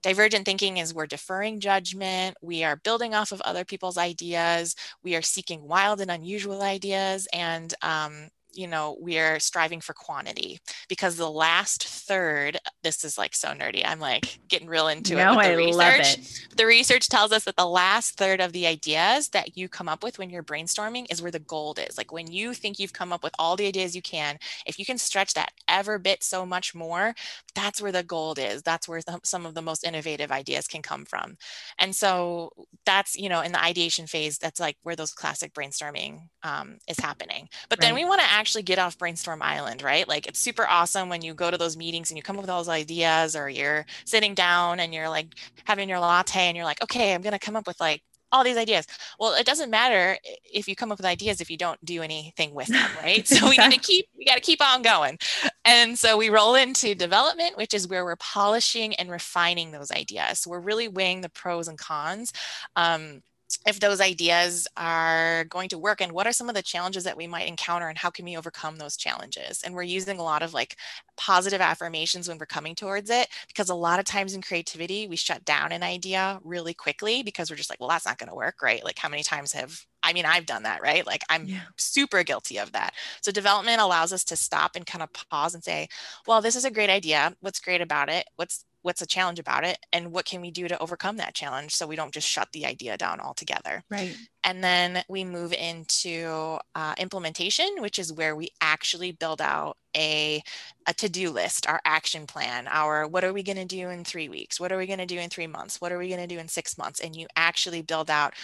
Divergent 0.02 0.44
thinking 0.46 0.78
is 0.78 0.94
we're 0.94 1.06
deferring 1.06 1.60
judgment 1.60 2.36
we 2.42 2.64
are 2.64 2.76
building 2.76 3.14
off 3.14 3.32
of 3.32 3.40
other 3.42 3.64
people's 3.64 3.98
ideas 3.98 4.74
we 5.04 5.16
are 5.16 5.22
seeking 5.22 5.62
wild 5.68 6.00
and 6.00 6.10
unusual 6.10 6.62
ideas 6.62 7.28
and 7.32 7.74
um, 7.82 8.28
you 8.52 8.66
know, 8.66 8.96
we're 9.00 9.38
striving 9.40 9.80
for 9.80 9.92
quantity 9.92 10.60
because 10.88 11.16
the 11.16 11.30
last 11.30 11.84
third, 11.84 12.58
this 12.82 13.04
is 13.04 13.16
like 13.16 13.34
so 13.34 13.48
nerdy. 13.48 13.82
I'm 13.84 14.00
like 14.00 14.40
getting 14.48 14.68
real 14.68 14.88
into 14.88 15.14
no, 15.14 15.32
it. 15.32 15.36
With 15.36 15.46
the 15.46 15.52
I 15.52 15.56
research. 15.56 15.76
love 15.76 16.00
it. 16.00 16.56
The 16.56 16.66
research 16.66 17.08
tells 17.08 17.32
us 17.32 17.44
that 17.44 17.56
the 17.56 17.66
last 17.66 18.16
third 18.16 18.40
of 18.40 18.52
the 18.52 18.66
ideas 18.66 19.28
that 19.28 19.56
you 19.56 19.68
come 19.68 19.88
up 19.88 20.02
with 20.02 20.18
when 20.18 20.30
you're 20.30 20.42
brainstorming 20.42 21.06
is 21.10 21.22
where 21.22 21.30
the 21.30 21.38
gold 21.38 21.78
is. 21.78 21.96
Like 21.96 22.12
when 22.12 22.30
you 22.30 22.54
think 22.54 22.78
you've 22.78 22.92
come 22.92 23.12
up 23.12 23.22
with 23.22 23.34
all 23.38 23.56
the 23.56 23.66
ideas 23.66 23.94
you 23.94 24.02
can, 24.02 24.38
if 24.66 24.78
you 24.78 24.84
can 24.84 24.98
stretch 24.98 25.34
that 25.34 25.52
ever 25.68 25.98
bit 25.98 26.22
so 26.22 26.44
much 26.44 26.74
more, 26.74 27.14
that's 27.54 27.80
where 27.80 27.92
the 27.92 28.02
gold 28.02 28.38
is. 28.38 28.62
That's 28.62 28.88
where 28.88 29.00
the, 29.06 29.20
some 29.22 29.46
of 29.46 29.54
the 29.54 29.62
most 29.62 29.84
innovative 29.84 30.30
ideas 30.30 30.66
can 30.66 30.82
come 30.82 31.04
from. 31.04 31.36
And 31.78 31.94
so 31.94 32.50
that's, 32.84 33.16
you 33.16 33.28
know, 33.28 33.40
in 33.40 33.52
the 33.52 33.62
ideation 33.62 34.06
phase, 34.06 34.38
that's 34.38 34.60
like 34.60 34.76
where 34.82 34.96
those 34.96 35.12
classic 35.12 35.54
brainstorming 35.54 36.28
um, 36.42 36.78
is 36.88 36.98
happening. 36.98 37.48
But 37.68 37.78
right. 37.78 37.88
then 37.88 37.94
we 37.94 38.04
want 38.04 38.20
to 38.20 38.32
actually 38.40 38.62
get 38.62 38.78
off 38.78 38.98
brainstorm 38.98 39.42
island, 39.42 39.82
right? 39.82 40.08
Like 40.08 40.26
it's 40.26 40.40
super 40.40 40.66
awesome 40.68 41.08
when 41.08 41.22
you 41.22 41.34
go 41.34 41.50
to 41.50 41.58
those 41.58 41.76
meetings 41.76 42.10
and 42.10 42.16
you 42.16 42.22
come 42.22 42.36
up 42.36 42.42
with 42.42 42.50
all 42.50 42.60
those 42.60 42.68
ideas 42.68 43.36
or 43.36 43.48
you're 43.48 43.86
sitting 44.04 44.34
down 44.34 44.80
and 44.80 44.92
you're 44.92 45.08
like 45.08 45.34
having 45.64 45.88
your 45.88 46.00
latte 46.00 46.40
and 46.40 46.56
you're 46.56 46.64
like, 46.64 46.82
okay, 46.82 47.14
I'm 47.14 47.22
going 47.22 47.32
to 47.32 47.38
come 47.38 47.56
up 47.56 47.66
with 47.66 47.78
like 47.80 48.02
all 48.32 48.44
these 48.44 48.56
ideas. 48.56 48.86
Well, 49.18 49.34
it 49.34 49.46
doesn't 49.46 49.70
matter 49.70 50.16
if 50.44 50.68
you 50.68 50.76
come 50.76 50.92
up 50.92 50.98
with 50.98 51.06
ideas 51.06 51.40
if 51.40 51.50
you 51.50 51.56
don't 51.56 51.82
do 51.84 52.02
anything 52.02 52.54
with 52.54 52.68
them, 52.68 52.88
right? 53.02 53.26
So 53.26 53.48
we 53.48 53.56
need 53.56 53.72
to 53.72 53.80
keep 53.80 54.06
we 54.16 54.24
got 54.24 54.36
to 54.36 54.40
keep 54.40 54.62
on 54.64 54.82
going. 54.82 55.18
And 55.64 55.98
so 55.98 56.16
we 56.16 56.30
roll 56.30 56.54
into 56.54 56.94
development, 56.94 57.56
which 57.56 57.74
is 57.74 57.88
where 57.88 58.04
we're 58.04 58.16
polishing 58.16 58.94
and 58.94 59.10
refining 59.10 59.70
those 59.70 59.90
ideas. 59.90 60.40
So 60.40 60.50
we're 60.50 60.60
really 60.60 60.88
weighing 60.88 61.20
the 61.20 61.28
pros 61.28 61.68
and 61.68 61.78
cons. 61.78 62.32
Um, 62.76 63.22
if 63.66 63.80
those 63.80 64.00
ideas 64.00 64.66
are 64.76 65.44
going 65.44 65.68
to 65.68 65.78
work 65.78 66.00
and 66.00 66.12
what 66.12 66.26
are 66.26 66.32
some 66.32 66.48
of 66.48 66.54
the 66.54 66.62
challenges 66.62 67.04
that 67.04 67.16
we 67.16 67.26
might 67.26 67.48
encounter 67.48 67.88
and 67.88 67.98
how 67.98 68.10
can 68.10 68.24
we 68.24 68.36
overcome 68.36 68.76
those 68.76 68.96
challenges 68.96 69.62
and 69.62 69.74
we're 69.74 69.82
using 69.82 70.18
a 70.18 70.22
lot 70.22 70.42
of 70.42 70.54
like 70.54 70.76
positive 71.16 71.60
affirmations 71.60 72.28
when 72.28 72.38
we're 72.38 72.46
coming 72.46 72.74
towards 72.74 73.10
it 73.10 73.28
because 73.48 73.68
a 73.68 73.74
lot 73.74 73.98
of 73.98 74.04
times 74.04 74.34
in 74.34 74.42
creativity 74.42 75.06
we 75.08 75.16
shut 75.16 75.44
down 75.44 75.72
an 75.72 75.82
idea 75.82 76.38
really 76.44 76.74
quickly 76.74 77.22
because 77.22 77.50
we're 77.50 77.56
just 77.56 77.70
like 77.70 77.80
well 77.80 77.88
that's 77.88 78.06
not 78.06 78.18
going 78.18 78.28
to 78.28 78.34
work 78.34 78.62
right 78.62 78.84
like 78.84 78.98
how 78.98 79.08
many 79.08 79.22
times 79.22 79.52
have 79.52 79.84
I 80.02 80.12
mean, 80.12 80.24
I've 80.24 80.46
done 80.46 80.62
that, 80.62 80.80
right? 80.80 81.06
Like 81.06 81.22
I'm 81.28 81.44
yeah. 81.44 81.60
super 81.76 82.22
guilty 82.22 82.58
of 82.58 82.72
that. 82.72 82.94
So 83.20 83.30
development 83.30 83.80
allows 83.80 84.12
us 84.12 84.24
to 84.24 84.36
stop 84.36 84.76
and 84.76 84.86
kind 84.86 85.02
of 85.02 85.10
pause 85.12 85.54
and 85.54 85.62
say, 85.62 85.88
well, 86.26 86.40
this 86.40 86.56
is 86.56 86.64
a 86.64 86.70
great 86.70 86.90
idea. 86.90 87.34
What's 87.40 87.60
great 87.60 87.80
about 87.80 88.08
it? 88.08 88.26
What's 88.36 88.64
what's 88.82 89.02
a 89.02 89.06
challenge 89.06 89.38
about 89.38 89.64
it 89.64 89.78
and 89.92 90.12
what 90.12 90.24
can 90.24 90.40
we 90.40 90.50
do 90.50 90.68
to 90.68 90.78
overcome 90.78 91.16
that 91.18 91.34
challenge 91.34 91.74
so 91.74 91.86
we 91.86 91.96
don't 91.96 92.14
just 92.14 92.26
shut 92.26 92.48
the 92.52 92.66
idea 92.66 92.96
down 92.96 93.20
altogether. 93.20 93.84
Right. 93.90 94.16
And 94.42 94.64
then 94.64 95.04
we 95.08 95.24
move 95.24 95.52
into 95.52 96.58
uh, 96.74 96.94
implementation 96.98 97.68
which 97.78 97.98
is 97.98 98.12
where 98.12 98.34
we 98.34 98.50
actually 98.60 99.12
build 99.12 99.40
out 99.40 99.76
a, 99.96 100.42
a 100.86 100.94
to-do 100.94 101.30
list 101.30 101.68
our 101.68 101.80
action 101.84 102.26
plan 102.26 102.68
our 102.68 103.06
what 103.06 103.24
are 103.24 103.32
we 103.32 103.42
going 103.42 103.56
to 103.56 103.64
do 103.64 103.90
in 103.90 104.04
three 104.04 104.28
weeks? 104.28 104.58
What 104.58 104.72
are 104.72 104.78
we 104.78 104.86
going 104.86 104.98
to 104.98 105.06
do 105.06 105.18
in 105.18 105.30
three 105.30 105.46
months? 105.46 105.80
What 105.80 105.92
are 105.92 105.98
we 105.98 106.08
going 106.08 106.20
to 106.20 106.26
do 106.26 106.38
in 106.38 106.48
six 106.48 106.78
months? 106.78 107.00
And 107.00 107.14
you 107.14 107.26
actually 107.36 107.82
build 107.82 108.10
out 108.10 108.34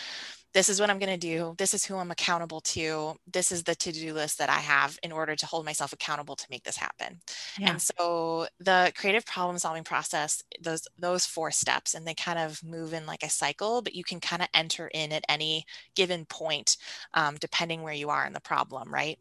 this 0.56 0.70
is 0.70 0.80
what 0.80 0.88
I'm 0.88 0.98
going 0.98 1.12
to 1.12 1.18
do. 1.18 1.54
This 1.58 1.74
is 1.74 1.84
who 1.84 1.98
I'm 1.98 2.10
accountable 2.10 2.62
to. 2.62 3.14
This 3.30 3.52
is 3.52 3.62
the 3.62 3.74
to 3.74 3.92
do 3.92 4.14
list 4.14 4.38
that 4.38 4.48
I 4.48 4.54
have 4.54 4.98
in 5.02 5.12
order 5.12 5.36
to 5.36 5.44
hold 5.44 5.66
myself 5.66 5.92
accountable 5.92 6.34
to 6.34 6.46
make 6.48 6.64
this 6.64 6.78
happen. 6.78 7.20
Yeah. 7.58 7.72
And 7.72 7.82
so 7.82 8.46
the 8.58 8.90
creative 8.96 9.26
problem 9.26 9.58
solving 9.58 9.84
process, 9.84 10.42
those 10.62 10.88
those 10.98 11.26
four 11.26 11.50
steps, 11.50 11.92
and 11.92 12.06
they 12.06 12.14
kind 12.14 12.38
of 12.38 12.64
move 12.64 12.94
in 12.94 13.04
like 13.04 13.22
a 13.22 13.28
cycle, 13.28 13.82
but 13.82 13.94
you 13.94 14.02
can 14.02 14.18
kind 14.18 14.40
of 14.40 14.48
enter 14.54 14.88
in 14.94 15.12
at 15.12 15.26
any 15.28 15.66
given 15.94 16.24
point, 16.24 16.78
um, 17.12 17.36
depending 17.38 17.82
where 17.82 17.92
you 17.92 18.08
are 18.08 18.26
in 18.26 18.32
the 18.32 18.40
problem, 18.40 18.90
right? 18.90 19.18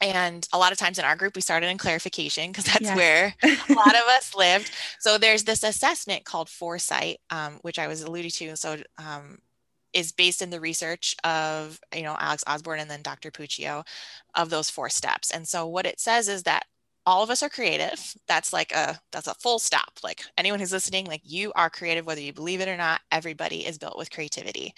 And 0.00 0.48
a 0.54 0.58
lot 0.58 0.72
of 0.72 0.78
times 0.78 0.98
in 0.98 1.04
our 1.04 1.16
group, 1.16 1.36
we 1.36 1.42
started 1.42 1.68
in 1.68 1.76
clarification 1.76 2.50
because 2.50 2.64
that's 2.72 2.80
yes. 2.80 2.96
where 2.96 3.34
a 3.42 3.74
lot 3.74 3.94
of 3.94 4.08
us 4.08 4.34
lived. 4.34 4.70
So 5.00 5.18
there's 5.18 5.44
this 5.44 5.64
assessment 5.64 6.24
called 6.24 6.48
FourSight, 6.48 7.16
um, 7.28 7.58
which 7.60 7.78
I 7.78 7.88
was 7.88 8.00
alluding 8.00 8.30
to. 8.30 8.56
So 8.56 8.78
um, 8.96 9.36
is 9.94 10.12
based 10.12 10.42
in 10.42 10.50
the 10.50 10.60
research 10.60 11.14
of 11.24 11.80
you 11.94 12.02
know 12.02 12.16
Alex 12.18 12.44
Osborn 12.46 12.80
and 12.80 12.90
then 12.90 13.02
Dr. 13.02 13.30
Puccio 13.30 13.84
of 14.34 14.50
those 14.50 14.70
four 14.70 14.88
steps. 14.88 15.30
And 15.30 15.46
so 15.46 15.66
what 15.66 15.86
it 15.86 16.00
says 16.00 16.28
is 16.28 16.44
that 16.44 16.64
all 17.04 17.22
of 17.22 17.30
us 17.30 17.42
are 17.42 17.48
creative. 17.48 18.14
That's 18.28 18.52
like 18.52 18.72
a 18.72 19.00
that's 19.12 19.26
a 19.26 19.34
full 19.34 19.58
stop. 19.58 19.98
Like 20.02 20.22
anyone 20.38 20.60
who's 20.60 20.72
listening, 20.72 21.06
like 21.06 21.22
you 21.24 21.52
are 21.56 21.70
creative 21.70 22.06
whether 22.06 22.20
you 22.20 22.32
believe 22.32 22.60
it 22.60 22.68
or 22.68 22.76
not. 22.76 23.00
Everybody 23.10 23.66
is 23.66 23.78
built 23.78 23.98
with 23.98 24.10
creativity 24.10 24.74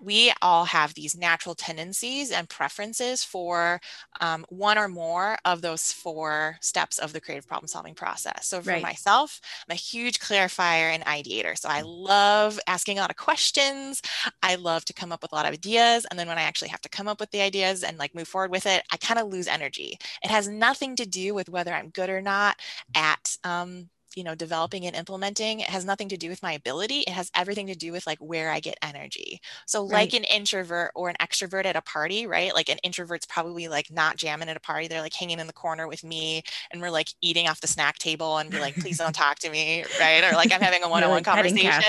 we 0.00 0.32
all 0.42 0.64
have 0.66 0.94
these 0.94 1.16
natural 1.16 1.54
tendencies 1.54 2.30
and 2.30 2.48
preferences 2.48 3.24
for 3.24 3.80
um, 4.20 4.44
one 4.48 4.78
or 4.78 4.88
more 4.88 5.36
of 5.44 5.62
those 5.62 5.92
four 5.92 6.56
steps 6.60 6.98
of 6.98 7.12
the 7.12 7.20
creative 7.20 7.46
problem 7.46 7.68
solving 7.68 7.94
process. 7.94 8.46
So 8.46 8.60
for 8.60 8.70
right. 8.70 8.82
myself, 8.82 9.40
I'm 9.68 9.74
a 9.74 9.76
huge 9.76 10.18
clarifier 10.20 10.92
and 10.92 11.04
ideator. 11.04 11.56
So 11.56 11.68
I 11.68 11.82
love 11.82 12.60
asking 12.66 12.98
a 12.98 13.00
lot 13.00 13.10
of 13.10 13.16
questions. 13.16 14.02
I 14.42 14.56
love 14.56 14.84
to 14.86 14.92
come 14.92 15.12
up 15.12 15.22
with 15.22 15.32
a 15.32 15.34
lot 15.34 15.46
of 15.46 15.52
ideas. 15.52 16.06
And 16.10 16.18
then 16.18 16.28
when 16.28 16.38
I 16.38 16.42
actually 16.42 16.68
have 16.68 16.82
to 16.82 16.88
come 16.88 17.08
up 17.08 17.20
with 17.20 17.30
the 17.30 17.40
ideas 17.40 17.82
and 17.82 17.98
like 17.98 18.14
move 18.14 18.28
forward 18.28 18.50
with 18.50 18.66
it, 18.66 18.82
I 18.92 18.96
kind 18.98 19.18
of 19.18 19.28
lose 19.28 19.48
energy. 19.48 19.98
It 20.22 20.30
has 20.30 20.48
nothing 20.48 20.96
to 20.96 21.06
do 21.06 21.34
with 21.34 21.48
whether 21.48 21.72
I'm 21.72 21.90
good 21.90 22.10
or 22.10 22.20
not 22.20 22.56
at 22.94 23.36
um, 23.44 23.88
you 24.16 24.24
know 24.24 24.34
developing 24.34 24.86
and 24.86 24.96
implementing 24.96 25.60
it 25.60 25.68
has 25.68 25.84
nothing 25.84 26.08
to 26.08 26.16
do 26.16 26.28
with 26.28 26.42
my 26.42 26.52
ability 26.52 27.00
it 27.00 27.10
has 27.10 27.30
everything 27.34 27.66
to 27.68 27.76
do 27.76 27.92
with 27.92 28.06
like 28.06 28.18
where 28.18 28.50
i 28.50 28.58
get 28.58 28.76
energy. 28.82 29.40
So 29.66 29.82
right. 29.82 29.92
like 29.92 30.14
an 30.14 30.24
introvert 30.24 30.90
or 30.94 31.08
an 31.08 31.16
extrovert 31.20 31.66
at 31.66 31.76
a 31.76 31.82
party 31.82 32.26
right 32.26 32.54
like 32.54 32.68
an 32.68 32.78
introvert's 32.82 33.26
probably 33.26 33.68
like 33.68 33.90
not 33.90 34.16
jamming 34.16 34.48
at 34.48 34.56
a 34.56 34.60
party 34.60 34.88
they're 34.88 35.02
like 35.02 35.14
hanging 35.14 35.38
in 35.38 35.46
the 35.46 35.52
corner 35.52 35.86
with 35.86 36.02
me 36.02 36.42
and 36.72 36.80
we're 36.80 36.90
like 36.90 37.08
eating 37.20 37.46
off 37.46 37.60
the 37.60 37.66
snack 37.66 37.98
table 37.98 38.38
and 38.38 38.50
be 38.50 38.58
like 38.58 38.74
please 38.76 38.98
don't 38.98 39.12
talk 39.12 39.38
to 39.38 39.50
me 39.50 39.84
right 40.00 40.24
or 40.24 40.34
like 40.34 40.52
i'm 40.52 40.60
having 40.60 40.82
a 40.82 40.88
one-on-one 40.96 41.22
conversation 41.22 41.82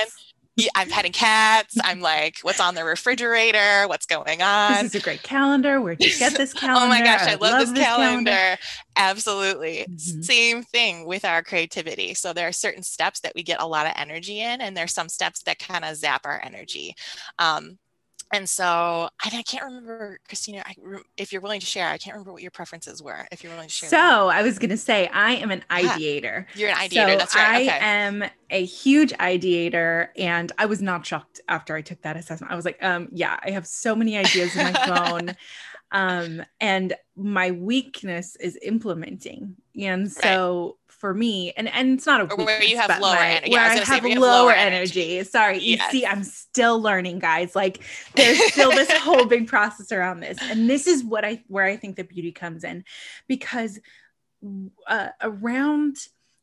yeah, 0.58 0.70
I'm 0.74 0.90
petting 0.90 1.12
cats. 1.12 1.78
I'm 1.84 2.00
like, 2.00 2.40
what's 2.42 2.60
on 2.60 2.74
the 2.74 2.84
refrigerator? 2.84 3.88
What's 3.88 4.08
going 4.08 4.42
on? 4.42 4.86
This 4.86 4.96
is 4.96 5.02
a 5.02 5.04
great 5.04 5.22
calendar. 5.22 5.80
Where'd 5.80 6.04
you 6.04 6.18
get 6.18 6.34
this 6.36 6.52
calendar? 6.52 6.86
oh 6.86 6.90
my 6.90 7.02
gosh, 7.02 7.22
I, 7.22 7.32
I 7.32 7.36
love, 7.36 7.42
love, 7.42 7.60
this, 7.60 7.70
this 7.72 7.84
calendar. 7.84 8.32
calendar. 8.32 8.62
Absolutely. 8.96 9.86
Mm-hmm. 9.88 10.22
Same 10.24 10.64
thing 10.64 11.06
with 11.06 11.26
our 11.26 11.44
creativity. 11.44 12.16
So 12.16 12.34
there 12.34 12.48
are 12.48 12.52
certain 12.52 12.82
steps 12.82 13.20
that 13.20 13.34
we 13.36 13.44
get 13.44 13.62
a 13.62 13.68
lot 13.68 13.86
of 13.86 13.94
energy 13.96 14.40
in, 14.42 14.60
and 14.60 14.76
there's 14.76 14.94
some 14.94 15.10
steps 15.10 15.44
that 15.44 15.60
kind 15.60 15.86
of 15.86 15.96
zap 15.96 16.26
our 16.26 16.42
energy. 16.44 16.96
Um, 17.38 17.78
and 18.32 18.50
so 18.50 19.10
I, 19.24 19.30
can't 19.44 19.64
remember, 19.64 20.20
Christina, 20.28 20.62
I, 20.66 20.76
if 21.16 21.32
you're 21.32 21.42
willing 21.42 21.62
to 21.62 21.66
share, 21.66 21.88
I 21.88 21.98
can't 21.98 22.14
remember 22.14 22.34
what 22.34 22.42
your 22.42 22.52
preferences 22.52 23.02
were. 23.02 23.26
If 23.32 23.44
you're 23.44 23.54
willing 23.54 23.70
to 23.70 23.74
share. 23.74 23.90
So 23.90 23.96
them. 23.96 24.30
I 24.30 24.42
was 24.44 24.60
going 24.60 24.70
to 24.70 24.78
say, 24.78 25.08
I 25.08 25.34
am 25.36 25.50
an 25.50 25.64
ideator. 25.70 26.46
You're 26.56 26.70
an 26.70 26.76
ideator. 26.76 27.12
So 27.12 27.18
that's 27.18 27.36
right. 27.36 27.46
I 27.46 27.62
okay. 27.62 27.80
am 27.80 28.24
a 28.50 28.66
huge 28.66 29.14
ideator. 29.14 30.10
And 30.18 30.52
I 30.58 30.66
was 30.66 30.82
not 30.82 31.06
shocked 31.06 31.40
after 31.48 31.76
I 31.76 31.82
took 31.82 32.02
that 32.02 32.18
assessment. 32.18 32.52
I 32.52 32.56
was 32.56 32.66
like, 32.66 32.84
um, 32.84 33.08
yeah, 33.12 33.40
I 33.44 33.52
have 33.52 33.66
so 33.66 33.96
many 33.96 34.18
ideas 34.18 34.56
in 34.56 34.64
my 34.64 34.74
phone. 34.86 35.36
um, 35.92 36.44
and 36.60 36.94
my 37.16 37.52
weakness 37.52 38.36
is 38.38 38.58
implementing. 38.62 39.56
And 39.80 40.12
so 40.12 40.78
for 40.98 41.14
me, 41.14 41.54
and 41.56 41.68
and 41.70 41.94
it's 41.94 42.06
not 42.06 42.22
a 42.22 42.34
or 42.34 42.46
where 42.46 42.64
you 42.64 42.78
have 42.78 42.90
lower 43.00 43.16
my, 43.16 43.28
energy. 43.28 43.52
Where 43.52 43.62
I, 43.62 43.66
I 43.66 43.76
have, 43.76 43.88
say, 43.88 44.16
lower, 44.16 44.20
lower 44.20 44.52
energy. 44.52 45.16
energy. 45.16 45.30
Sorry, 45.30 45.60
yes. 45.60 45.64
you 45.94 46.00
see, 46.00 46.06
I'm 46.06 46.24
still 46.24 46.82
learning, 46.82 47.20
guys. 47.20 47.56
Like 47.56 47.84
there's 48.16 48.42
still 48.52 48.72
this 48.72 48.92
whole 49.04 49.26
big 49.26 49.48
process 49.48 49.92
around 49.92 50.20
this, 50.20 50.38
and 50.42 50.70
this 50.70 50.88
is 50.88 51.04
what 51.04 51.24
I 51.24 51.44
where 51.48 51.66
I 51.66 51.78
think 51.78 51.96
the 51.96 52.04
beauty 52.04 52.32
comes 52.32 52.64
in, 52.64 52.84
because 53.28 53.80
uh, 54.88 55.10
around 55.22 55.98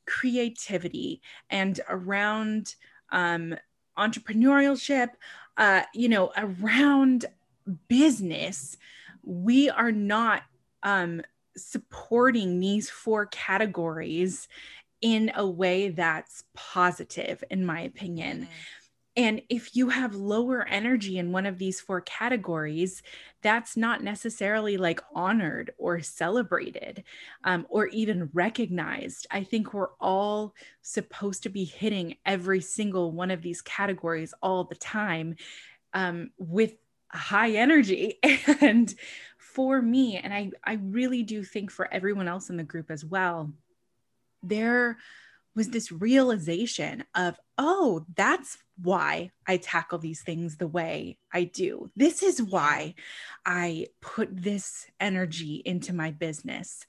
creativity 0.07 1.21
and 1.51 1.81
around 1.89 2.75
um, 3.11 3.57
entrepreneurship, 3.99 5.09
uh, 5.57 5.83
you 5.95 6.09
know, 6.09 6.33
around 6.37 7.27
business, 7.89 8.77
we 9.23 9.71
are 9.71 9.93
not 9.93 10.43
um, 10.83 11.23
supporting 11.57 12.61
these 12.61 12.91
four 12.91 13.27
categories 13.27 14.49
in 15.01 15.33
a 15.35 15.47
way 15.47 15.91
that's 15.91 16.45
positive, 16.55 17.45
in 17.51 17.67
my 17.67 17.81
opinion. 17.81 18.43
Mm-hmm. 18.43 18.53
And 19.17 19.43
if 19.49 19.77
you 19.77 19.91
have 19.91 20.17
lower 20.17 20.67
energy 20.67 21.19
in 21.19 21.31
one 21.31 21.47
of 21.47 21.59
these 21.59 21.81
four 21.81 22.01
categories, 22.01 23.03
that's 23.43 23.77
not 23.77 24.03
necessarily 24.03 24.77
like 24.77 25.01
honored 25.15 25.73
or 25.79 26.01
celebrated 26.01 27.05
um, 27.45 27.65
or 27.69 27.87
even 27.89 28.31
recognized. 28.33 29.27
I 29.31 29.45
think 29.45 29.73
we're 29.73 29.95
all 30.01 30.55
supposed 30.83 31.45
to 31.45 31.49
be 31.49 31.65
hitting 31.65 32.17
every 32.27 32.61
single 32.61 33.13
one 33.13 33.31
of 33.31 33.43
these 33.43 33.63
categories 33.63 34.35
all 34.43 34.65
the 34.65 34.75
time 34.75 35.37
um, 35.93 36.31
with 36.37 36.75
high 37.09 37.53
energy. 37.53 38.19
And 38.61 38.93
for 39.55 39.81
me, 39.81 40.17
and 40.17 40.35
I, 40.35 40.51
I 40.65 40.75
really 40.75 41.23
do 41.23 41.45
think 41.45 41.71
for 41.71 41.93
everyone 41.93 42.27
else 42.27 42.51
in 42.51 42.57
the 42.57 42.65
group 42.65 42.91
as 42.91 43.05
well, 43.05 43.53
there 44.43 44.99
was 45.55 45.71
this 45.71 45.93
realization 45.93 47.05
of, 47.15 47.39
oh, 47.57 48.05
that's 48.17 48.59
why 48.83 49.31
I 49.47 49.59
tackle 49.59 49.99
these 49.99 50.23
things 50.23 50.57
the 50.57 50.67
way 50.67 51.19
I 51.33 51.45
do. 51.45 51.89
This 51.95 52.25
is 52.25 52.43
why 52.43 52.97
I 53.47 53.87
put 54.01 54.29
this 54.33 54.87
energy 54.99 55.63
into 55.65 55.93
my 55.93 56.11
business. 56.11 56.85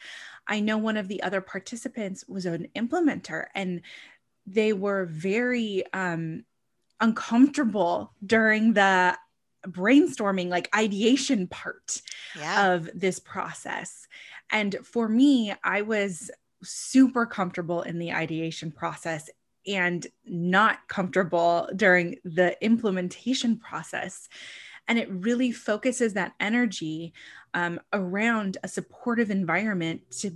I 0.48 0.60
know 0.60 0.80
one 0.80 0.98
of 0.98 1.08
the 1.08 1.22
other 1.22 1.42
participants 1.42 2.26
was 2.28 2.48
an 2.48 2.68
implementer 2.76 3.46
and 3.54 3.82
they 4.48 4.74
were 4.74 5.06
very 5.06 5.84
um, 5.94 6.46
uncomfortable 7.00 8.12
during 8.26 8.74
the 8.74 9.16
brainstorming, 9.68 10.50
like 10.50 10.76
ideation 10.76 11.48
part 11.48 12.02
yeah. 12.38 12.74
of 12.74 12.90
this 12.94 13.20
process. 13.20 14.08
And 14.52 14.76
for 14.84 15.08
me, 15.08 15.54
I 15.64 15.82
was 15.82 16.32
super 16.64 17.26
comfortable 17.26 17.82
in 17.82 18.00
the 18.00 18.14
ideation 18.14 18.72
process 18.72 19.30
and 19.68 20.06
not 20.26 20.88
comfortable 20.88 21.70
during 21.76 22.18
the 22.24 22.56
implementation 22.64 23.58
process. 23.58 24.30
And 24.88 25.00
it 25.00 25.10
really 25.10 25.52
focuses 25.52 26.14
that 26.14 26.34
energy 26.40 27.14
um, 27.54 27.80
around 27.92 28.58
a 28.64 28.68
supportive 28.68 29.32
environment 29.32 30.02
to 30.20 30.32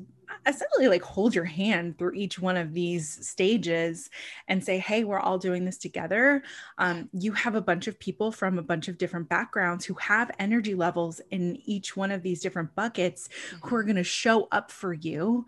essentially 0.46 0.88
like 0.88 1.02
hold 1.02 1.36
your 1.36 1.46
hand 1.46 1.98
through 1.98 2.14
each 2.14 2.40
one 2.40 2.58
of 2.58 2.74
these 2.74 3.26
stages 3.28 4.10
and 4.48 4.64
say 4.64 4.78
hey 4.78 5.04
we're 5.04 5.20
all 5.20 5.38
doing 5.38 5.66
this 5.66 5.78
together 5.78 6.42
um, 6.78 7.10
you 7.14 7.32
have 7.32 7.56
a 7.56 7.62
bunch 7.62 7.88
of 7.88 8.00
people 8.00 8.32
from 8.32 8.58
a 8.58 8.64
bunch 8.64 8.88
of 8.88 8.98
different 8.98 9.28
backgrounds 9.30 9.86
who 9.86 9.94
have 9.96 10.32
energy 10.40 10.76
levels 10.76 11.22
in 11.32 11.58
each 11.66 11.96
one 11.98 12.12
of 12.12 12.24
these 12.24 12.42
different 12.42 12.74
buckets 12.76 13.28
mm-hmm. 13.28 13.68
who 13.68 13.76
are 13.76 13.84
going 13.84 13.96
to 13.96 14.04
show 14.04 14.48
up 14.52 14.72
for 14.72 14.94
you 14.94 15.46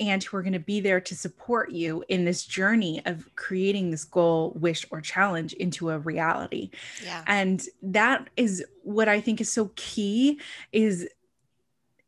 and 0.00 0.24
who 0.24 0.36
are 0.36 0.42
going 0.42 0.52
to 0.52 0.58
be 0.58 0.80
there 0.80 1.00
to 1.00 1.14
support 1.14 1.70
you 1.70 2.04
in 2.08 2.24
this 2.24 2.44
journey 2.44 3.00
of 3.06 3.28
creating 3.36 3.90
this 3.90 4.04
goal 4.04 4.52
wish 4.56 4.84
or 4.90 5.00
challenge 5.00 5.52
into 5.54 5.90
a 5.90 5.98
reality 5.98 6.70
yeah. 7.02 7.22
and 7.26 7.66
that 7.82 8.28
is 8.36 8.64
what 8.82 9.08
i 9.08 9.20
think 9.20 9.40
is 9.40 9.50
so 9.50 9.70
key 9.76 10.40
is 10.72 11.08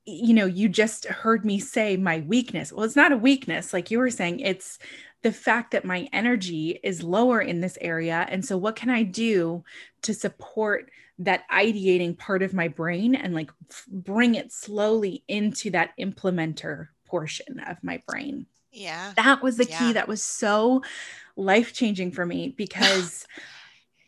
you 0.07 0.33
know, 0.33 0.47
you 0.47 0.69
just 0.69 1.05
heard 1.07 1.45
me 1.45 1.59
say 1.59 1.97
my 1.97 2.21
weakness. 2.21 2.73
Well, 2.73 2.85
it's 2.85 2.97
not 2.97 3.12
a 3.12 3.16
weakness, 3.16 3.73
like 3.73 3.90
you 3.90 3.99
were 3.99 4.11
saying, 4.11 4.40
it's 4.40 4.79
the 5.23 5.33
fact 5.33 5.73
that 5.73 5.85
my 5.85 6.09
energy 6.12 6.79
is 6.85 7.03
lower 7.03 7.40
in 7.40 7.61
this 7.61 7.77
area. 7.81 8.25
And 8.31 8.45
so, 8.45 8.57
what 8.57 8.77
can 8.77 8.88
I 8.88 9.03
do 9.03 9.64
to 10.03 10.14
support 10.14 10.90
that 11.19 11.45
ideating 11.51 12.16
part 12.16 12.42
of 12.42 12.55
my 12.55 12.69
brain 12.69 13.14
and 13.16 13.35
like 13.35 13.51
bring 13.88 14.37
it 14.37 14.53
slowly 14.53 15.25
into 15.27 15.71
that 15.71 15.90
implementer 15.99 16.88
portion 17.07 17.59
of 17.61 17.77
my 17.83 18.01
brain? 18.07 18.47
Yeah. 18.71 19.12
That 19.16 19.42
was 19.42 19.57
the 19.57 19.66
yeah. 19.66 19.79
key. 19.79 19.92
That 19.95 20.09
was 20.09 20.23
so 20.23 20.83
life 21.37 21.73
changing 21.73 22.12
for 22.12 22.25
me 22.25 22.55
because. 22.57 23.27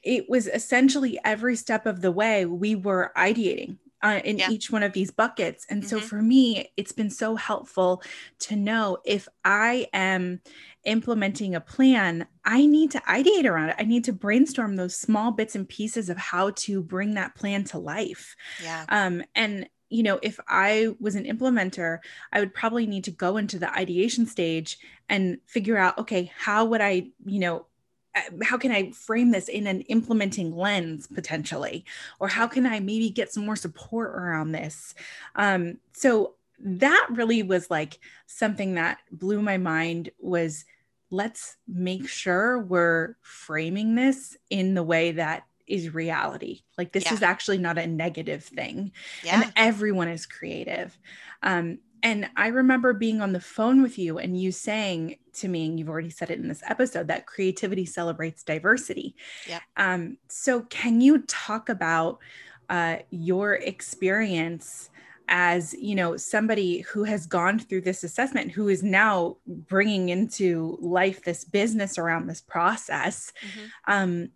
it 0.05 0.31
was 0.31 0.47
essentially 0.47 1.19
every 1.25 1.57
step 1.57 1.85
of 1.85 2.01
the 2.01 2.13
way 2.13 2.47
we 2.47 2.77
were 2.77 3.13
ideating 3.17 3.77
uh, 4.03 4.21
in 4.25 4.39
yeah. 4.39 4.51
each 4.51 4.71
one 4.71 4.83
of 4.83 4.93
these 4.93 5.11
buckets. 5.11 5.67
And 5.69 5.83
mm-hmm. 5.83 5.89
so 5.89 6.01
for 6.01 6.23
me, 6.23 6.71
it's 6.77 6.93
been 6.93 7.11
so 7.11 7.37
helpful 7.37 8.03
to 8.41 8.57
know 8.57 8.99
if 9.05 9.29
I 9.45 9.89
am 9.93 10.41
implementing 10.85 11.55
a 11.55 11.61
plan, 11.61 12.27
I 12.45 12.67
need 12.67 12.93
to 12.93 13.01
ideate 13.01 13.45
around 13.45 13.71
it. 13.71 13.77
I 13.79 13.85
need 13.85 14.05
to 14.05 14.13
brainstorm 14.13 14.77
those 14.77 14.97
small 14.97 15.33
bits 15.33 15.55
and 15.55 15.69
pieces 15.69 16.09
of 16.09 16.17
how 16.17 16.51
to 16.51 16.83
bring 16.83 17.15
that 17.15 17.35
plan 17.35 17.65
to 17.65 17.79
life. 17.79 18.37
Yeah. 18.63 18.85
Um, 18.89 19.23
and 19.35 19.69
you 19.91 20.03
know, 20.03 20.19
if 20.23 20.39
I 20.47 20.95
was 21.01 21.15
an 21.15 21.25
implementer, 21.25 21.99
I 22.33 22.41
would 22.41 22.53
probably 22.53 22.87
need 22.87 23.05
to 23.05 23.11
go 23.11 23.39
into 23.39 23.59
the 23.59 23.75
ideation 23.75 24.27
stage 24.27 24.79
and 25.09 25.39
figure 25.47 25.79
out, 25.79 25.99
okay, 25.99 26.31
how 26.37 26.67
would 26.67 26.83
I, 26.83 27.09
you 27.25 27.39
know, 27.39 27.67
how 28.43 28.59
can 28.59 28.73
I 28.73 28.93
frame 28.93 29.31
this 29.31 29.49
in 29.49 29.67
an 29.67 29.83
implementing 29.83 30.57
lens 30.57 31.07
potentially? 31.07 31.85
Or 32.21 32.29
how 32.29 32.47
can 32.47 32.67
I 32.67 32.81
maybe 32.81 33.11
get 33.11 33.33
some 33.33 33.45
more 33.45 33.57
support 33.57 34.11
around 34.11 34.53
this? 34.53 34.95
Um, 35.37 35.79
so 35.93 36.35
that 36.61 37.07
really 37.11 37.43
was 37.43 37.71
like 37.71 38.01
something 38.27 38.75
that 38.75 38.99
blew 39.13 39.41
my 39.43 39.59
mind 39.59 40.11
was 40.19 40.65
let's 41.11 41.57
make 41.67 42.09
sure 42.09 42.59
we're 42.59 43.17
framing 43.23 43.95
this 43.95 44.37
in 44.51 44.75
the 44.75 44.83
way 44.83 45.13
that 45.13 45.45
is 45.67 45.95
reality. 45.95 46.63
Like 46.77 46.93
this 46.93 47.07
yeah. 47.07 47.15
is 47.15 47.23
actually 47.23 47.59
not 47.59 47.79
a 47.79 47.87
negative 47.87 48.45
thing. 48.45 48.93
Yeah. 49.23 49.43
And 49.43 49.53
everyone 49.57 50.09
is 50.09 50.27
creative. 50.27 50.99
Um, 51.43 51.79
and 52.03 52.29
I 52.37 52.49
remember 52.49 52.93
being 52.93 53.21
on 53.21 53.33
the 53.33 53.41
phone 53.41 53.83
with 53.83 53.99
you 53.99 54.19
and 54.19 54.41
you 54.41 54.53
saying 54.53 55.17
to 55.35 55.49
me, 55.49 55.67
and 55.67 55.79
you've 55.79 55.89
already 55.89 56.11
said 56.11 56.31
it 56.31 56.39
in 56.39 56.49
this 56.49 56.63
episode, 56.69 57.09
that 57.09 57.27
creativity 57.27 57.85
celebrates 57.85 58.43
diversity. 58.43 59.15
Yeah. 59.49 59.61
Um, 59.77 60.19
so, 60.29 60.63
can 60.63 61.01
you 61.01 61.23
talk 61.23 61.69
about 61.69 62.19
uh, 62.69 62.97
your 63.11 63.55
experience 63.55 64.91
as 65.31 65.75
you 65.75 65.95
know 65.95 66.17
somebody 66.17 66.81
who 66.81 67.05
has 67.05 67.27
gone 67.27 67.59
through 67.59 67.83
this 67.83 68.03
assessment, 68.05 68.51
who 68.51 68.69
is 68.69 68.83
now 68.83 69.37
bringing 69.47 70.09
into 70.09 70.79
life 70.81 71.23
this 71.25 71.45
business 71.45 71.99
around 71.99 72.27
this 72.27 72.41
process? 72.41 73.33
Mm-hmm. 73.43 73.93
Um, 73.93 74.29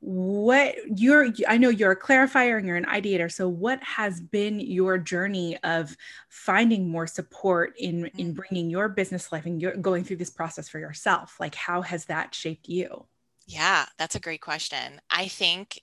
what 0.00 0.74
you're 0.98 1.28
i 1.46 1.58
know 1.58 1.68
you're 1.68 1.90
a 1.90 1.98
clarifier 1.98 2.56
and 2.56 2.66
you're 2.66 2.76
an 2.76 2.86
ideator 2.86 3.30
so 3.30 3.46
what 3.46 3.82
has 3.82 4.18
been 4.18 4.58
your 4.58 4.96
journey 4.96 5.58
of 5.62 5.94
finding 6.30 6.88
more 6.88 7.06
support 7.06 7.74
in 7.78 8.06
in 8.16 8.32
mm. 8.32 8.34
bringing 8.34 8.70
your 8.70 8.88
business 8.88 9.30
life 9.30 9.44
and 9.44 9.60
you're 9.60 9.76
going 9.76 10.02
through 10.02 10.16
this 10.16 10.30
process 10.30 10.70
for 10.70 10.78
yourself 10.78 11.36
like 11.38 11.54
how 11.54 11.82
has 11.82 12.06
that 12.06 12.34
shaped 12.34 12.66
you 12.66 13.04
yeah 13.46 13.84
that's 13.98 14.14
a 14.14 14.20
great 14.20 14.40
question 14.40 15.00
i 15.10 15.28
think 15.28 15.82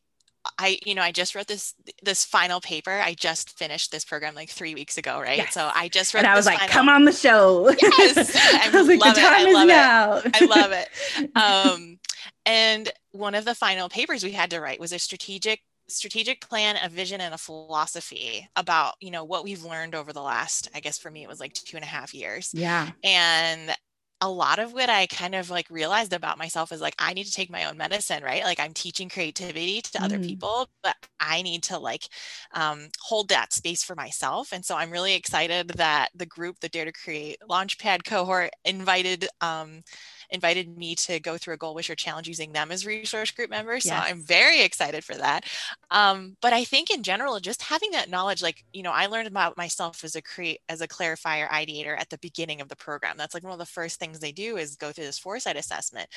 I, 0.57 0.79
you 0.85 0.95
know, 0.95 1.01
I 1.01 1.11
just 1.11 1.35
wrote 1.35 1.47
this 1.47 1.73
this 2.03 2.23
final 2.23 2.61
paper. 2.61 3.01
I 3.03 3.13
just 3.13 3.57
finished 3.57 3.91
this 3.91 4.05
program 4.05 4.35
like 4.35 4.49
three 4.49 4.75
weeks 4.75 4.97
ago, 4.97 5.19
right? 5.19 5.37
Yes. 5.37 5.53
So 5.53 5.69
I 5.73 5.89
just 5.89 6.13
wrote. 6.13 6.21
And 6.21 6.27
I 6.27 6.35
was 6.35 6.45
like, 6.45 6.59
final... 6.59 6.73
"Come 6.73 6.89
on 6.89 7.05
the 7.05 7.11
show!" 7.11 7.69
Yes, 7.81 8.35
I, 8.35 8.69
I 8.73 8.77
was 8.77 8.87
like, 8.87 8.99
"The 8.99 9.19
time 9.19 9.47
it. 9.47 9.49
is 9.49 9.65
now." 9.65 10.21
I 10.33 10.45
love 10.45 10.71
it. 10.71 10.89
Um, 11.35 11.99
and 12.45 12.91
one 13.11 13.35
of 13.35 13.45
the 13.45 13.55
final 13.55 13.89
papers 13.89 14.23
we 14.23 14.31
had 14.31 14.49
to 14.49 14.59
write 14.59 14.79
was 14.79 14.93
a 14.93 14.99
strategic 14.99 15.61
strategic 15.89 16.41
plan 16.41 16.75
a 16.83 16.89
vision 16.89 17.21
and 17.21 17.33
a 17.33 17.37
philosophy 17.37 18.47
about 18.55 18.95
you 18.99 19.09
know 19.09 19.23
what 19.23 19.43
we've 19.43 19.63
learned 19.63 19.95
over 19.95 20.11
the 20.11 20.21
last 20.21 20.69
i 20.75 20.79
guess 20.79 20.97
for 20.97 21.09
me 21.09 21.23
it 21.23 21.29
was 21.29 21.39
like 21.39 21.53
two 21.53 21.77
and 21.77 21.83
a 21.83 21.87
half 21.87 22.13
years 22.13 22.51
yeah 22.53 22.89
and 23.03 23.73
a 24.21 24.29
lot 24.29 24.57
of 24.57 24.73
what 24.73 24.89
I 24.89 25.05
kind 25.07 25.35
of 25.35 25.49
like 25.49 25.69
realized 25.69 26.11
about 26.11 26.39
myself 26.39 26.71
is 26.71 26.81
like 26.81 26.95
I 26.97 27.13
need 27.13 27.25
to 27.25 27.31
take 27.31 27.51
my 27.51 27.65
own 27.65 27.77
medicine, 27.77 28.23
right? 28.23 28.43
Like 28.43 28.59
I'm 28.59 28.73
teaching 28.73 29.09
creativity 29.09 29.81
to 29.81 29.99
mm. 29.99 30.03
other 30.03 30.19
people, 30.19 30.69
but 30.81 30.95
I 31.19 31.43
need 31.43 31.63
to 31.63 31.77
like 31.77 32.07
um, 32.53 32.87
hold 32.99 33.29
that 33.29 33.53
space 33.53 33.83
for 33.83 33.95
myself. 33.95 34.51
And 34.51 34.65
so 34.65 34.75
I'm 34.75 34.91
really 34.91 35.13
excited 35.13 35.69
that 35.69 36.09
the 36.15 36.25
group, 36.25 36.59
the 36.59 36.69
Dare 36.69 36.85
to 36.85 36.91
Create 36.91 37.37
Launchpad 37.47 38.05
cohort, 38.05 38.51
invited 38.65 39.27
um, 39.41 39.83
invited 40.29 40.77
me 40.77 40.95
to 40.95 41.19
go 41.19 41.37
through 41.37 41.53
a 41.53 41.57
goal 41.57 41.73
wisher 41.73 41.95
challenge 41.95 42.27
using 42.27 42.51
them 42.51 42.71
as 42.71 42.85
resource 42.85 43.31
group 43.31 43.49
members. 43.49 43.85
Yes. 43.85 43.95
So 43.95 44.09
I'm 44.09 44.21
very 44.21 44.61
excited 44.61 45.03
for 45.03 45.15
that. 45.15 45.45
Um, 45.91 46.35
but 46.41 46.53
I 46.53 46.63
think 46.63 46.89
in 46.89 47.03
general, 47.03 47.39
just 47.39 47.61
having 47.61 47.91
that 47.91 48.09
knowledge, 48.09 48.41
like, 48.41 48.65
you 48.73 48.83
know, 48.83 48.91
I 48.91 49.07
learned 49.07 49.27
about 49.27 49.57
myself 49.57 50.03
as 50.03 50.15
a 50.15 50.21
create 50.21 50.59
as 50.69 50.81
a 50.81 50.87
clarifier 50.87 51.47
ideator 51.49 51.97
at 51.99 52.09
the 52.09 52.17
beginning 52.17 52.61
of 52.61 52.69
the 52.69 52.75
program. 52.75 53.15
That's 53.17 53.33
like 53.33 53.43
one 53.43 53.53
of 53.53 53.59
the 53.59 53.65
first 53.65 53.99
things 53.99 54.19
they 54.19 54.31
do 54.31 54.57
is 54.57 54.75
go 54.75 54.91
through 54.91 55.05
this 55.05 55.19
FourSight 55.19 55.55
assessment. 55.55 56.09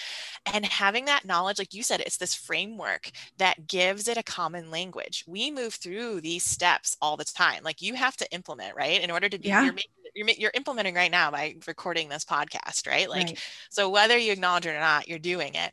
And 0.53 0.65
having 0.65 1.05
that 1.07 1.25
knowledge, 1.25 1.59
like 1.59 1.75
you 1.75 1.83
said, 1.83 2.01
it's 2.01 2.17
this 2.17 2.35
framework 2.35 3.11
that 3.39 3.67
gives 3.67 4.09
it 4.09 4.17
a 4.17 4.23
common 4.23 4.71
language. 4.71 5.25
We 5.27 5.51
move 5.51 5.75
through 5.75 6.21
these 6.21 6.45
steps 6.45 6.97
all 7.01 7.17
the 7.17 7.25
time. 7.25 7.63
Like 7.63 7.83
you 7.83 7.95
have 7.95 8.17
to 8.19 8.33
implement, 8.33 8.77
right? 8.77 9.01
In 9.01 9.11
order 9.11 9.29
to 9.29 9.39
be 9.39 9.49
yeah. 9.49 9.65
you're 9.65 9.73
making 9.73 9.91
you're, 10.15 10.29
you're 10.39 10.51
implementing 10.55 10.95
right 10.95 11.11
now 11.11 11.31
by 11.31 11.57
recording 11.67 12.09
this 12.09 12.25
podcast 12.25 12.87
right 12.87 13.09
like 13.09 13.27
right. 13.27 13.39
so 13.71 13.89
whether 13.89 14.17
you 14.17 14.33
acknowledge 14.33 14.67
it 14.67 14.71
or 14.71 14.81
not 14.81 15.09
you're 15.09 15.19
doing 15.19 15.55
it 15.55 15.73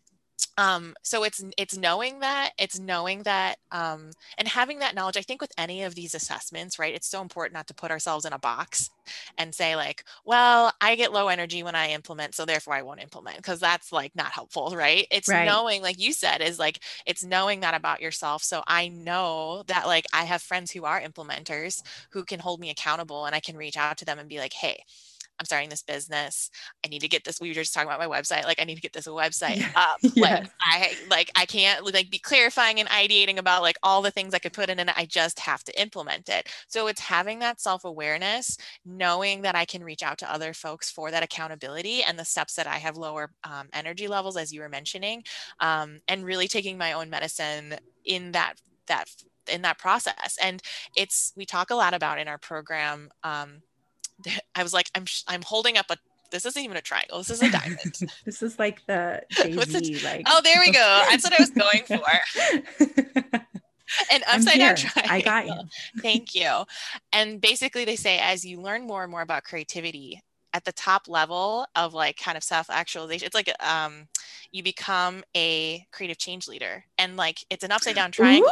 um, 0.58 0.95
so 1.04 1.23
it's 1.23 1.43
it's 1.58 1.78
knowing 1.78 2.19
that 2.19 2.52
it's 2.58 2.80
knowing 2.80 3.23
that 3.23 3.58
um, 3.71 4.12
and 4.38 4.47
having 4.47 4.80
that 4.80 4.95
knowledge 4.95 5.17
i 5.17 5.21
think 5.21 5.41
with 5.41 5.52
any 5.58 5.84
of 5.84 5.95
these 5.95 6.13
assessments 6.13 6.80
right 6.80 6.95
it's 6.95 7.08
so 7.08 7.21
important 7.21 7.54
not 7.54 7.67
to 7.67 7.73
put 7.73 7.91
ourselves 7.91 8.26
in 8.26 8.34
a 8.34 8.39
box 8.39 8.89
and 9.38 9.54
say 9.54 9.76
like 9.76 10.04
well 10.26 10.71
i 10.82 10.95
get 10.95 11.13
low 11.13 11.28
energy 11.28 11.63
when 11.63 11.76
i 11.76 11.89
implement 11.89 12.36
so 12.36 12.45
therefore 12.45 12.73
i 12.73 12.82
won't 12.82 13.02
implement 13.02 13.38
because 13.38 13.60
that's 13.60 13.91
like 13.91 14.15
not 14.15 14.32
helpful 14.32 14.76
right 14.76 15.08
it's 15.12 15.30
right. 15.30 15.45
knowing 15.45 15.82
like 15.82 16.00
you 16.00 16.12
said 16.12 16.41
is 16.41 16.60
like 16.60 16.80
it's 17.06 17.23
knowing 17.23 17.62
that 17.62 17.73
about 17.73 18.02
yourself 18.02 18.43
so 18.43 18.63
i 18.67 18.88
know 18.89 19.63
that 19.67 19.88
like 19.88 20.06
i 20.13 20.23
have 20.23 20.41
friends 20.41 20.71
who 20.71 20.86
are 20.86 21.02
implementers 21.02 21.82
who 22.12 22.23
can 22.23 22.39
hold 22.39 22.60
me 22.60 22.69
accountable 22.69 23.26
and 23.26 23.36
i 23.36 23.39
can 23.39 23.56
reach 23.56 23.78
out 23.78 23.97
to 23.97 24.06
them 24.06 24.19
and 24.19 24.30
be 24.30 24.39
like 24.39 24.54
hey 24.54 24.84
I'm 25.39 25.45
starting 25.45 25.69
this 25.69 25.84
business. 25.84 26.50
I 26.86 26.89
need 26.89 27.02
to 27.02 27.08
get 27.08 27.23
this. 27.23 27.39
We 27.39 27.50
were 27.50 27.54
just 27.54 27.73
talking 27.73 27.88
about 27.88 28.00
my 28.00 28.08
website. 28.08 28.43
Like 28.45 28.62
I 28.62 28.65
need 28.65 28.76
to 28.76 28.82
get 28.82 28.93
this 28.93 29.08
website 29.08 29.63
up. 29.76 29.97
Yes. 30.17 30.41
Like 30.41 30.52
I 30.62 30.95
like 31.10 31.32
I 31.36 31.45
can't 31.45 31.93
like 31.93 32.10
be 32.10 32.17
clarifying 32.17 32.80
and 32.80 32.89
ideating 32.89 33.38
about 33.38 33.62
like 33.62 33.78
all 33.84 34.02
the 34.02 34.10
things 34.10 34.34
I 34.34 34.39
could 34.39 34.54
put 34.54 34.69
in 34.69 34.80
and 34.80 34.89
I 34.89 35.06
just 35.06 35.39
have 35.39 35.63
to 35.65 35.82
implement 35.82 36.30
it. 36.30 36.47
So 36.67 36.88
it's 36.88 37.02
having 37.02 37.39
that 37.39 37.62
self-awareness, 37.62 38.58
knowing 38.86 39.41
that 39.43 39.56
I 39.56 39.65
can 39.65 39.84
reach 39.84 40.02
out 40.02 40.17
to 40.19 40.32
other 40.32 40.54
folks 40.54 40.89
for 40.89 41.12
that 41.12 41.23
accountability 41.23 42.04
and 42.04 42.17
the 42.17 42.26
steps 42.26 42.56
that 42.56 42.67
I 42.67 42.78
have 42.78 42.97
lower 42.97 43.32
um, 43.43 43.67
energy 43.73 44.08
levels, 44.08 44.38
as 44.38 44.52
you 44.52 44.62
were 44.62 44.69
mentioning, 44.69 45.23
um, 45.60 46.00
and 46.08 46.26
really 46.26 46.47
taking 46.47 46.78
my 46.78 46.93
own 46.93 47.10
medicine 47.10 47.76
in 48.06 48.32
that 48.32 48.56
that 48.88 49.08
in 49.52 49.62
that 49.63 49.78
process. 49.78 50.38
And 50.41 50.62
it's 50.95 51.34
we 51.36 51.45
talk 51.45 51.69
a 51.69 51.76
lot 51.76 51.93
about 51.93 52.19
in 52.19 52.28
our 52.28 52.38
program. 52.38 53.10
Um, 53.23 53.62
I 54.56 54.63
was 54.63 54.73
like, 54.73 54.89
I'm 54.95 55.06
sh- 55.06 55.23
I'm 55.27 55.41
holding 55.41 55.77
up 55.77 55.88
a. 55.89 55.97
This 56.30 56.45
isn't 56.45 56.62
even 56.62 56.75
a 56.75 56.82
triangle. 56.82 57.19
This 57.19 57.30
is 57.30 57.41
a 57.41 57.49
diamond. 57.49 57.99
this 58.25 58.43
is 58.43 58.60
like 58.60 58.86
the 58.86 59.23
Jay-Z, 59.32 60.01
like 60.03 60.25
oh, 60.27 60.41
there 60.43 60.60
we 60.60 60.71
go. 60.71 61.06
That's 61.10 61.23
what 61.23 61.32
I 61.32 61.41
was 61.41 61.51
going 61.51 61.84
for. 61.86 62.01
An 64.12 64.21
upside 64.30 64.58
down 64.58 64.75
triangle. 64.75 65.15
I 65.15 65.21
got 65.21 65.47
you. 65.47 65.56
Thank 66.01 66.36
you. 66.36 66.65
And 67.13 67.39
basically, 67.39 67.86
they 67.86 67.95
say 67.95 68.19
as 68.19 68.43
you 68.43 68.60
learn 68.60 68.86
more 68.86 69.03
and 69.03 69.12
more 69.12 69.21
about 69.21 69.45
creativity 69.45 70.21
at 70.53 70.65
the 70.65 70.71
top 70.71 71.07
level 71.07 71.65
of 71.75 71.93
like 71.93 72.17
kind 72.17 72.38
of 72.38 72.43
self 72.43 72.69
actualization, 72.69 73.25
it's 73.25 73.36
like 73.36 73.51
um, 73.63 74.07
you 74.51 74.63
become 74.63 75.23
a 75.36 75.86
creative 75.91 76.17
change 76.17 76.47
leader. 76.47 76.86
And 76.97 77.17
like 77.17 77.39
it's 77.49 77.63
an 77.63 77.71
upside 77.71 77.95
down 77.95 78.12
triangle. 78.12 78.49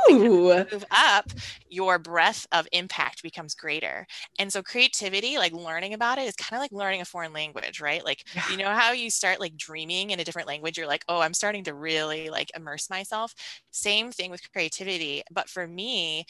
move 0.72 0.86
up, 0.92 1.32
your 1.70 1.98
breadth 2.00 2.48
of 2.52 2.68
impact 2.72 3.24
becomes 3.24 3.56
greater. 3.56 4.06
And 4.40 4.52
so 4.52 4.62
creativity, 4.62 5.38
like 5.38 5.54
learning 5.54 5.94
about 5.94 6.18
it, 6.18 6.24
is 6.28 6.36
kind 6.36 6.58
of 6.58 6.62
like 6.64 6.72
learning 6.72 7.02
a 7.02 7.06
foreign 7.06 7.34
language, 7.34 7.80
right? 7.82 8.04
Like 8.04 8.24
Yeah. 8.34 8.44
you 8.52 8.58
know 8.58 8.72
how 8.72 8.92
you 8.92 9.10
start 9.10 9.40
like 9.40 9.58
dreaming 9.58 10.12
in 10.12 10.20
a 10.20 10.24
different 10.24 10.48
language, 10.48 10.78
you're 10.78 10.88
like, 10.88 11.06
oh, 11.08 11.22
I'm 11.22 11.34
starting 11.34 11.64
to 11.66 11.74
really 11.74 12.30
like 12.30 12.52
immerse 12.56 12.90
myself. 12.90 13.34
Same 13.72 14.12
thing 14.12 14.32
with 14.32 14.52
creativity. 14.52 15.24
But 15.32 15.50
for 15.50 15.68
me, 15.68 16.26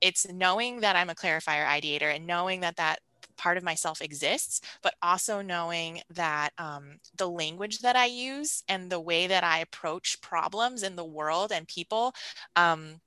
it's 0.00 0.28
knowing 0.28 0.80
that 0.80 0.96
I'm 0.96 1.10
a 1.10 1.14
clarifier 1.14 1.66
ideator 1.66 2.14
and 2.14 2.26
knowing 2.26 2.60
that 2.60 2.76
that 2.76 3.00
part 3.38 3.56
of 3.56 3.64
myself 3.64 4.02
exists, 4.02 4.60
but 4.82 4.94
also 5.02 5.40
knowing 5.42 6.02
that 6.10 6.50
um, 6.58 6.98
the 7.16 7.28
language 7.30 7.80
that 7.80 7.96
I 7.96 8.06
use 8.06 8.62
and 8.68 8.90
the 8.90 9.00
way 9.00 9.26
that 9.26 9.44
I 9.44 9.60
approach 9.60 10.20
problems 10.20 10.82
in 10.82 10.96
the 10.96 11.04
world 11.04 11.52
and 11.52 11.66
people, 11.66 12.14
um, 12.56 13.00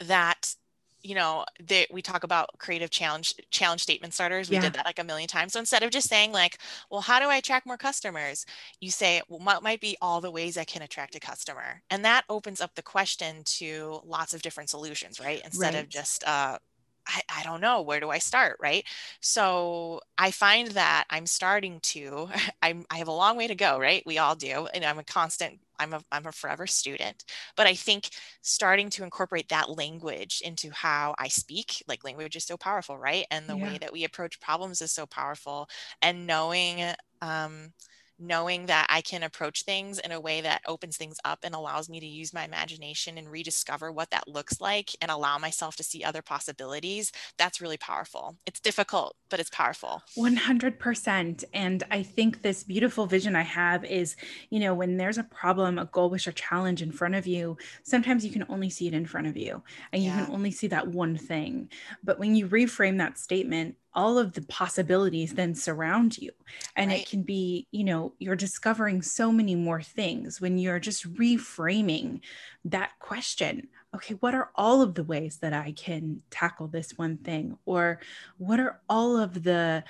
that 0.00 0.54
you 1.02 1.14
know 1.14 1.44
that 1.68 1.88
we 1.92 2.00
talk 2.00 2.24
about 2.24 2.48
creative 2.58 2.90
challenge 2.90 3.34
challenge 3.50 3.82
statement 3.82 4.14
starters. 4.14 4.48
We 4.48 4.56
Yeah. 4.56 4.62
did 4.62 4.72
that 4.74 4.86
like 4.86 4.98
a 4.98 5.04
million 5.04 5.28
times. 5.28 5.52
So 5.52 5.60
instead 5.60 5.82
of 5.82 5.90
just 5.90 6.08
saying 6.08 6.32
like 6.32 6.58
well 6.90 7.02
how 7.02 7.20
do 7.20 7.26
i 7.26 7.36
attract 7.36 7.66
more 7.66 7.76
customers? 7.76 8.46
you 8.80 8.90
say 8.90 9.20
well 9.28 9.40
what 9.40 9.62
might 9.62 9.80
be 9.80 9.96
all 10.00 10.20
the 10.20 10.30
ways 10.30 10.56
i 10.56 10.64
can 10.64 10.82
attract 10.82 11.14
a 11.14 11.20
customer. 11.20 11.82
And 11.90 12.04
that 12.04 12.24
opens 12.28 12.60
up 12.60 12.74
the 12.74 12.82
question 12.82 13.42
to 13.58 14.00
lots 14.04 14.32
of 14.34 14.42
different 14.42 14.70
solutions 14.70 15.20
right? 15.20 15.42
Instead 15.44 15.74
Right. 15.74 15.84
of 15.84 15.88
just 15.90 16.24
uh 16.24 16.58
I, 17.06 17.20
I 17.28 17.42
don't 17.42 17.60
know 17.60 17.82
where 17.82 18.00
do 18.00 18.10
i 18.10 18.18
start 18.18 18.56
right? 18.60 18.84
So 19.20 20.00
i 20.18 20.30
find 20.30 20.68
that 20.72 21.04
i'm 21.10 21.26
starting 21.26 21.80
to 21.80 22.28
I'm, 22.62 22.84
i 22.90 22.96
have 22.98 23.08
a 23.08 23.12
long 23.12 23.36
way 23.36 23.46
to 23.46 23.54
go 23.54 23.78
right? 23.78 24.02
We 24.06 24.18
all 24.18 24.36
do 24.36 24.66
and 24.74 24.84
i'm 24.84 24.98
a 24.98 25.04
constant 25.04 25.60
i'm 25.78 25.92
a, 25.92 26.00
I'm 26.12 26.26
a 26.26 26.32
forever 26.32 26.66
student 26.66 27.24
but 27.56 27.66
i 27.66 27.74
think 27.74 28.10
starting 28.42 28.90
to 28.90 29.04
incorporate 29.04 29.48
that 29.48 29.70
language 29.76 30.40
into 30.44 30.70
how 30.70 31.14
i 31.18 31.28
speak 31.28 31.82
like 31.88 32.04
language 32.04 32.36
is 32.36 32.44
so 32.44 32.56
powerful 32.56 32.98
right? 32.98 33.26
And 33.30 33.48
the 33.48 33.56
Yeah. 33.56 33.64
way 33.64 33.78
that 33.78 33.92
we 33.92 34.04
approach 34.04 34.40
problems 34.40 34.80
is 34.82 34.92
so 34.92 35.06
powerful 35.06 35.68
and 36.02 36.26
knowing 36.26 36.94
um, 37.22 37.72
knowing 38.18 38.66
that 38.66 38.86
I 38.90 39.00
can 39.02 39.22
approach 39.22 39.62
things 39.64 39.98
in 39.98 40.12
a 40.12 40.20
way 40.20 40.40
that 40.40 40.62
opens 40.66 40.96
things 40.96 41.16
up 41.24 41.40
and 41.42 41.54
allows 41.54 41.88
me 41.88 42.00
to 42.00 42.06
use 42.06 42.32
my 42.32 42.44
imagination 42.44 43.18
and 43.18 43.30
rediscover 43.30 43.90
what 43.92 44.10
that 44.10 44.28
looks 44.28 44.60
like 44.60 44.90
and 45.00 45.10
allow 45.10 45.38
myself 45.38 45.76
to 45.76 45.82
see 45.84 46.04
other 46.04 46.22
possibilities, 46.22 47.12
that's 47.38 47.60
really 47.60 47.78
powerful. 47.78 48.38
It's 48.46 48.60
difficult, 48.60 49.16
but 49.30 49.40
it's 49.40 49.50
powerful. 49.50 50.02
100%. 50.14 51.42
And 51.52 51.82
I 51.90 52.02
think 52.04 52.42
this 52.42 52.62
beautiful 52.62 53.06
vision 53.06 53.34
I 53.34 53.42
have 53.42 53.84
is, 53.84 54.14
you 54.48 54.60
know, 54.60 54.72
when 54.72 54.96
there's 54.96 55.18
a 55.18 55.24
problem, 55.24 55.76
a 55.76 55.86
goal, 55.86 56.08
wish, 56.08 56.28
or 56.28 56.32
challenge 56.32 56.82
in 56.82 56.92
front 56.92 57.16
of 57.16 57.26
you, 57.26 57.56
sometimes 57.82 58.24
you 58.24 58.30
can 58.30 58.44
only 58.48 58.70
see 58.70 58.86
it 58.86 58.94
in 58.94 59.06
front 59.06 59.26
of 59.26 59.36
you 59.36 59.62
and 59.92 60.04
you 60.04 60.12
Yeah. 60.12 60.24
can 60.24 60.32
only 60.32 60.52
see 60.52 60.68
that 60.68 60.88
one 60.88 61.16
thing. 61.16 61.68
But 62.04 62.20
when 62.20 62.36
you 62.36 62.46
reframe 62.46 62.98
that 62.98 63.18
statement, 63.18 63.76
all 63.94 64.18
of 64.18 64.32
the 64.32 64.42
possibilities 64.42 65.34
then 65.34 65.54
surround 65.54 66.18
you. 66.18 66.30
And 66.76 66.90
Right. 66.90 67.00
it 67.00 67.08
can 67.08 67.22
be, 67.22 67.66
you 67.70 67.84
know, 67.84 68.14
you're 68.18 68.36
discovering 68.36 69.02
so 69.02 69.32
many 69.32 69.54
more 69.54 69.82
things 69.82 70.40
when 70.40 70.58
you're 70.58 70.80
just 70.80 71.12
reframing 71.14 72.20
that 72.64 72.92
question. 72.98 73.68
Okay, 73.94 74.14
what 74.14 74.34
are 74.34 74.50
all 74.56 74.82
of 74.82 74.94
the 74.94 75.04
ways 75.04 75.38
that 75.38 75.52
I 75.52 75.72
can 75.72 76.22
tackle 76.30 76.68
this 76.68 76.98
one 76.98 77.18
thing? 77.18 77.58
Or 77.64 78.00
what 78.38 78.58
are 78.60 78.80
all 78.88 79.16
of 79.16 79.42
the 79.44 79.84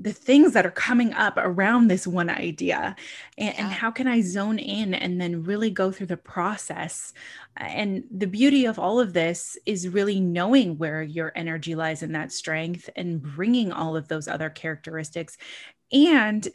the 0.00 0.12
things 0.12 0.52
that 0.52 0.64
are 0.64 0.70
coming 0.70 1.12
up 1.14 1.34
around 1.36 1.88
this 1.88 2.06
one 2.06 2.30
idea 2.30 2.94
and, 3.36 3.58
and 3.58 3.72
how 3.72 3.90
can 3.90 4.06
i 4.06 4.20
zone 4.20 4.58
in 4.58 4.94
and 4.94 5.20
then 5.20 5.42
really 5.42 5.70
go 5.70 5.90
through 5.90 6.06
the 6.06 6.16
process? 6.16 7.12
And 7.56 8.04
the 8.10 8.28
beauty 8.28 8.64
of 8.64 8.78
all 8.78 9.00
of 9.00 9.12
this 9.12 9.58
is 9.66 9.88
really 9.88 10.20
knowing 10.20 10.78
where 10.78 11.02
your 11.02 11.32
energy 11.34 11.74
lies 11.74 12.02
in 12.04 12.12
that 12.12 12.30
strength 12.30 12.88
and 12.94 13.20
bringing 13.20 13.72
all 13.72 13.96
of 13.96 14.06
those 14.06 14.28
other 14.28 14.50
characteristics 14.50 15.36
and 15.92 16.46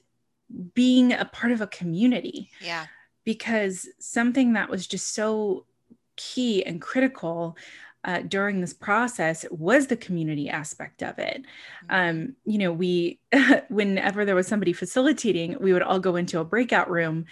being 0.73 1.11
a 1.11 1.25
part 1.25 1.51
of 1.51 1.61
a 1.61 1.67
community. 1.67 2.49
Yeah. 2.61 2.85
because 3.25 3.87
something 3.99 4.53
that 4.53 4.69
was 4.69 4.85
just 4.87 5.13
so 5.13 5.65
key 6.15 6.63
and 6.65 6.81
critical 6.81 7.57
uh, 8.05 8.19
during 8.21 8.59
this 8.61 8.73
process 8.73 9.45
was 9.49 9.87
the 9.87 9.95
community 9.95 10.49
aspect 10.49 11.01
of 11.01 11.17
it. 11.19 11.43
Um, 11.89 12.35
you 12.45 12.57
know, 12.57 12.71
we, 12.73 13.19
whenever 13.69 14.25
there 14.25 14.35
was 14.35 14.47
somebody 14.47 14.73
facilitating, 14.73 15.57
we 15.59 15.71
would 15.73 15.81
all 15.81 15.99
go 15.99 16.15
into 16.15 16.39
a 16.39 16.43
breakout 16.43 16.89
room, 16.89 17.25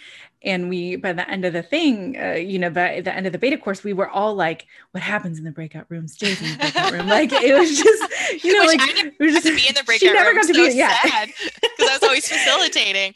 and 0.43 0.69
we, 0.69 0.95
by 0.95 1.13
the 1.13 1.29
end 1.29 1.45
of 1.45 1.53
the 1.53 1.61
thing, 1.61 2.17
uh, 2.19 2.31
you 2.33 2.57
know, 2.57 2.69
by 2.69 3.01
the 3.01 3.13
end 3.13 3.25
of 3.27 3.31
the 3.33 3.37
beta 3.37 3.57
course, 3.57 3.83
we 3.83 3.93
were 3.93 4.09
all 4.09 4.33
like, 4.33 4.65
"What 4.91 5.03
happens 5.03 5.37
in 5.37 5.43
the 5.43 5.51
breakout 5.51 5.85
room 5.89 6.07
stays 6.07 6.41
in 6.41 6.51
the 6.53 6.57
breakout 6.57 6.91
room." 6.93 7.07
Like 7.11 7.31
it 7.33 7.53
was 7.57 7.77
just, 7.77 8.43
you 8.43 8.53
know, 8.53 8.65
Which 8.65 8.79
like 8.79 8.81
I 8.81 9.11
was 9.19 9.33
got 9.33 9.43
to 9.43 9.49
just- 9.49 9.63
be 9.63 9.67
in 9.67 9.75
the 9.75 9.83
breakout 9.83 10.01
room. 10.07 10.11
she 10.11 10.13
never 10.13 10.29
room. 10.29 10.35
got 10.37 10.47
to 10.47 10.53
so 10.53 10.67
be, 10.69 10.75
yeah. 10.75 10.97
sad 11.01 11.29
because 11.61 11.89
I 11.89 11.93
was 11.93 12.03
always 12.03 12.27
facilitating. 12.27 13.13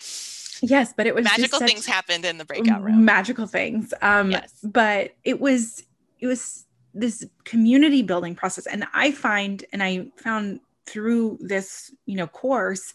Yes, 0.62 0.94
but 0.96 1.06
it 1.08 1.16
was 1.16 1.26
just 1.26 1.38
Magical 1.40 1.60
things 1.60 1.86
happened 1.86 2.26
in 2.26 2.38
the 2.38 2.46
breakout 2.46 2.84
room. 2.84 3.04
magical 3.06 3.46
things 3.48 3.94
um 4.02 4.32
Yes. 4.32 4.54
but 4.64 5.12
it 5.24 5.40
was 5.40 5.84
it 6.20 6.28
was 6.28 6.65
this 6.96 7.26
community 7.44 8.02
building 8.02 8.36
process. 8.36 8.66
And 8.66 8.86
i 8.94 9.12
find 9.12 9.64
and 9.72 9.84
i 9.84 10.08
found 10.18 10.60
through 10.86 11.38
this 11.42 11.92
you 12.06 12.16
know 12.16 12.28
course 12.28 12.94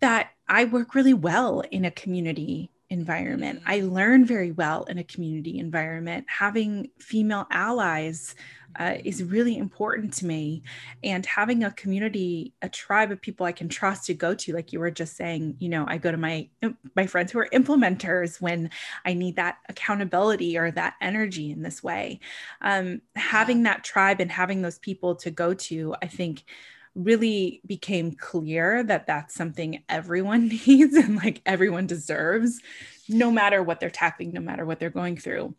that 0.00 0.30
i 0.48 0.64
work 0.64 0.94
really 0.94 1.14
well 1.14 1.60
in 1.70 1.84
a 1.84 1.90
community 1.90 2.70
environment. 2.90 3.60
Mm-hmm. 3.60 3.70
I 3.70 3.80
learn 3.80 4.24
very 4.24 4.52
well 4.52 4.84
in 4.84 4.98
a 4.98 5.04
community 5.04 5.58
environment. 5.58 6.26
Having 6.28 6.90
female 6.98 7.46
allies 7.50 8.34
uh, 8.78 8.94
is 9.04 9.22
really 9.22 9.56
important 9.56 10.12
to 10.14 10.26
me. 10.26 10.62
And 11.02 11.24
having 11.26 11.64
a 11.64 11.70
community 11.72 12.54
a 12.62 12.68
tribe 12.68 13.10
of 13.10 13.20
people 13.20 13.46
i 13.46 13.52
can 13.52 13.68
trust 13.68 14.06
to 14.06 14.14
go 14.14 14.34
to 14.34 14.52
like 14.52 14.72
you 14.72 14.80
were 14.80 14.90
just 14.90 15.16
saying 15.16 15.56
you 15.58 15.68
know 15.68 15.84
i 15.88 15.96
go 15.98 16.10
to 16.10 16.16
my 16.16 16.48
my 16.94 17.06
friends 17.06 17.32
who 17.32 17.38
are 17.38 17.48
implementers 17.52 18.40
when 18.40 18.70
i 19.04 19.12
need 19.12 19.36
that 19.36 19.58
accountability 19.68 20.58
or 20.58 20.70
that 20.70 20.94
energy 21.00 21.50
in 21.50 21.62
this 21.62 21.82
way. 21.82 22.20
Um, 22.60 23.00
having 23.14 23.64
that 23.64 23.84
tribe 23.84 24.20
and 24.20 24.30
having 24.30 24.62
those 24.62 24.78
people 24.78 25.16
to 25.16 25.30
go 25.30 25.54
to 25.54 25.94
i 26.02 26.06
think 26.06 26.44
really 26.94 27.60
became 27.64 28.12
clear 28.12 28.82
that 28.82 29.06
that's 29.06 29.34
something 29.34 29.82
everyone 29.88 30.48
needs 30.66 30.94
and 30.94 31.16
like 31.16 31.40
everyone 31.46 31.86
deserves 31.86 32.60
no 33.08 33.30
matter 33.30 33.62
what 33.62 33.80
they're 33.80 33.90
tackling 33.90 34.32
no 34.32 34.40
matter 34.40 34.64
what 34.64 34.78
they're 34.78 34.90
going 34.90 35.16
through. 35.16 35.54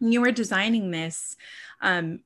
You 0.00 0.20
were 0.20 0.32
designing 0.32 0.90
this 0.90 1.36
um, 1.80 2.20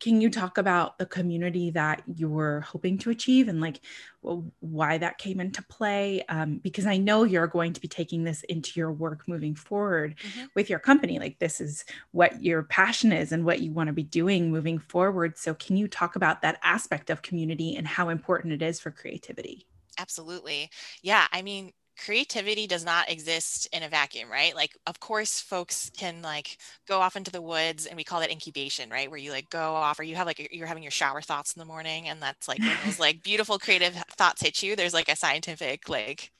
can 0.00 0.20
you 0.20 0.30
talk 0.30 0.58
about 0.58 0.98
the 0.98 1.06
community 1.06 1.70
that 1.70 2.02
you 2.06 2.28
were 2.28 2.60
hoping 2.62 2.98
to 2.98 3.10
achieve 3.10 3.48
and 3.48 3.60
like 3.60 3.80
well, 4.22 4.44
why 4.60 4.98
that 4.98 5.18
came 5.18 5.40
into 5.40 5.62
play 5.62 6.22
um, 6.28 6.58
because 6.58 6.86
i 6.86 6.96
know 6.96 7.24
you're 7.24 7.46
going 7.46 7.72
to 7.72 7.80
be 7.80 7.88
taking 7.88 8.24
this 8.24 8.42
into 8.44 8.78
your 8.78 8.92
work 8.92 9.26
moving 9.28 9.54
forward 9.54 10.14
Mhm. 10.22 10.50
with 10.54 10.70
your 10.70 10.78
company 10.78 11.18
like 11.18 11.38
this 11.38 11.60
is 11.60 11.84
what 12.12 12.42
your 12.42 12.62
passion 12.64 13.12
is 13.12 13.32
and 13.32 13.44
what 13.44 13.60
you 13.60 13.72
want 13.72 13.88
to 13.88 13.92
be 13.92 14.02
doing 14.04 14.50
moving 14.50 14.78
forward 14.78 15.36
so 15.36 15.54
can 15.54 15.76
you 15.76 15.88
talk 15.88 16.16
about 16.16 16.42
that 16.42 16.58
aspect 16.62 17.10
of 17.10 17.22
community 17.22 17.74
and 17.76 17.86
how 17.86 18.08
important 18.08 18.52
it 18.52 18.62
is 18.62 18.80
for 18.80 18.90
creativity 18.90 19.66
Absolutely. 19.98 20.70
Yeah. 21.02 21.26
I 21.32 21.42
mean, 21.42 21.72
creativity 21.96 22.66
does 22.66 22.84
not 22.84 23.10
exist 23.10 23.68
in 23.72 23.82
a 23.82 23.88
vacuum, 23.88 24.30
right? 24.30 24.54
Like, 24.54 24.76
of 24.86 25.00
course, 25.00 25.40
folks 25.40 25.90
can 25.96 26.22
like 26.22 26.58
go 26.88 27.00
off 27.00 27.16
into 27.16 27.30
the 27.30 27.42
woods 27.42 27.86
and 27.86 27.96
we 27.96 28.04
call 28.04 28.20
it 28.20 28.30
incubation, 28.30 28.90
right? 28.90 29.10
Where 29.10 29.18
you 29.18 29.30
like 29.30 29.50
go 29.50 29.74
off 29.74 29.98
or 29.98 30.02
you 30.02 30.16
have 30.16 30.26
like, 30.26 30.48
you're 30.52 30.66
having 30.66 30.82
your 30.82 30.90
shower 30.90 31.20
thoughts 31.20 31.54
in 31.54 31.60
the 31.60 31.66
morning 31.66 32.08
and 32.08 32.20
that's 32.20 32.48
like 32.48 32.58
when 32.58 32.76
those 32.84 32.98
like 32.98 33.22
beautiful 33.22 33.58
creative 33.58 33.94
thoughts 34.16 34.42
hit 34.42 34.62
you. 34.62 34.76
There's 34.76 34.94
like 34.94 35.08
a 35.08 35.16
scientific 35.16 35.88
like 35.88 36.32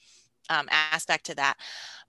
um, 0.51 0.69
aspect 0.71 1.27
to 1.27 1.35
that 1.37 1.57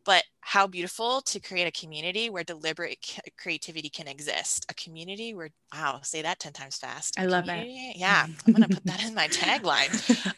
but 0.06 0.24
how 0.42 0.68
beautiful 0.68 1.22
to 1.22 1.40
create 1.40 1.68
a 1.68 1.80
community 1.80 2.30
where 2.30 2.44
deliberate 2.44 3.20
creativity 3.38 3.90
can 3.90 4.08
exist 4.08 4.66
a 4.70 4.74
community 4.74 5.34
where 5.34 5.50
wow 5.74 6.00
say 6.04 6.22
that 6.22 6.40
10 6.40 6.54
times 6.54 6.78
fast 6.78 7.18
i 7.20 7.26
love 7.26 7.46
community, 7.46 7.94
that 7.94 8.00
yeah 8.00 8.26
i'm 8.46 8.54
gonna 8.54 8.68
put 8.68 8.84
that 8.86 9.04
in 9.08 9.14
my 9.14 9.28
tagline 9.28 9.92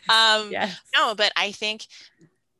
um 0.09 0.51
yes. 0.51 0.79
no 0.95 1.15
but 1.15 1.31
i 1.35 1.51
think 1.51 1.87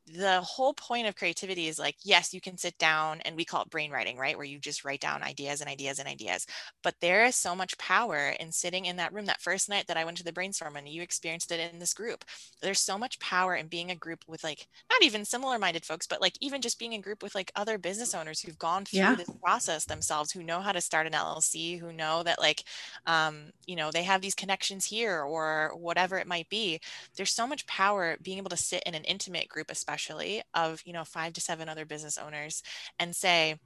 the 0.06 0.40
whole 0.40 0.72
point 0.74 1.06
of 1.06 1.16
creativity 1.16 1.66
is 1.66 1.78
like 1.78 1.96
yes 2.04 2.32
you 2.32 2.40
can 2.40 2.56
sit 2.56 2.76
down 2.78 3.20
and 3.22 3.36
we 3.36 3.44
call 3.44 3.62
it 3.62 3.70
brainwriting 3.70 4.16
right? 4.16 4.36
Where 4.36 4.46
you 4.46 4.58
just 4.58 4.84
write 4.84 5.00
down 5.00 5.22
ideas 5.22 5.60
and 5.60 5.68
ideas 5.68 5.98
and 5.98 6.08
ideas. 6.08 6.46
But 6.82 6.94
there 7.00 7.24
is 7.24 7.34
so 7.36 7.54
much 7.56 7.76
power 7.78 8.34
in 8.38 8.52
sitting 8.52 8.86
in 8.86 8.96
that 8.96 9.12
room 9.12 9.26
that 9.26 9.42
first 9.42 9.68
night 9.68 9.86
that 9.88 9.96
i 9.96 10.04
went 10.04 10.16
to 10.18 10.24
the 10.24 10.32
brainstorm 10.32 10.76
and 10.76 10.88
you 10.88 11.02
experienced 11.02 11.50
it 11.50 11.72
in 11.72 11.78
this 11.78 11.94
group. 11.94 12.24
There's 12.62 12.80
so 12.80 12.98
much 12.98 13.18
power 13.18 13.56
in 13.56 13.66
being 13.66 13.90
a 13.90 13.96
group 13.96 14.24
with 14.28 14.44
like 14.44 14.68
not 14.90 15.02
even 15.02 15.24
similar 15.24 15.58
minded 15.58 15.84
folks 15.84 16.06
but 16.06 16.20
like 16.20 16.34
even 16.40 16.60
just 16.62 16.78
being 16.78 16.94
a 16.94 17.00
group 17.00 17.22
with 17.22 17.34
like 17.34 17.50
other 17.56 17.78
business 17.78 18.14
owners 18.14 18.40
who've 18.40 18.58
gone 18.58 18.84
through 18.84 18.98
yeah. 19.00 19.14
this 19.14 19.30
process 19.42 19.84
themselves 19.84 20.30
who 20.30 20.42
know 20.42 20.60
how 20.60 20.72
to 20.72 20.80
start 20.80 21.06
an 21.06 21.12
llc 21.12 21.78
who 21.80 21.92
know 21.92 22.22
that 22.22 22.38
like 22.38 22.64
um, 23.06 23.50
you 23.66 23.76
know 23.76 23.90
they 23.90 24.02
have 24.02 24.20
these 24.20 24.34
connections 24.34 24.84
here 24.84 25.22
or 25.22 25.72
whatever 25.76 26.18
it 26.18 26.26
might 26.26 26.48
be. 26.48 26.80
There's 27.16 27.32
so 27.32 27.46
much 27.46 27.66
power 27.66 28.16
being 28.22 28.38
able 28.38 28.50
to 28.50 28.56
sit 28.56 28.82
in 28.86 28.94
an 28.94 29.04
intimate 29.04 29.48
group 29.48 29.70
especially 29.70 29.95
especially 29.96 30.42
of 30.54 30.82
you 30.84 30.92
know 30.92 31.04
five 31.04 31.32
to 31.32 31.40
seven 31.40 31.68
other 31.68 31.84
business 31.86 32.18
owners 32.18 32.62
and 32.98 33.16
say 33.16 33.58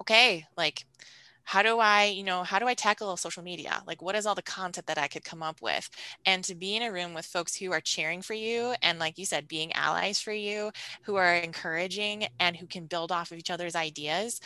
okay 0.00 0.44
like 0.56 0.84
how 1.42 1.62
do 1.62 1.78
i 1.78 2.04
you 2.04 2.24
know 2.24 2.42
how 2.42 2.58
do 2.58 2.66
i 2.66 2.74
tackle 2.74 3.16
social 3.18 3.42
media? 3.42 3.82
Like 3.86 4.00
what 4.00 4.14
is 4.14 4.24
all 4.24 4.34
the 4.34 4.42
content 4.42 4.86
that 4.86 4.96
i 4.96 5.08
could 5.08 5.24
come 5.24 5.42
up 5.42 5.60
with? 5.60 5.90
And 6.24 6.42
to 6.44 6.54
be 6.54 6.74
in 6.74 6.82
a 6.82 6.92
room 6.92 7.12
with 7.12 7.26
folks 7.26 7.54
who 7.54 7.70
are 7.72 7.82
cheering 7.82 8.22
for 8.22 8.32
you 8.32 8.74
and 8.80 8.98
like 8.98 9.18
you 9.18 9.26
said 9.26 9.46
being 9.46 9.72
allies 9.74 10.20
for 10.20 10.32
you 10.32 10.70
who 11.02 11.16
are 11.16 11.34
encouraging 11.34 12.28
and 12.40 12.56
who 12.56 12.66
can 12.66 12.86
build 12.86 13.12
off 13.12 13.30
of 13.30 13.38
each 13.38 13.50
other's 13.50 13.76
ideas 13.76 14.40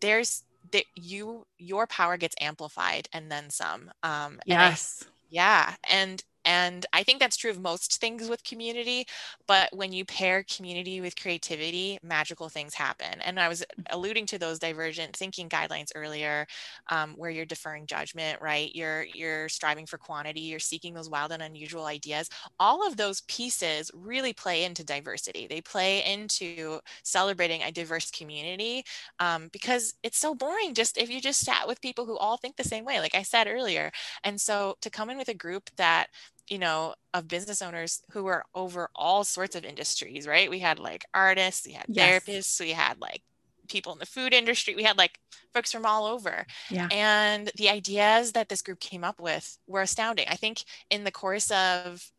there's 0.00 0.44
that 0.72 0.84
you 0.96 1.46
your 1.58 1.86
power 1.86 2.18
gets 2.18 2.34
amplified 2.40 3.08
and 3.12 3.30
then 3.30 3.48
some 3.48 3.90
um 4.02 4.38
yes 4.44 5.02
I, 5.02 5.06
yeah 5.30 5.74
and 5.88 6.22
and 6.44 6.86
I 6.92 7.02
think 7.02 7.20
that's 7.20 7.36
true 7.36 7.50
of 7.50 7.60
most 7.60 8.00
things 8.00 8.28
with 8.28 8.44
community. 8.44 9.06
But 9.46 9.70
when 9.74 9.92
you 9.92 10.04
pair 10.04 10.44
community 10.44 11.00
with 11.00 11.16
creativity, 11.16 11.98
magical 12.02 12.48
things 12.48 12.74
happen. 12.74 13.20
And 13.22 13.40
I 13.40 13.48
was 13.48 13.64
alluding 13.90 14.26
to 14.26 14.38
those 14.38 14.58
divergent 14.58 15.16
thinking 15.16 15.48
guidelines 15.48 15.90
earlier, 15.94 16.46
um, 16.90 17.14
where 17.16 17.30
you're 17.30 17.44
deferring 17.44 17.86
judgment, 17.86 18.40
right? 18.40 18.74
You're 18.74 19.04
you're 19.14 19.48
striving 19.48 19.86
for 19.86 19.98
quantity. 19.98 20.40
You're 20.40 20.60
seeking 20.60 20.94
those 20.94 21.10
wild 21.10 21.32
and 21.32 21.42
unusual 21.42 21.86
ideas. 21.86 22.28
All 22.58 22.86
of 22.86 22.96
those 22.96 23.22
pieces 23.22 23.90
really 23.94 24.32
play 24.32 24.64
into 24.64 24.84
diversity. 24.84 25.46
They 25.46 25.60
play 25.60 26.04
into 26.04 26.80
celebrating 27.02 27.62
a 27.62 27.72
diverse 27.72 28.10
community 28.10 28.84
um, 29.18 29.48
because 29.52 29.94
it's 30.02 30.18
so 30.18 30.34
boring. 30.34 30.74
Just 30.74 30.98
if 30.98 31.10
you 31.10 31.20
just 31.20 31.40
sat 31.40 31.66
with 31.66 31.80
people 31.80 32.06
who 32.06 32.16
all 32.18 32.36
think 32.36 32.56
the 32.56 32.64
same 32.64 32.84
way, 32.84 33.00
like 33.00 33.14
I 33.14 33.22
said 33.22 33.46
earlier. 33.46 33.90
And 34.22 34.40
so 34.40 34.76
to 34.80 34.90
come 34.90 35.10
in 35.10 35.18
with 35.18 35.28
a 35.28 35.34
group 35.34 35.70
that 35.76 36.08
you 36.48 36.58
know, 36.58 36.94
of 37.12 37.28
business 37.28 37.62
owners 37.62 38.02
who 38.10 38.24
were 38.24 38.44
over 38.54 38.90
all 38.94 39.24
sorts 39.24 39.56
of 39.56 39.64
industries, 39.64 40.26
right? 40.26 40.50
We 40.50 40.58
had 40.58 40.78
like 40.78 41.04
artists, 41.14 41.66
we 41.66 41.72
had 41.72 41.86
yes. 41.88 42.24
therapists, 42.24 42.60
we 42.60 42.70
had 42.70 43.00
like 43.00 43.22
people 43.68 43.92
in 43.92 43.98
the 43.98 44.06
food 44.06 44.34
industry, 44.34 44.74
we 44.74 44.82
had 44.82 44.98
like 44.98 45.20
folks 45.52 45.72
from 45.72 45.86
all 45.86 46.06
over. 46.06 46.46
Yeah. 46.70 46.88
And 46.90 47.50
the 47.56 47.70
ideas 47.70 48.32
that 48.32 48.48
this 48.48 48.62
group 48.62 48.80
came 48.80 49.04
up 49.04 49.20
with 49.20 49.58
were 49.66 49.82
astounding. 49.82 50.26
I 50.28 50.34
think 50.34 50.64
in 50.90 51.04
the 51.04 51.10
course 51.10 51.50
of 51.50 52.10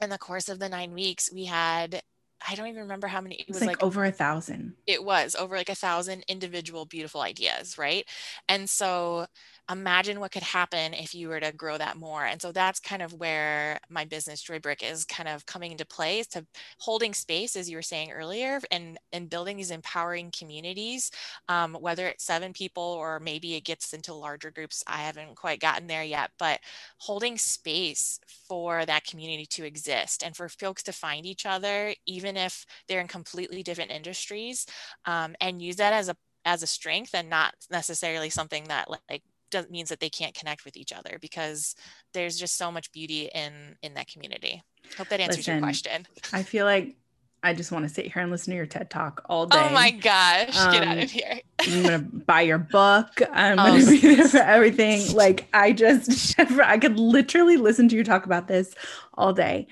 in 0.00 0.08
the 0.08 0.18
course 0.18 0.48
of 0.48 0.58
the 0.58 0.68
nine 0.68 0.94
weeks, 0.94 1.30
we 1.32 1.44
had 1.44 2.02
I 2.46 2.54
don't 2.54 2.68
even 2.68 2.82
remember 2.82 3.06
how 3.06 3.20
many. 3.20 3.34
It, 3.34 3.48
it 3.48 3.48
was, 3.48 3.60
like, 3.60 3.68
like, 3.68 3.82
over 3.82 4.04
a 4.04 4.12
thousand. 4.12 4.74
It 4.86 5.04
was 5.04 5.34
over 5.34 5.56
like 5.56 5.68
a 5.68 5.74
thousand 5.74 6.24
individual 6.26 6.86
beautiful 6.86 7.20
ideas, 7.20 7.76
right? 7.76 8.06
And 8.48 8.68
so 8.68 9.26
imagine 9.70 10.20
what 10.20 10.32
could 10.32 10.42
happen 10.42 10.94
if 10.94 11.14
you 11.14 11.28
were 11.28 11.40
to 11.40 11.52
grow 11.52 11.76
that 11.78 11.96
more. 11.96 12.24
And 12.24 12.40
so 12.40 12.52
that's 12.52 12.80
kind 12.80 13.02
of 13.02 13.14
where 13.14 13.80
my 13.88 14.04
business 14.04 14.42
Joybrick 14.42 14.82
is 14.82 15.04
kind 15.04 15.28
of 15.28 15.46
coming 15.46 15.72
into 15.72 15.84
play 15.84 16.20
is 16.20 16.26
to 16.28 16.46
holding 16.78 17.14
space, 17.14 17.56
as 17.56 17.68
you 17.68 17.76
were 17.76 17.82
saying 17.82 18.12
earlier, 18.12 18.60
and, 18.70 18.98
and 19.12 19.30
building 19.30 19.56
these 19.56 19.70
empowering 19.70 20.30
communities, 20.36 21.10
um, 21.48 21.74
whether 21.74 22.06
it's 22.06 22.24
seven 22.24 22.52
people 22.52 22.82
or 22.82 23.20
maybe 23.20 23.54
it 23.54 23.64
gets 23.64 23.92
into 23.92 24.14
larger 24.14 24.50
groups. 24.50 24.82
I 24.86 24.98
haven't 24.98 25.36
quite 25.36 25.60
gotten 25.60 25.86
there 25.86 26.04
yet, 26.04 26.30
but 26.38 26.60
holding 26.98 27.38
space 27.38 28.20
for 28.48 28.84
that 28.86 29.04
community 29.04 29.46
to 29.46 29.64
exist 29.64 30.22
and 30.22 30.36
for 30.36 30.48
folks 30.48 30.82
to 30.84 30.92
find 30.92 31.26
each 31.26 31.46
other, 31.46 31.94
even 32.06 32.36
if 32.36 32.64
they're 32.88 33.00
in 33.00 33.08
completely 33.08 33.62
different 33.62 33.90
industries, 33.90 34.66
um, 35.06 35.34
and 35.40 35.62
use 35.62 35.76
that 35.76 35.92
as 35.92 36.08
a 36.08 36.16
as 36.44 36.62
a 36.62 36.66
strength 36.66 37.14
and 37.14 37.28
not 37.28 37.54
necessarily 37.70 38.30
something 38.30 38.64
that 38.64 38.88
like 38.90 39.22
does, 39.50 39.68
means 39.70 39.88
that 39.88 40.00
they 40.00 40.10
can't 40.10 40.34
connect 40.34 40.64
with 40.64 40.76
each 40.76 40.92
other 40.92 41.18
because 41.20 41.74
there's 42.14 42.38
just 42.38 42.56
so 42.56 42.70
much 42.70 42.92
beauty 42.92 43.30
in 43.34 43.76
in 43.82 43.94
that 43.94 44.08
community. 44.08 44.62
Hope 44.96 45.08
that 45.08 45.20
answers 45.20 45.38
Listen, 45.38 45.54
your 45.54 45.62
question. 45.62 46.06
I 46.32 46.42
feel 46.42 46.64
like 46.64 46.96
I 47.42 47.54
just 47.54 47.72
want 47.72 47.88
to 47.88 47.88
sit 47.88 48.06
here 48.06 48.22
and 48.22 48.30
listen 48.30 48.50
to 48.50 48.56
your 48.56 48.66
TED 48.66 48.90
talk 48.90 49.22
all 49.26 49.46
day. 49.46 49.58
Oh 49.58 49.72
my 49.72 49.90
gosh, 49.90 50.56
um, 50.56 50.72
get 50.72 50.86
out 50.86 50.98
of 50.98 51.10
here. 51.10 51.40
I'm 51.60 51.82
gonna 51.82 51.98
buy 51.98 52.42
your 52.42 52.58
book. 52.58 53.22
I'm 53.32 53.58
oh, 53.58 53.66
gonna 53.66 53.86
be 53.90 53.98
there 53.98 54.28
for 54.28 54.38
everything. 54.38 55.14
Like 55.14 55.48
I 55.54 55.72
just 55.72 56.38
I 56.60 56.78
could 56.78 56.98
literally 56.98 57.56
listen 57.56 57.88
to 57.88 57.96
you 57.96 58.04
talk 58.04 58.26
about 58.26 58.48
this 58.48 58.74
all 59.14 59.32
day 59.32 59.66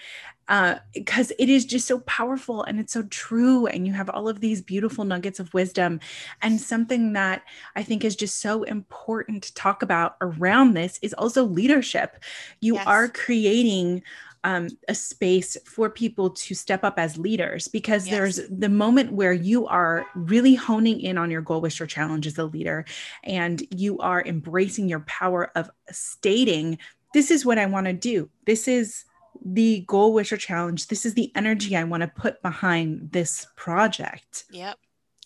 because 0.95 1.31
uh, 1.31 1.35
it 1.39 1.49
is 1.51 1.65
just 1.67 1.87
so 1.87 2.01
powerful 2.01 2.63
and 2.63 2.81
it's 2.81 2.93
so 2.93 3.03
true. 3.05 3.67
And 3.67 3.87
you 3.87 3.93
have 3.93 4.09
all 4.09 4.29
of 4.29 4.41
these 4.41 4.63
beautiful 4.63 5.05
nuggets 5.05 5.39
of 5.39 5.53
wisdom. 5.53 6.01
And 6.41 6.61
something 6.61 7.13
that 7.13 7.43
I 7.77 7.83
think 7.83 8.05
is 8.05 8.17
just 8.17 8.41
so 8.41 8.63
important 8.63 9.43
to 9.45 9.55
talk 9.55 9.83
about 9.83 10.17
around 10.21 10.73
this 10.73 10.99
is 11.03 11.13
also 11.15 11.45
leadership. 11.45 12.23
You 12.61 12.75
yes. 12.75 12.87
are 12.87 13.09
creating 13.09 14.03
um, 14.45 14.69
a 14.89 14.95
space 14.95 15.57
for 15.67 15.91
people 15.91 16.31
to 16.31 16.55
step 16.55 16.85
up 16.85 16.99
as 16.99 17.19
leaders 17.19 17.69
because 17.69 18.07
yes. 18.07 18.15
there's 18.17 18.49
the 18.49 18.69
moment 18.69 19.13
where 19.13 19.33
you 19.33 19.67
are 19.67 20.07
really 20.15 20.55
honing 20.55 21.01
in 21.01 21.19
on 21.19 21.31
your 21.31 21.43
goal, 21.43 21.61
wish, 21.61 21.81
or 21.81 21.87
challenge 21.87 22.27
as 22.27 22.39
a 22.39 22.45
leader, 22.45 22.85
and 23.25 23.63
you 23.71 23.99
are 23.99 24.23
embracing 24.25 24.89
your 24.89 25.01
power 25.01 25.51
of 25.57 25.69
stating, 25.91 26.79
This 27.13 27.31
is 27.31 27.45
what 27.45 27.59
I 27.59 27.67
want 27.67 27.87
to 27.87 27.93
do. 27.93 28.31
This 28.47 28.69
is 28.69 29.05
the 29.45 29.85
goal 29.87 30.13
wisher 30.13 30.37
challenge 30.37 30.89
this 30.89 31.07
is 31.07 31.15
the 31.15 31.33
energy 31.35 31.77
i 31.77 31.85
want 31.85 32.03
to 32.03 32.09
put 32.09 32.41
behind 32.43 33.11
this 33.13 33.47
project 33.57 34.45
yep 34.51 34.77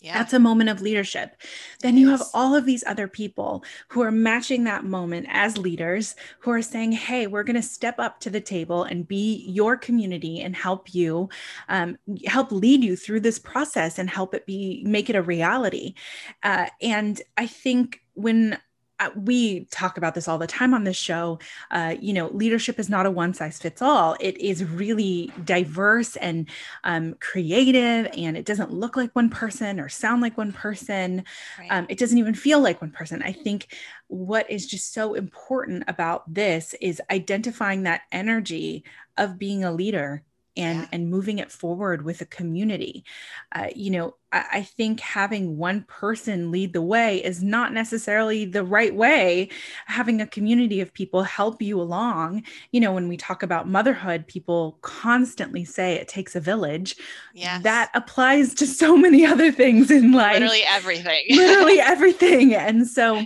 yeah. 0.03 0.17
That's 0.17 0.33
a 0.33 0.39
moment 0.39 0.69
of 0.69 0.81
leadership. 0.81 1.37
Then 1.79 1.95
you 1.95 2.09
have 2.09 2.23
all 2.33 2.55
of 2.55 2.65
these 2.65 2.83
other 2.85 3.07
people 3.07 3.63
who 3.87 4.01
are 4.01 4.11
matching 4.11 4.65
that 4.65 4.83
moment 4.83 5.27
as 5.29 5.57
leaders 5.57 6.17
who 6.39 6.51
are 6.51 6.61
saying, 6.61 6.91
Hey, 6.91 7.25
we're 7.25 7.43
going 7.43 7.55
to 7.55 7.61
step 7.61 7.99
up 7.99 8.19
to 8.19 8.29
the 8.29 8.41
table 8.41 8.83
and 8.83 9.07
be 9.07 9.45
your 9.47 9.77
community 9.77 10.41
and 10.41 10.57
help 10.57 10.93
you, 10.93 11.29
um, 11.69 11.97
help 12.25 12.51
lead 12.51 12.83
you 12.83 12.97
through 12.97 13.21
this 13.21 13.39
process 13.39 13.97
and 13.97 14.09
help 14.09 14.33
it 14.33 14.45
be, 14.45 14.83
make 14.85 15.09
it 15.09 15.15
a 15.15 15.21
reality. 15.21 15.93
Uh, 16.43 16.65
and 16.81 17.21
I 17.37 17.47
think 17.47 18.01
when 18.13 18.57
we 19.15 19.65
talk 19.65 19.97
about 19.97 20.15
this 20.15 20.27
all 20.27 20.37
the 20.37 20.47
time 20.47 20.73
on 20.73 20.83
this 20.83 20.97
show. 20.97 21.39
Uh, 21.71 21.95
you 21.99 22.13
know, 22.13 22.27
leadership 22.27 22.79
is 22.79 22.89
not 22.89 23.05
a 23.05 23.11
one 23.11 23.33
size 23.33 23.59
fits 23.59 23.81
all. 23.81 24.15
It 24.19 24.37
is 24.37 24.63
really 24.63 25.31
diverse 25.43 26.15
and 26.15 26.49
um, 26.83 27.15
creative, 27.19 28.09
and 28.15 28.37
it 28.37 28.45
doesn't 28.45 28.71
look 28.71 28.95
like 28.95 29.15
one 29.15 29.29
person 29.29 29.79
or 29.79 29.89
sound 29.89 30.21
like 30.21 30.37
one 30.37 30.53
person. 30.53 31.23
Right. 31.59 31.67
Um, 31.71 31.85
it 31.89 31.97
doesn't 31.97 32.17
even 32.17 32.33
feel 32.33 32.59
like 32.59 32.81
one 32.81 32.91
person. 32.91 33.21
I 33.23 33.31
think 33.31 33.75
what 34.07 34.49
is 34.49 34.67
just 34.67 34.93
so 34.93 35.13
important 35.15 35.83
about 35.87 36.31
this 36.33 36.75
is 36.81 37.01
identifying 37.09 37.83
that 37.83 38.01
energy 38.11 38.83
of 39.17 39.37
being 39.37 39.63
a 39.63 39.71
leader 39.71 40.23
and 40.55 40.81
yeah. 40.81 40.87
and 40.91 41.09
moving 41.09 41.39
it 41.39 41.51
forward 41.51 42.03
with 42.03 42.21
a 42.21 42.25
community. 42.25 43.03
Uh, 43.51 43.67
you 43.75 43.91
know 43.91 44.15
I, 44.31 44.45
I, 44.51 44.61
think 44.63 44.99
having 44.99 45.57
one 45.57 45.83
person 45.83 46.51
lead 46.51 46.73
the 46.73 46.81
way 46.81 47.23
is 47.23 47.41
not 47.43 47.73
necessarily 47.73 48.45
the 48.45 48.63
right 48.63 48.93
way. 48.93 49.49
Having 49.85 50.21
a 50.21 50.27
community 50.27 50.81
of 50.81 50.93
people 50.93 51.23
help 51.23 51.61
you 51.61 51.81
along. 51.81 52.43
You 52.71 52.81
know 52.81 52.93
when 52.93 53.07
we 53.07 53.17
talk 53.17 53.43
about 53.43 53.67
motherhood 53.67 54.27
people 54.27 54.77
constantly 54.81 55.65
say 55.65 55.95
it 55.95 56.07
takes 56.07 56.35
a 56.35 56.39
village. 56.39 56.95
Yeah 57.33 57.59
that 57.59 57.91
applies 57.93 58.53
to 58.55 58.67
so 58.67 58.95
many 58.97 59.25
other 59.33 59.51
things 59.51 59.89
in 59.89 60.11
life. 60.11 60.33
Literally 60.33 60.63
everything. 60.67 61.25
Literally 61.29 61.79
everything. 61.79 62.55
And 62.55 62.87
so 62.87 63.25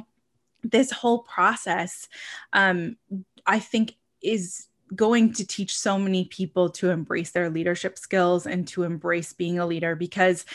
this 0.63 0.91
whole 0.91 1.19
process 1.19 2.07
um 2.53 2.97
i 3.45 3.59
think 3.59 3.93
is 4.21 4.67
going 4.95 5.33
to 5.33 5.45
teach 5.45 5.77
so 5.77 5.97
many 5.97 6.25
people 6.25 6.69
to 6.69 6.89
embrace 6.89 7.31
their 7.31 7.49
leadership 7.49 7.97
skills 7.97 8.45
and 8.45 8.67
to 8.69 8.83
embrace 8.83 9.33
being 9.33 9.59
a 9.59 9.65
leader 9.65 9.95
because 9.95 10.45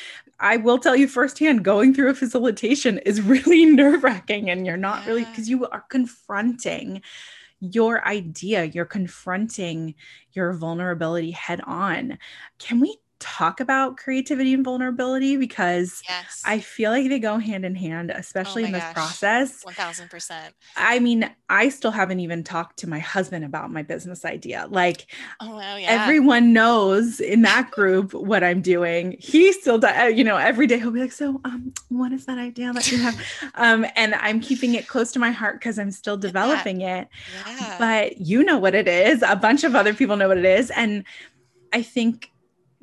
I 0.41 0.57
will 0.57 0.79
tell 0.79 0.97
you 0.97 1.07
firsthand 1.07 1.65
going 1.65 1.95
through 1.95 2.11
a 2.11 2.15
facilitation 2.15 2.99
is 2.99 3.21
really 3.23 3.65
nerve 3.67 4.03
wracking 4.03 4.51
and 4.51 4.67
you're 4.67 4.77
not 4.77 5.03
yeah. 5.03 5.09
really 5.09 5.25
because 5.25 5.49
you 5.49 5.67
are 5.69 5.85
confronting 5.89 7.03
your 7.61 8.07
idea, 8.07 8.65
you're 8.65 8.85
confronting 8.85 9.95
your 10.33 10.53
vulnerability 10.53 11.31
head 11.31 11.61
on. 11.65 12.19
Can 12.59 12.81
we 12.81 12.99
talk 13.23 13.61
about 13.61 13.97
creativity 13.97 14.53
and 14.53 14.65
vulnerability 14.65 15.37
because 15.37 16.03
yes. 16.09 16.43
I 16.45 16.59
feel 16.59 16.91
like 16.91 17.09
they 17.09 17.21
go 17.21 17.39
hand 17.39 17.65
in 17.65 17.77
hand, 17.77 18.11
especially 18.11 18.65
oh 18.65 18.67
in 18.67 18.73
this 18.73 18.83
gosh. 18.83 18.95
process. 18.95 19.65
1000%. 19.65 20.51
I 20.77 20.99
mean, 20.99 21.31
I 21.49 21.69
still 21.69 21.93
haven't 21.93 22.19
even 22.19 22.43
talked 22.43 22.81
to 22.81 22.89
my 22.89 22.99
husband 22.99 23.45
about 23.45 23.71
my 23.71 23.83
business 23.83 24.25
idea. 24.25 24.67
Like, 24.69 25.07
oh, 25.41 25.59
yeah. 25.59 25.87
everyone 25.89 26.53
knows 26.53 27.21
in 27.21 27.43
that 27.43 27.71
group 27.71 28.13
what 28.13 28.43
I'm 28.43 28.61
doing. 28.61 29.17
He 29.21 29.53
still 29.53 29.79
does, 29.79 29.97
uh, 29.97 30.07
you 30.07 30.25
know, 30.25 30.37
every 30.37 30.67
day 30.67 30.79
he'll 30.79 30.91
be 30.91 31.01
like, 31.01 31.13
So, 31.13 31.41
um, 31.45 31.73
what 31.89 32.13
is 32.13 32.27
that 32.27 32.39
idea 32.39 32.73
that 32.73 32.91
you 32.91 32.99
have? 32.99 33.21
um, 33.55 33.87
and 33.95 34.17
I'm 34.17 34.41
keeping 34.41 34.75
it 34.75 34.89
close 34.89 35.13
to 35.13 35.21
my 35.21 35.31
heart 35.31 35.61
because 35.61 35.79
I'm 35.79 35.93
still 35.93 36.17
developing 36.17 36.81
yeah. 36.81 37.03
it. 37.03 37.09
Yeah. 37.47 37.77
But 37.79 38.21
you 38.21 38.43
know 38.43 38.59
what 38.59 38.75
it 38.75 38.89
is. 38.89 39.23
A 39.23 39.37
bunch 39.37 39.63
of 39.63 39.77
other 39.77 39.95
people 39.95 40.17
know 40.17 40.27
what 40.27 40.39
it 40.39 40.45
is. 40.45 40.71
And 40.71 41.05
I 41.73 41.83
think 41.83 42.32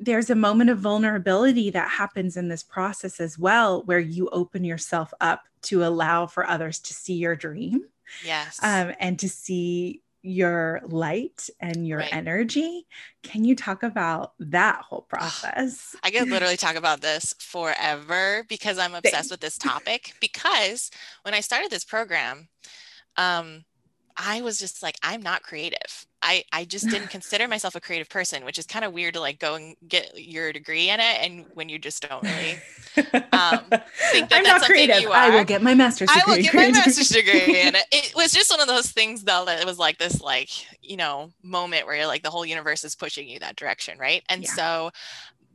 there's 0.00 0.30
a 0.30 0.34
moment 0.34 0.70
of 0.70 0.78
vulnerability 0.78 1.70
that 1.70 1.90
happens 1.90 2.36
in 2.36 2.48
this 2.48 2.62
process 2.62 3.20
as 3.20 3.38
well, 3.38 3.82
where 3.84 3.98
you 3.98 4.28
open 4.30 4.64
yourself 4.64 5.12
up 5.20 5.44
to 5.62 5.84
allow 5.84 6.26
for 6.26 6.48
others 6.48 6.78
to 6.80 6.94
see 6.94 7.14
your 7.14 7.36
dream. 7.36 7.82
Yes. 8.24 8.58
Um, 8.62 8.92
and 8.98 9.18
to 9.20 9.28
see 9.28 10.02
your 10.22 10.80
light 10.84 11.48
and 11.60 11.86
your 11.86 12.00
right. 12.00 12.14
energy. 12.14 12.86
Can 13.22 13.44
you 13.44 13.54
talk 13.56 13.82
about 13.82 14.32
that 14.38 14.82
whole 14.82 15.02
process? 15.02 15.96
I 16.02 16.10
could 16.10 16.28
literally 16.28 16.56
talk 16.56 16.76
about 16.76 17.00
this 17.00 17.34
forever 17.38 18.44
because 18.48 18.78
I'm 18.78 18.94
obsessed 18.94 19.30
with 19.30 19.40
this 19.40 19.56
topic. 19.56 20.14
Because 20.20 20.90
when 21.22 21.34
I 21.34 21.40
started 21.40 21.70
this 21.70 21.84
program, 21.84 22.48
um, 23.16 23.64
I 24.16 24.42
was 24.42 24.58
just 24.58 24.82
like, 24.82 24.96
I'm 25.02 25.22
not 25.22 25.42
creative. 25.42 26.06
I, 26.22 26.44
I 26.52 26.64
just 26.64 26.88
didn't 26.88 27.08
consider 27.10 27.48
myself 27.48 27.74
a 27.74 27.80
creative 27.80 28.08
person, 28.08 28.44
which 28.44 28.58
is 28.58 28.66
kind 28.66 28.84
of 28.84 28.92
weird 28.92 29.14
to 29.14 29.20
like 29.20 29.38
go 29.38 29.54
and 29.54 29.76
get 29.88 30.12
your 30.16 30.52
degree 30.52 30.90
in 30.90 31.00
it. 31.00 31.16
And 31.22 31.46
when 31.54 31.68
you 31.68 31.78
just 31.78 32.02
don't 32.02 32.22
really 32.22 32.58
um, 33.32 33.60
think 34.12 34.28
that 34.28 34.32
I'm 34.32 34.42
not 34.42 34.62
creative. 34.62 35.10
I 35.10 35.30
will 35.30 35.44
get 35.44 35.62
my 35.62 35.74
master's 35.74 36.08
degree. 36.08 36.22
I 36.26 36.36
will 36.36 36.42
get 36.42 36.54
my 36.54 36.70
master's 36.72 37.08
degree 37.08 37.60
in 37.60 37.74
it. 37.74 37.84
It 37.90 38.14
was 38.14 38.32
just 38.32 38.50
one 38.50 38.60
of 38.60 38.68
those 38.68 38.90
things 38.90 39.24
though, 39.24 39.44
that 39.46 39.60
it 39.60 39.66
was 39.66 39.78
like 39.78 39.98
this, 39.98 40.20
like, 40.20 40.50
you 40.82 40.96
know, 40.96 41.30
moment 41.42 41.86
where 41.86 41.96
you're 41.96 42.06
like 42.06 42.22
the 42.22 42.30
whole 42.30 42.44
universe 42.44 42.84
is 42.84 42.94
pushing 42.94 43.28
you 43.28 43.38
that 43.40 43.56
direction. 43.56 43.98
Right. 43.98 44.22
And 44.28 44.42
yeah. 44.42 44.52
so 44.52 44.90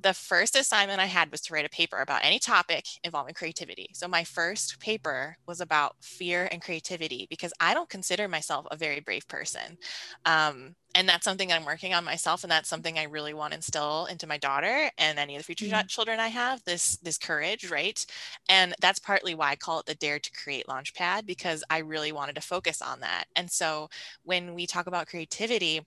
the 0.05 0.13
first 0.13 0.55
assignment 0.55 0.99
I 0.99 1.07
had 1.07 1.31
was 1.31 1.41
to 1.41 1.53
write 1.55 1.65
a 1.65 1.69
paper 1.69 1.97
about 1.97 2.23
any 2.23 2.37
topic 2.37 2.85
involving 3.03 3.33
creativity. 3.33 3.89
So 3.93 4.07
my 4.07 4.23
first 4.23 4.79
paper 4.79 5.35
was 5.47 5.61
about 5.61 5.95
fear 5.99 6.47
and 6.51 6.61
creativity 6.61 7.25
because 7.27 7.51
I 7.59 7.73
don't 7.73 7.89
consider 7.89 8.27
myself 8.27 8.67
a 8.69 8.77
very 8.77 8.99
brave 8.99 9.27
person. 9.27 9.79
Um, 10.23 10.75
and 10.93 11.09
that's 11.09 11.25
something 11.25 11.51
I'm 11.51 11.65
working 11.65 11.95
on 11.95 12.05
myself, 12.05 12.43
and 12.43 12.51
that's 12.51 12.69
something 12.69 12.99
I 12.99 13.03
really 13.03 13.33
want 13.33 13.51
to 13.51 13.57
instill 13.57 14.05
into 14.05 14.27
my 14.27 14.37
daughter 14.37 14.91
and 14.99 15.17
any 15.17 15.35
of 15.35 15.39
the 15.39 15.43
future 15.43 15.65
mm-hmm. 15.65 15.87
children 15.87 16.19
I 16.19 16.27
have. 16.27 16.63
This 16.65 16.97
this 16.97 17.17
courage, 17.17 17.71
right? 17.71 18.05
And 18.47 18.75
that's 18.79 18.99
partly 18.99 19.33
why 19.33 19.49
I 19.49 19.55
call 19.55 19.79
it 19.79 19.87
the 19.87 19.95
Dare 19.95 20.19
to 20.19 20.31
Create 20.31 20.67
Launchpad 20.67 21.25
because 21.25 21.63
I 21.69 21.79
really 21.79 22.11
wanted 22.11 22.35
to 22.35 22.41
focus 22.41 22.79
on 22.79 22.99
that. 22.99 23.25
And 23.35 23.51
so 23.51 23.89
when 24.23 24.53
we 24.53 24.67
talk 24.67 24.85
about 24.85 25.07
creativity 25.07 25.81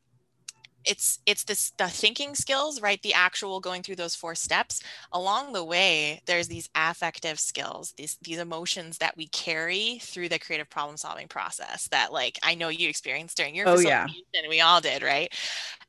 it's 0.89 1.21
it's 1.27 1.45
this 1.45 1.71
the 1.79 1.89
thinking 1.89 2.35
skills 2.35 2.81
right? 2.81 3.01
The 3.03 3.15
actual 3.15 3.61
going 3.61 3.83
through 3.83 3.97
those 3.97 4.15
four 4.15 4.35
steps. 4.35 4.83
Along 5.13 5.53
the 5.53 5.65
way 5.65 6.23
there's 6.27 6.49
these 6.49 6.69
affective 6.75 7.39
skills 7.39 7.93
these 7.97 8.17
these 8.23 8.39
emotions 8.39 8.99
that 8.99 9.17
we 9.17 9.29
carry 9.29 9.99
through 10.03 10.29
the 10.29 10.39
creative 10.39 10.71
problem 10.71 10.97
solving 10.97 11.29
process 11.29 11.89
that 11.89 12.13
like 12.13 12.39
i 12.43 12.55
know 12.55 12.69
you 12.69 12.89
experienced 12.89 13.37
during 13.37 13.55
your 13.55 13.69
oh 13.69 13.79
yeah. 13.79 14.07
and 14.35 14.49
we 14.49 14.61
all 14.61 14.81
did 14.81 15.03
right? 15.03 15.33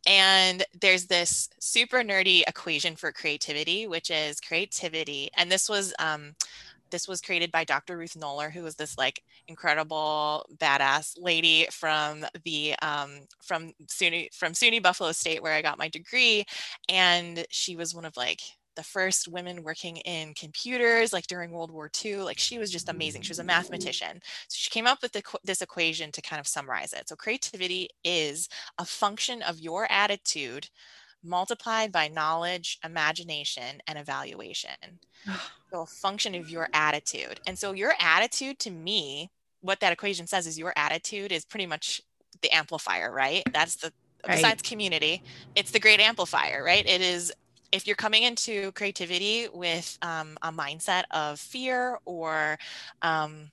And 0.07 0.63
there's 0.79 1.05
this 1.05 1.49
super 1.59 1.97
nerdy 1.97 2.43
equation 2.47 2.95
for 2.95 3.11
creativity 3.11 3.87
which 3.87 4.11
is 4.11 4.39
creativity. 4.39 5.29
And 5.37 5.51
this 5.51 5.69
was 5.69 5.93
um 5.99 6.35
this 6.91 7.07
was 7.07 7.21
created 7.21 7.51
by 7.51 7.63
Dr. 7.63 7.97
Ruth 7.97 8.15
Noller, 8.15 8.51
who 8.51 8.63
was 8.63 8.75
this 8.75 8.97
like 8.97 9.23
incredible 9.47 10.45
badass 10.57 11.13
lady 11.17 11.67
from 11.71 12.25
the 12.43 12.75
um, 12.81 13.21
from 13.41 13.73
SUNY 13.87 14.33
from 14.33 14.53
SUNY 14.53 14.81
Buffalo 14.81 15.11
State, 15.11 15.41
where 15.41 15.53
I 15.53 15.61
got 15.61 15.77
my 15.77 15.89
degree, 15.89 16.45
and 16.87 17.45
she 17.49 17.75
was 17.75 17.95
one 17.95 18.05
of 18.05 18.17
like 18.17 18.41
the 18.75 18.83
first 18.83 19.27
women 19.27 19.63
working 19.63 19.97
in 19.97 20.33
computers 20.33 21.11
like 21.11 21.27
during 21.27 21.51
world 21.51 21.69
war 21.69 21.91
ii 22.05 22.15
like 22.17 22.39
she 22.39 22.57
was 22.57 22.71
just 22.71 22.87
amazing 22.87 23.21
she 23.21 23.31
was 23.31 23.39
a 23.39 23.43
mathematician 23.43 24.21
so 24.47 24.55
she 24.55 24.69
came 24.69 24.87
up 24.87 25.01
with 25.01 25.11
the, 25.11 25.21
this 25.43 25.61
equation 25.61 26.13
to 26.13 26.21
kind 26.21 26.39
of 26.39 26.47
summarize 26.47 26.93
it 26.93 27.09
so 27.09 27.13
creativity 27.13 27.89
is 28.05 28.47
a 28.77 28.85
function 28.85 29.41
of 29.41 29.59
your 29.59 29.85
attitude 29.91 30.69
multiplied 31.23 31.91
by 31.91 32.07
knowledge, 32.07 32.79
imagination, 32.83 33.81
and 33.87 33.97
evaluation. 33.97 34.99
so 35.71 35.81
a 35.81 35.85
function 35.85 36.35
of 36.35 36.49
your 36.49 36.69
attitude. 36.73 37.39
And 37.47 37.57
so 37.57 37.73
your 37.73 37.93
attitude 37.99 38.59
to 38.59 38.71
me, 38.71 39.29
what 39.61 39.79
that 39.81 39.93
equation 39.93 40.27
says 40.27 40.47
is 40.47 40.57
your 40.57 40.73
attitude 40.75 41.31
is 41.31 41.45
pretty 41.45 41.65
much 41.65 42.01
the 42.41 42.51
amplifier, 42.51 43.11
right? 43.11 43.43
That's 43.51 43.75
the 43.75 43.91
right. 44.27 44.35
besides 44.35 44.61
community, 44.61 45.23
it's 45.55 45.71
the 45.71 45.79
great 45.79 45.99
amplifier, 45.99 46.63
right? 46.63 46.85
It 46.85 47.01
is 47.01 47.31
if 47.71 47.85
you're 47.85 47.95
coming 47.95 48.23
into 48.23 48.71
creativity 48.71 49.47
with 49.53 49.97
um, 50.01 50.37
a 50.41 50.51
mindset 50.51 51.03
of 51.11 51.39
fear 51.39 51.99
or 52.05 52.57
um, 53.01 53.51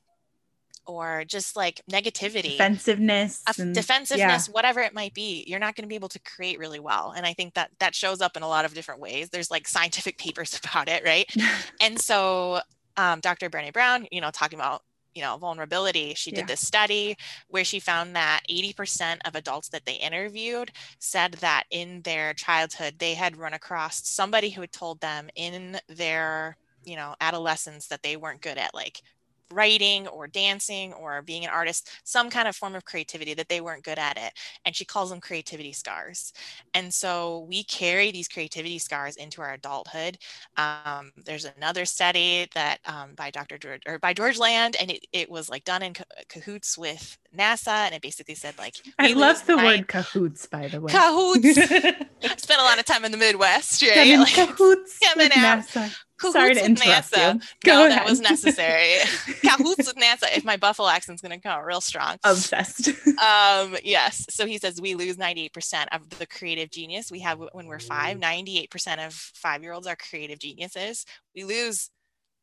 or 0.87 1.24
just 1.26 1.57
like 1.57 1.82
negativity, 1.91 2.53
defensiveness, 2.53 3.43
and, 3.59 3.74
defensiveness, 3.74 4.49
yeah. 4.49 4.53
whatever 4.53 4.80
it 4.80 4.95
might 4.95 5.14
be, 5.14 5.45
you're 5.47 5.61
not 5.61 5.74
going 5.74 5.84
to 5.84 5.89
be 5.89 5.95
able 5.95 6.09
to 6.09 6.18
create 6.20 6.59
really 6.59 6.80
well. 6.80 7.12
And 7.16 7.26
I 7.26 7.32
think 7.32 7.55
that 7.55 7.70
that 7.78 7.95
shows 7.95 8.20
up 8.20 8.37
in 8.37 8.43
a 8.43 8.49
lot 8.49 8.64
of 8.64 8.74
different 8.74 9.01
ways. 9.01 9.30
There's 9.30 9.51
like 9.51 9.68
scientific 9.68 10.18
papers 10.26 10.59
about 10.62 10.89
it, 10.89 11.05
right? 11.05 11.30
and 11.80 12.01
so 12.01 12.61
um, 12.97 13.20
Dr. 13.20 13.51
Brene 13.51 13.72
Brown, 13.72 14.07
you 14.11 14.20
know, 14.20 14.30
talking 14.30 14.59
about 14.59 14.82
you 15.14 15.22
know 15.22 15.39
vulnerability 15.39 16.12
she 16.14 16.30
did 16.30 16.41
yeah. 16.41 16.47
this 16.47 16.61
study 16.61 17.16
where 17.49 17.64
she 17.64 17.80
found 17.80 18.14
that 18.14 18.43
80% 18.51 19.16
of 19.24 19.34
adults 19.34 19.70
that 19.70 19.87
they 19.87 19.95
interviewed 19.95 20.70
said 20.99 21.32
that 21.41 21.64
in 21.70 22.03
their 22.03 22.34
childhood 22.34 22.97
they 22.99 23.14
had 23.14 23.39
run 23.39 23.55
across 23.55 24.07
somebody 24.07 24.51
who 24.51 24.61
had 24.61 24.72
told 24.72 25.01
them 25.01 25.30
in 25.34 25.78
their 25.89 26.59
you 26.84 26.97
know 26.97 27.14
adolescence 27.20 27.89
that 27.89 28.03
they 28.03 28.16
weren't 28.16 28.43
good 28.43 28.59
at 28.59 28.74
like 28.74 29.01
writing 29.53 30.07
or 30.09 30.26
dancing 30.26 30.92
or 30.94 31.22
being 31.22 31.44
an 31.44 31.51
artist, 31.51 31.90
some 32.05 32.30
kind 32.30 32.49
of 32.49 32.57
form 32.57 32.74
of 32.74 32.84
creativity 32.84 33.34
that 33.34 33.49
they 33.49 33.61
weren't 33.61 33.84
good 33.84 33.99
at 33.99 34.16
it. 34.16 34.32
And 34.64 34.74
she 34.74 34.84
calls 34.84 35.11
them 35.11 35.20
creativity 35.20 35.72
scars. 35.72 36.32
And 36.74 36.92
so 36.92 37.47
we 37.49 37.64
carry 37.64 38.11
these 38.11 38.28
creativity 38.28 38.78
scars 38.78 39.16
into 39.16 39.42
our 39.42 39.55
adulthood. 39.55 40.18
Um, 40.57 41.12
there's 41.24 41.44
another 41.57 41.84
study 41.84 42.49
that 42.55 42.78
um, 42.84 43.14
by 43.16 43.30
Dr. 43.30 43.59
George 43.59 43.82
or 43.86 43.99
by 43.99 44.12
George 44.12 44.38
Land, 44.38 44.76
and 44.80 44.90
it, 44.90 45.07
it 45.12 45.30
was 45.30 45.49
like 45.49 45.64
done 45.64 45.82
in 45.82 45.94
cahoots 46.28 46.76
with 46.76 47.18
NASA, 47.37 47.68
and 47.68 47.95
it 47.95 48.03
basically 48.03 48.34
said 48.34 48.57
like 48.59 48.74
I 48.99 49.12
love 49.12 49.45
the 49.47 49.57
word 49.57 49.89
cahoots, 49.89 50.47
by 50.47 50.68
the 50.68 50.80
way. 50.80 50.93
Cahoots. 50.93 51.55
Spent 52.43 52.61
a 52.61 52.64
lot 52.64 52.78
of 52.78 52.84
time 52.84 53.05
in 53.05 53.12
the 53.12 53.18
Midwest, 53.18 53.82
right? 53.82 54.18
Like, 54.26 54.34
cahoots 54.34 54.99
with 55.16 55.32
NASA. 55.32 55.95
Cahoots 56.18 56.32
Sorry 56.32 56.55
to 56.55 56.64
interrupt 56.64 57.12
NASA. 57.12 57.34
you. 57.34 57.41
Go 57.64 57.74
no, 57.74 57.87
ahead. 57.87 57.99
that 57.99 58.07
was 58.07 58.20
necessary. 58.20 58.95
Cahoots 59.45 59.87
with 59.87 59.97
NASA. 59.97 60.34
If 60.34 60.45
my 60.45 60.57
Buffalo 60.57 60.89
accent's 60.89 61.20
going 61.20 61.39
to 61.39 61.41
come 61.41 61.59
out 61.59 61.66
real 61.66 61.82
strong. 61.82 62.16
Obsessed. 62.24 62.89
um, 62.89 63.76
yes. 63.84 64.24
So 64.30 64.47
he 64.47 64.57
says 64.57 64.80
we 64.80 64.95
lose 64.95 65.18
98% 65.18 65.87
of 65.93 66.09
the 66.18 66.26
creative 66.26 66.70
genius 66.70 67.11
we 67.11 67.20
have 67.20 67.39
when 67.53 67.66
we're 67.66 67.78
five. 67.78 68.18
98% 68.18 69.07
of 69.07 69.12
five-year-olds 69.12 69.87
are 69.87 69.97
creative 69.97 70.39
geniuses. 70.39 71.05
We 71.34 71.45
lose 71.45 71.91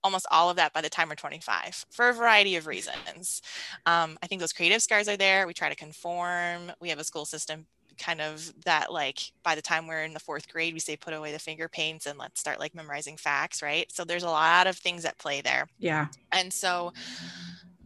almost 0.04 0.26
all 0.32 0.50
of 0.50 0.58
that 0.58 0.74
by 0.74 0.82
the 0.82 0.90
time 0.90 1.10
we're 1.10 1.16
25 1.16 1.86
for 1.92 2.10
a 2.10 2.14
variety 2.14 2.56
of 2.56 2.68
reasons. 2.68 3.42
Um, 3.86 4.18
I 4.22 4.28
think 4.28 4.42
those 4.42 4.54
creative 4.54 4.82
scars 4.82 5.08
are 5.08 5.18
there. 5.18 5.48
We 5.48 5.54
try 5.54 5.70
to 5.70 5.76
conform. 5.76 6.72
We 6.80 6.90
have 6.90 7.00
a 7.00 7.04
school 7.04 7.26
system 7.26 7.66
kind 7.98 8.22
of 8.22 8.52
that 8.66 8.92
like 8.92 9.32
by 9.44 9.56
the 9.56 9.62
time 9.62 9.88
we're 9.88 10.04
in 10.04 10.14
the 10.14 10.20
fourth 10.20 10.52
grade 10.52 10.74
we 10.74 10.80
say 10.80 10.98
put 10.98 11.14
away 11.14 11.32
the 11.32 11.40
finger 11.40 11.70
paints 11.70 12.06
and 12.06 12.18
let's 12.18 12.40
start 12.40 12.60
like 12.60 12.74
memorizing 12.74 13.18
facts 13.18 13.62
right 13.62 13.92
so 13.92 14.04
there's 14.04 14.24
a 14.24 14.30
lot 14.30 14.66
of 14.66 14.76
things 14.76 15.06
at 15.06 15.18
play 15.20 15.42
there 15.42 15.68
yeah 15.80 16.08
and 16.32 16.52
so 16.52 16.92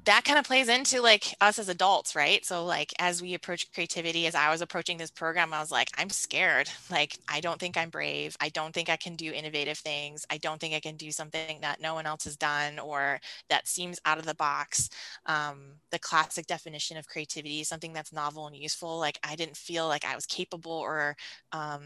that 0.08 0.24
kind 0.24 0.39
of 0.39 0.45
plays 0.45 0.70
into 0.70 1.01
like 1.01 1.36
us 1.41 1.60
as 1.60 1.68
adults, 1.68 2.16
right? 2.16 2.45
So 2.45 2.64
like 2.64 2.93
as 2.97 3.22
we 3.22 3.34
approach 3.34 3.72
creativity, 3.74 4.26
as 4.26 4.36
I 4.36 4.49
was 4.49 4.62
approaching 4.62 4.97
this 4.97 5.12
program, 5.12 5.53
I 5.53 5.60
was 5.60 5.70
like, 5.70 5.89
I'm 5.97 6.10
scared. 6.10 6.70
Like 6.89 7.18
I 7.30 7.41
don't 7.41 7.60
think 7.60 7.76
I'm 7.76 7.89
brave. 7.89 8.38
I 8.39 8.47
don't 8.49 8.74
think 8.74 8.89
I 8.89 8.95
can 8.95 9.18
do 9.18 9.34
innovative 9.34 9.78
things. 9.78 10.26
I 10.30 10.38
don't 10.38 10.60
think 10.60 10.74
I 10.74 10.80
can 10.80 10.95
do 10.95 11.12
something 11.12 11.60
that 11.62 11.82
no 11.82 11.93
one 11.93 12.05
else 12.05 12.24
has 12.24 12.38
done 12.38 12.80
or 12.80 13.20
that 13.49 13.68
seems 13.68 13.99
out 14.05 14.18
of 14.18 14.26
the 14.26 14.36
box. 14.36 14.89
Um, 15.26 15.74
the 15.91 15.99
classic 15.99 16.47
definition 16.47 16.95
of 16.95 17.08
creativity, 17.08 17.64
something 17.66 17.91
that's 17.91 18.14
novel 18.14 18.47
and 18.47 18.55
useful. 18.55 18.97
Like 18.97 19.20
I 19.24 19.36
didn't 19.36 19.58
feel 19.58 19.88
like 19.88 20.05
I 20.05 20.16
was 20.16 20.26
capable 20.26 20.72
or 20.72 21.18
um, 21.51 21.82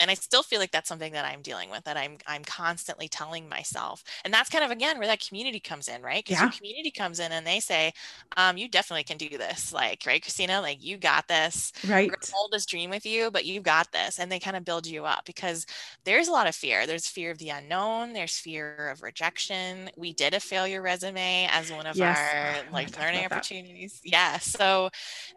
and 0.00 0.10
I 0.10 0.14
still 0.14 0.42
feel 0.42 0.58
like 0.58 0.72
that's 0.72 0.88
something 0.88 1.12
that 1.12 1.24
I'm 1.24 1.40
dealing 1.40 1.70
with 1.70 1.84
that 1.84 1.96
I'm 1.96 2.18
I'm 2.26 2.44
constantly 2.44 3.08
telling 3.08 3.48
myself. 3.48 4.02
And 4.24 4.34
that's 4.34 4.50
kind 4.50 4.64
of 4.64 4.70
again 4.70 4.98
where 4.98 5.06
that 5.06 5.26
community 5.26 5.60
comes 5.60 5.88
in, 5.88 6.02
right? 6.02 6.24
Because 6.24 6.40
yeah. 6.40 6.44
your 6.44 6.52
community 6.52 6.90
comes 6.90 7.20
in 7.20 7.32
and 7.32 7.46
they 7.46 7.60
say, 7.60 7.92
um, 8.36 8.56
you 8.56 8.68
definitely 8.68 9.04
can 9.04 9.16
do 9.16 9.28
this. 9.38 9.72
Like, 9.72 10.02
right, 10.06 10.20
Christina, 10.20 10.60
like 10.60 10.82
you 10.84 10.96
got 10.96 11.28
this. 11.28 11.72
Right. 11.88 12.08
We're 12.08 12.16
hold 12.32 12.52
this 12.52 12.66
dream 12.66 12.90
with 12.90 13.06
you, 13.06 13.30
but 13.30 13.44
you've 13.44 13.62
got 13.62 13.90
this. 13.92 14.18
And 14.18 14.30
they 14.30 14.40
kind 14.40 14.56
of 14.56 14.64
build 14.64 14.86
you 14.86 15.04
up 15.04 15.24
because 15.24 15.66
there's 16.04 16.28
a 16.28 16.32
lot 16.32 16.48
of 16.48 16.54
fear. 16.54 16.86
There's 16.86 17.06
fear 17.06 17.30
of 17.30 17.38
the 17.38 17.50
unknown, 17.50 18.12
there's 18.12 18.36
fear 18.36 18.90
of 18.90 19.02
rejection. 19.02 19.90
We 19.96 20.12
did 20.12 20.34
a 20.34 20.40
failure 20.40 20.82
resume 20.82 21.48
as 21.50 21.70
one 21.70 21.86
of 21.86 21.96
yes. 21.96 22.18
our 22.18 22.72
like 22.72 22.98
learning 22.98 23.26
opportunities. 23.26 24.00
That. 24.02 24.10
Yeah. 24.10 24.38
So 24.38 24.90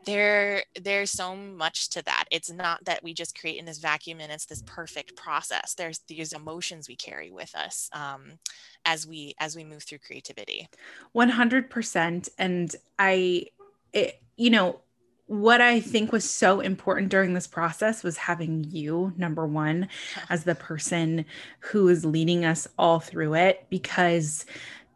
there 0.06 0.64
there's 0.82 1.12
so 1.12 1.36
much 1.36 1.90
to 1.90 2.02
that. 2.04 2.26
It's 2.32 2.52
not 2.52 2.84
that 2.86 3.04
we 3.04 3.14
just 3.14 3.40
create 3.40 3.60
in 3.60 3.66
this 3.66 3.78
vacuum 3.78 4.20
and 4.20 4.32
it's 4.32 4.47
this 4.48 4.64
perfect 4.66 5.16
process. 5.16 5.74
There's 5.74 6.00
these 6.08 6.34
emotions 6.34 6.88
we 6.88 6.96
carry 6.96 7.32
with 7.32 7.56
us 7.56 7.90
um, 7.94 8.40
as 8.86 9.06
we 9.06 9.36
as 9.40 9.56
we 9.56 9.64
move 9.64 9.84
through 9.84 10.00
creativity. 10.00 10.68
100% 11.16 12.30
and 12.38 12.76
i 13.00 13.46
it, 13.94 14.22
you 14.36 14.50
know 14.50 14.82
what 15.28 15.60
I 15.60 15.82
think 15.82 16.14
was 16.14 16.30
so 16.30 16.62
important 16.62 17.10
during 17.10 17.34
this 17.34 17.48
process 17.48 18.02
was 18.02 18.16
having 18.16 18.64
you, 18.70 19.14
number 19.18 19.46
one, 19.46 19.90
as 20.30 20.46
the 20.46 20.56
person 20.56 21.26
who 21.60 21.90
is 21.90 22.06
leading 22.06 22.46
us 22.46 22.66
all 22.78 23.00
through 23.00 23.36
it, 23.36 23.66
because 23.70 24.46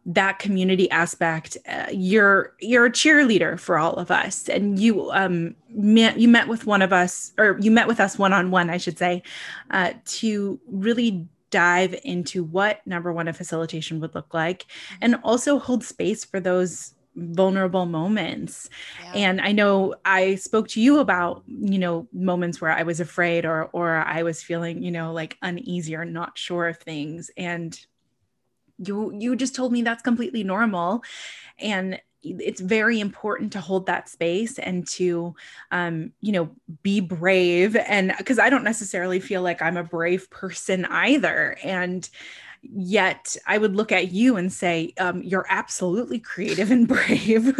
that 0.04 0.38
community 0.38 0.90
aspect 0.90 1.56
uh, 1.68 1.86
you're 1.92 2.54
you're 2.58 2.86
a 2.86 2.90
cheerleader 2.90 3.58
for 3.58 3.78
all 3.78 3.94
of 3.94 4.10
us. 4.10 4.48
And 4.48 4.78
you 4.78 5.10
um 5.12 5.54
met 5.70 6.18
you 6.18 6.28
met 6.28 6.48
with 6.48 6.66
one 6.66 6.82
of 6.82 6.92
us 6.92 7.32
or 7.38 7.56
you 7.60 7.70
met 7.70 7.86
with 7.86 8.00
us 8.00 8.18
one 8.18 8.32
on 8.32 8.50
one 8.50 8.68
I 8.70 8.78
should 8.78 8.98
say 8.98 9.22
uh, 9.70 9.92
to 10.04 10.60
really 10.66 11.28
dive 11.50 11.94
into 12.02 12.42
what 12.42 12.84
number 12.86 13.12
one 13.12 13.28
a 13.28 13.32
facilitation 13.32 14.00
would 14.00 14.14
look 14.14 14.32
like 14.34 14.66
and 15.00 15.16
also 15.22 15.58
hold 15.58 15.84
space 15.84 16.24
for 16.24 16.40
those 16.40 16.94
vulnerable 17.14 17.84
moments. 17.84 18.70
Yeah. 19.04 19.12
and 19.14 19.40
i 19.42 19.52
know 19.52 19.94
i 20.06 20.34
spoke 20.36 20.66
to 20.68 20.80
you 20.80 20.98
about 20.98 21.42
you 21.46 21.78
know 21.78 22.08
moments 22.10 22.58
where 22.58 22.70
i 22.72 22.82
was 22.82 23.00
afraid 23.00 23.44
or 23.44 23.64
or 23.74 23.96
i 23.96 24.22
was 24.22 24.42
feeling 24.42 24.82
you 24.82 24.90
know 24.90 25.12
like 25.12 25.36
uneasy 25.42 25.94
or 25.94 26.06
not 26.06 26.38
sure 26.38 26.68
of 26.68 26.78
things. 26.78 27.30
And 27.36 27.78
you 28.84 29.12
you 29.18 29.36
just 29.36 29.54
told 29.54 29.72
me 29.72 29.82
that's 29.82 30.02
completely 30.02 30.44
normal. 30.44 31.02
And 31.58 32.00
it's 32.22 32.60
very 32.60 33.00
important 33.00 33.52
to 33.52 33.60
hold 33.60 33.86
that 33.86 34.08
space 34.08 34.58
and 34.58 34.86
to 34.86 35.34
um, 35.70 36.12
you 36.20 36.32
know 36.32 36.50
be 36.82 37.00
brave. 37.00 37.76
And 37.76 38.12
because 38.16 38.38
i 38.38 38.50
don't 38.50 38.64
necessarily 38.64 39.20
feel 39.20 39.42
like 39.42 39.62
i'm 39.62 39.76
a 39.76 39.84
brave 39.84 40.30
person 40.30 40.84
either. 40.86 41.56
And 41.62 42.08
yet 42.62 43.36
i 43.46 43.58
would 43.58 43.74
look 43.74 43.90
at 43.90 44.12
you 44.12 44.36
and 44.36 44.52
say 44.52 44.94
um, 44.98 45.22
you're 45.22 45.46
absolutely 45.48 46.18
creative 46.18 46.70
and 46.70 46.86
brave. 46.96 47.58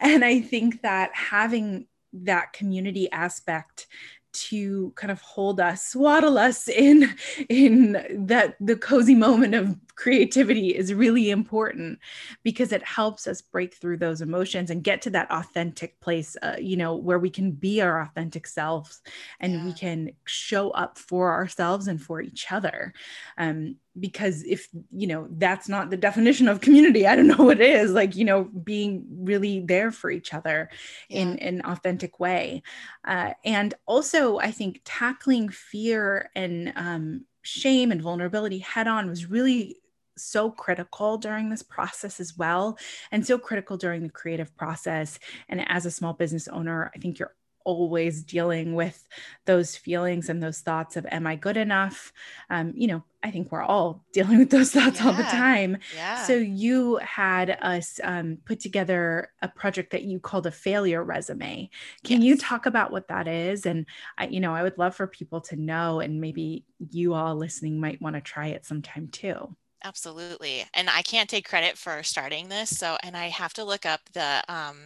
And 0.00 0.24
i 0.24 0.40
think 0.40 0.82
that 0.82 1.10
having 1.14 1.86
that 2.12 2.52
community 2.52 3.10
aspect 3.12 3.86
to 4.32 4.92
kind 4.94 5.10
of 5.10 5.20
hold 5.20 5.60
us 5.60 5.84
swaddle 5.86 6.38
us 6.38 6.68
in 6.68 7.14
in 7.48 8.26
that 8.26 8.56
the 8.60 8.76
cozy 8.76 9.14
moment 9.14 9.54
of 9.54 9.76
creativity 9.96 10.68
is 10.76 10.94
really 10.94 11.30
important 11.30 11.98
because 12.42 12.72
it 12.72 12.82
helps 12.82 13.26
us 13.26 13.42
break 13.42 13.74
through 13.74 13.96
those 13.96 14.20
emotions 14.20 14.70
and 14.70 14.84
get 14.84 15.02
to 15.02 15.10
that 15.10 15.30
authentic 15.30 15.98
place 16.00 16.36
uh, 16.42 16.56
you 16.58 16.76
know 16.76 16.94
where 16.94 17.18
we 17.18 17.30
can 17.30 17.52
be 17.52 17.80
our 17.80 18.02
authentic 18.02 18.46
selves 18.46 19.02
and 19.40 19.52
yeah. 19.52 19.64
we 19.64 19.72
can 19.72 20.10
show 20.24 20.70
up 20.70 20.98
for 20.98 21.32
ourselves 21.32 21.88
and 21.88 22.00
for 22.00 22.20
each 22.20 22.50
other 22.50 22.92
um, 23.38 23.76
because 23.98 24.42
if 24.44 24.68
you 24.92 25.06
know 25.06 25.26
that's 25.32 25.68
not 25.68 25.90
the 25.90 25.96
definition 25.96 26.48
of 26.48 26.60
community 26.60 27.06
i 27.06 27.16
don't 27.16 27.26
know 27.26 27.44
what 27.44 27.60
it 27.60 27.70
is 27.70 27.90
like 27.90 28.14
you 28.14 28.24
know 28.24 28.44
being 28.44 29.04
really 29.10 29.60
there 29.60 29.90
for 29.90 30.10
each 30.10 30.32
other 30.32 30.70
yeah. 31.08 31.22
in 31.22 31.38
an 31.40 31.62
authentic 31.64 32.20
way 32.20 32.62
uh, 33.04 33.32
and 33.44 33.74
also 33.86 34.38
i 34.38 34.50
think 34.50 34.80
tackling 34.84 35.48
fear 35.48 36.30
and 36.34 36.72
um, 36.76 37.24
shame 37.42 37.92
and 37.92 38.02
vulnerability 38.02 38.58
head 38.58 38.86
on 38.86 39.08
was 39.08 39.26
really 39.30 39.76
so 40.16 40.50
critical 40.50 41.16
during 41.16 41.48
this 41.48 41.62
process 41.62 42.20
as 42.20 42.36
well, 42.36 42.78
and 43.10 43.26
so 43.26 43.38
critical 43.38 43.76
during 43.76 44.02
the 44.02 44.10
creative 44.10 44.54
process. 44.56 45.18
And 45.48 45.66
as 45.68 45.86
a 45.86 45.90
small 45.90 46.12
business 46.12 46.48
owner, 46.48 46.90
I 46.94 46.98
think 46.98 47.18
you're 47.18 47.34
always 47.64 48.22
dealing 48.22 48.74
with 48.74 49.06
those 49.44 49.76
feelings 49.76 50.28
and 50.28 50.42
those 50.42 50.60
thoughts 50.60 50.96
of 50.96 51.06
am 51.10 51.26
i 51.26 51.36
good 51.36 51.56
enough 51.56 52.12
um, 52.50 52.72
you 52.74 52.86
know 52.86 53.02
i 53.22 53.30
think 53.30 53.50
we're 53.50 53.62
all 53.62 54.04
dealing 54.12 54.38
with 54.38 54.50
those 54.50 54.72
thoughts 54.72 55.00
yeah. 55.00 55.06
all 55.06 55.12
the 55.12 55.22
time 55.24 55.76
yeah. 55.94 56.24
so 56.24 56.34
you 56.34 56.96
had 56.96 57.58
us 57.62 58.00
um, 58.02 58.38
put 58.44 58.60
together 58.60 59.30
a 59.42 59.48
project 59.48 59.92
that 59.92 60.02
you 60.02 60.18
called 60.18 60.46
a 60.46 60.50
failure 60.50 61.02
resume 61.02 61.68
can 62.04 62.22
yes. 62.22 62.28
you 62.28 62.36
talk 62.36 62.66
about 62.66 62.90
what 62.90 63.08
that 63.08 63.28
is 63.28 63.66
and 63.66 63.86
I, 64.18 64.26
you 64.26 64.40
know 64.40 64.54
i 64.54 64.62
would 64.62 64.78
love 64.78 64.94
for 64.94 65.06
people 65.06 65.40
to 65.42 65.56
know 65.56 66.00
and 66.00 66.20
maybe 66.20 66.64
you 66.90 67.14
all 67.14 67.36
listening 67.36 67.80
might 67.80 68.00
want 68.00 68.16
to 68.16 68.20
try 68.20 68.48
it 68.48 68.64
sometime 68.64 69.08
too 69.08 69.54
Absolutely. 69.82 70.64
And 70.74 70.90
I 70.90 71.02
can't 71.02 71.28
take 71.28 71.48
credit 71.48 71.78
for 71.78 72.02
starting 72.02 72.48
this. 72.48 72.76
So, 72.76 72.98
and 73.02 73.16
I 73.16 73.28
have 73.28 73.54
to 73.54 73.64
look 73.64 73.86
up 73.86 74.00
the, 74.12 74.42
um, 74.48 74.76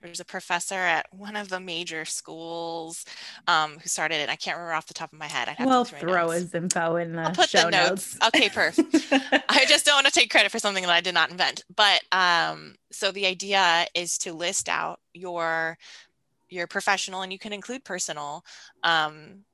there's 0.00 0.18
a 0.18 0.24
professor 0.24 0.74
at 0.74 1.06
one 1.12 1.36
of 1.36 1.48
the 1.48 1.60
major 1.60 2.04
schools 2.04 3.04
um, 3.46 3.78
who 3.78 3.88
started 3.88 4.16
it. 4.16 4.28
I 4.28 4.34
can't 4.34 4.56
remember 4.56 4.74
off 4.74 4.86
the 4.86 4.94
top 4.94 5.12
of 5.12 5.18
my 5.18 5.28
head. 5.28 5.54
i 5.56 5.64
will 5.64 5.84
throw 5.84 6.30
his 6.30 6.52
info 6.54 6.96
in 6.96 7.12
the 7.12 7.22
I'll 7.22 7.30
put 7.30 7.50
show 7.50 7.64
the 7.64 7.70
notes. 7.70 8.18
notes. 8.20 8.34
Okay, 8.34 8.48
perfect. 8.48 9.06
I 9.48 9.64
just 9.66 9.86
don't 9.86 9.94
want 9.94 10.06
to 10.06 10.12
take 10.12 10.30
credit 10.30 10.50
for 10.50 10.58
something 10.58 10.82
that 10.82 10.92
I 10.92 11.00
did 11.00 11.14
not 11.14 11.30
invent. 11.30 11.64
But 11.74 12.02
um, 12.10 12.74
so 12.90 13.12
the 13.12 13.26
idea 13.26 13.86
is 13.94 14.18
to 14.18 14.32
list 14.32 14.68
out 14.68 14.98
your 15.14 15.78
your 16.48 16.66
professional 16.66 17.22
and 17.22 17.32
you 17.32 17.38
can 17.38 17.52
include 17.52 17.82
personal 17.82 18.44
um, 18.84 19.44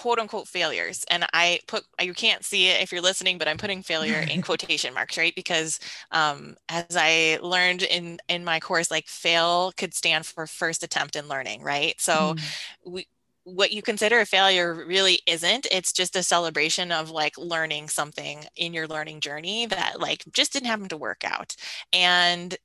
quote 0.00 0.18
unquote 0.18 0.48
failures. 0.48 1.04
And 1.10 1.26
I 1.34 1.60
put, 1.66 1.84
you 2.00 2.14
can't 2.14 2.42
see 2.42 2.68
it 2.68 2.80
if 2.80 2.90
you're 2.90 3.02
listening, 3.02 3.36
but 3.36 3.48
I'm 3.48 3.58
putting 3.58 3.82
failure 3.82 4.24
in 4.30 4.40
quotation 4.50 4.94
marks, 4.94 5.18
right? 5.18 5.34
Because 5.34 5.78
um, 6.10 6.56
as 6.70 6.96
I 6.96 7.38
learned 7.42 7.82
in, 7.82 8.18
in 8.30 8.42
my 8.42 8.60
course, 8.60 8.90
like 8.90 9.06
fail 9.08 9.72
could 9.76 9.92
stand 9.92 10.24
for 10.24 10.46
first 10.46 10.82
attempt 10.82 11.16
in 11.16 11.28
learning, 11.28 11.62
right? 11.62 12.00
So 12.00 12.34
mm. 12.34 12.40
we, 12.86 13.08
what 13.44 13.72
you 13.72 13.82
consider 13.82 14.20
a 14.20 14.26
failure 14.26 14.74
really 14.86 15.20
isn't 15.26 15.66
it's 15.72 15.92
just 15.92 16.14
a 16.14 16.22
celebration 16.22 16.92
of 16.92 17.10
like 17.10 17.36
learning 17.38 17.88
something 17.88 18.44
in 18.56 18.74
your 18.74 18.86
learning 18.86 19.18
journey 19.18 19.64
that 19.64 19.98
like 19.98 20.22
just 20.32 20.52
didn't 20.52 20.68
happen 20.68 20.88
to 20.88 20.96
work 20.96 21.24
out 21.24 21.56
and 21.90 22.56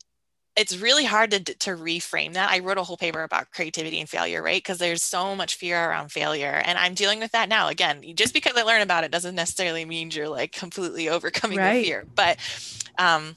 it's 0.55 0.77
really 0.77 1.05
hard 1.05 1.31
to, 1.31 1.39
to 1.39 1.71
reframe 1.71 2.33
that. 2.33 2.49
I 2.49 2.59
wrote 2.59 2.77
a 2.77 2.83
whole 2.83 2.97
paper 2.97 3.23
about 3.23 3.51
creativity 3.51 3.99
and 3.99 4.09
failure, 4.09 4.41
right? 4.41 4.61
Because 4.61 4.77
there's 4.77 5.03
so 5.03 5.35
much 5.35 5.55
fear 5.55 5.89
around 5.89 6.11
failure. 6.11 6.61
And 6.65 6.77
I'm 6.77 6.93
dealing 6.93 7.19
with 7.19 7.31
that 7.31 7.49
now. 7.49 7.67
Again, 7.67 8.01
just 8.15 8.33
because 8.33 8.53
I 8.55 8.63
learn 8.63 8.81
about 8.81 9.03
it 9.03 9.11
doesn't 9.11 9.35
necessarily 9.35 9.83
mean 9.85 10.11
you're 10.11 10.29
like 10.29 10.53
completely 10.53 11.09
overcoming 11.09 11.57
right. 11.57 11.79
the 11.79 11.83
fear. 11.83 12.05
But 12.15 12.37
um, 12.97 13.35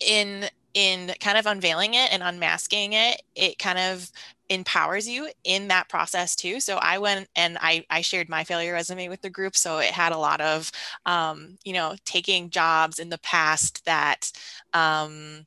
in 0.00 0.46
in 0.74 1.12
kind 1.20 1.38
of 1.38 1.46
unveiling 1.46 1.94
it 1.94 2.12
and 2.12 2.22
unmasking 2.22 2.94
it, 2.94 3.22
it 3.36 3.58
kind 3.60 3.78
of 3.78 4.10
empowers 4.48 5.08
you 5.08 5.30
in 5.44 5.68
that 5.68 5.88
process 5.88 6.36
too. 6.36 6.60
So 6.60 6.76
I 6.76 6.98
went 6.98 7.28
and 7.34 7.56
I, 7.60 7.84
I 7.88 8.02
shared 8.02 8.28
my 8.28 8.44
failure 8.44 8.74
resume 8.74 9.08
with 9.08 9.22
the 9.22 9.30
group. 9.30 9.56
So 9.56 9.78
it 9.78 9.90
had 9.90 10.12
a 10.12 10.18
lot 10.18 10.40
of, 10.40 10.70
um, 11.06 11.58
you 11.64 11.72
know, 11.72 11.94
taking 12.04 12.50
jobs 12.50 12.98
in 12.98 13.08
the 13.08 13.18
past 13.18 13.84
that, 13.86 14.32
um, 14.74 15.46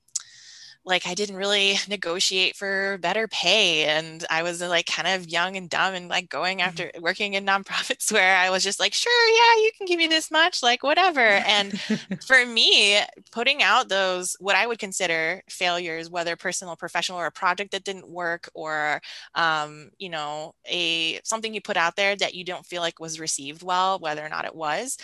like 0.88 1.06
I 1.06 1.14
didn't 1.14 1.36
really 1.36 1.78
negotiate 1.88 2.56
for 2.56 2.98
better 3.00 3.28
pay 3.28 3.86
and 3.86 4.26
I 4.30 4.42
was 4.42 4.62
like 4.62 4.86
kind 4.86 5.08
of 5.08 5.30
young 5.30 5.58
and 5.58 5.70
dumb 5.70 5.94
and 5.94 6.08
like 6.08 6.30
going 6.30 6.60
mm-hmm. 6.60 6.68
after 6.68 6.86
mm-hmm. 6.86 7.04
working 7.04 7.34
in 7.34 7.46
nonprofits 7.46 8.12
where 8.12 8.38
I 8.38 8.50
was 8.50 8.64
just 8.64 8.80
like 8.80 8.94
sure 8.94 9.30
yeah 9.30 9.64
you 9.64 9.72
can 9.78 9.86
give 9.86 9.98
me 9.98 10.08
this 10.08 10.32
much 10.32 10.64
like 10.64 10.82
whatever 10.84 11.20
and 11.20 11.80
for 12.26 12.46
me 12.46 13.00
putting 13.32 13.62
out 13.62 13.90
those 13.90 14.36
what 14.40 14.56
I 14.56 14.66
would 14.66 14.80
consider 14.80 15.44
failures 15.50 16.10
whether 16.10 16.36
personal 16.36 16.76
professional 16.78 17.20
or 17.20 17.28
a 17.28 17.32
project 17.32 17.72
that 17.72 17.84
didn't 17.84 18.10
work 18.10 18.50
or 18.54 19.02
um, 19.36 19.90
you 20.00 20.10
know 20.10 20.56
a 20.66 21.20
something 21.24 21.54
you 21.54 21.62
put 21.62 21.78
out 21.78 21.98
there 21.98 22.16
that 22.16 22.34
you 22.34 22.46
don't 22.46 22.66
feel 22.66 22.82
like 22.82 23.00
was 23.00 23.20
received 23.20 23.62
well 23.62 24.00
whether 24.00 24.26
or 24.26 24.30
not 24.30 24.46
it 24.46 24.56
was 24.56 24.98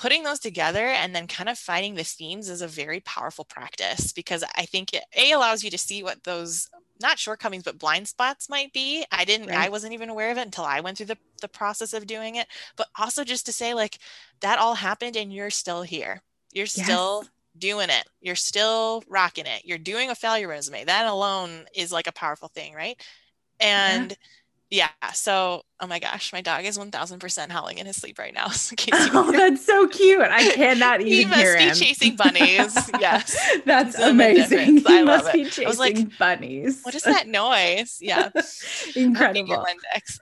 putting 0.00 0.22
those 0.22 0.38
together 0.38 0.86
and 0.86 1.14
then 1.14 1.26
kind 1.26 1.50
of 1.50 1.58
finding 1.58 1.94
the 1.94 2.02
themes 2.02 2.48
is 2.48 2.62
a 2.62 2.66
very 2.66 3.00
powerful 3.00 3.44
practice 3.44 4.12
because 4.12 4.42
I 4.56 4.64
think 4.64 4.94
it 4.94 5.04
a 5.14 5.32
allows 5.32 5.62
you 5.62 5.70
to 5.70 5.76
see 5.76 6.02
what 6.02 6.24
those 6.24 6.70
not 7.02 7.18
shortcomings 7.18 7.64
but 7.64 7.78
blind 7.78 8.08
spots 8.08 8.48
might 8.48 8.72
be. 8.72 9.04
I 9.12 9.26
didn't 9.26 9.48
right. 9.48 9.58
I 9.58 9.68
wasn't 9.68 9.92
even 9.92 10.08
aware 10.08 10.30
of 10.30 10.38
it 10.38 10.46
until 10.46 10.64
I 10.64 10.80
went 10.80 10.96
through 10.96 11.06
the, 11.06 11.18
the 11.42 11.48
process 11.48 11.92
of 11.92 12.06
doing 12.06 12.36
it. 12.36 12.46
But 12.76 12.88
also 12.98 13.24
just 13.24 13.44
to 13.46 13.52
say 13.52 13.74
like 13.74 13.98
that 14.40 14.58
all 14.58 14.74
happened 14.74 15.16
and 15.16 15.30
you're 15.30 15.50
still 15.50 15.82
here. 15.82 16.22
You're 16.50 16.62
yes. 16.62 16.82
still 16.82 17.24
doing 17.58 17.90
it. 17.90 18.04
You're 18.22 18.36
still 18.36 19.04
rocking 19.06 19.46
it. 19.46 19.66
You're 19.66 19.76
doing 19.76 20.08
a 20.08 20.14
failure 20.14 20.48
resume. 20.48 20.84
That 20.84 21.06
alone 21.08 21.66
is 21.74 21.92
like 21.92 22.06
a 22.06 22.12
powerful 22.12 22.48
thing, 22.48 22.72
right? 22.72 22.98
And 23.60 24.12
yeah 24.12 24.16
yeah 24.70 24.88
so 25.12 25.62
oh 25.80 25.86
my 25.86 25.98
gosh 25.98 26.32
my 26.32 26.40
dog 26.40 26.64
is 26.64 26.78
1000% 26.78 27.50
howling 27.50 27.78
in 27.78 27.86
his 27.86 27.96
sleep 27.96 28.18
right 28.18 28.34
now 28.34 28.48
so 28.48 28.74
oh 28.92 29.32
that's 29.32 29.64
so 29.64 29.88
cute. 29.88 30.20
I 30.20 30.52
cannot 30.54 31.00
even 31.02 31.12
he 31.12 31.24
must 31.24 31.40
hear 31.40 31.56
be 31.56 31.62
him. 31.64 31.74
chasing 31.74 32.16
bunnies. 32.16 32.90
Yes. 33.00 33.36
That's 33.64 33.98
amazing. 33.98 34.78
He 34.78 34.84
I 34.86 35.02
must 35.02 35.32
be 35.32 35.44
chasing 35.44 35.66
I 35.66 35.68
was 35.68 35.78
like, 35.78 36.18
bunnies. 36.18 36.82
What 36.82 36.94
is 36.94 37.02
that 37.02 37.28
noise? 37.28 37.98
Yeah. 38.00 38.30
Incredible. 38.94 39.66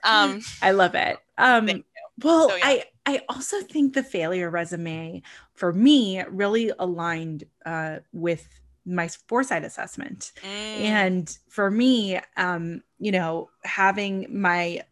Um 0.03 0.41
i 0.61 0.71
love 0.71 0.95
it. 0.95 1.17
Um 1.37 1.83
well 2.23 2.49
so, 2.49 2.55
yeah. 2.55 2.65
i 2.65 2.83
i 3.05 3.21
also 3.29 3.61
think 3.61 3.93
the 3.93 4.03
failure 4.03 4.49
resume 4.49 5.21
for 5.53 5.73
me 5.73 6.23
really 6.29 6.71
aligned 6.79 7.43
uh, 7.65 7.97
with 8.13 8.47
my 8.85 9.07
FourSight 9.07 9.63
assessment. 9.63 10.31
Mm. 10.41 10.47
And 10.81 11.37
for 11.49 11.69
me, 11.69 12.19
um, 12.37 12.81
you 12.99 13.11
know, 13.11 13.49
having 13.63 14.27
my 14.29 14.83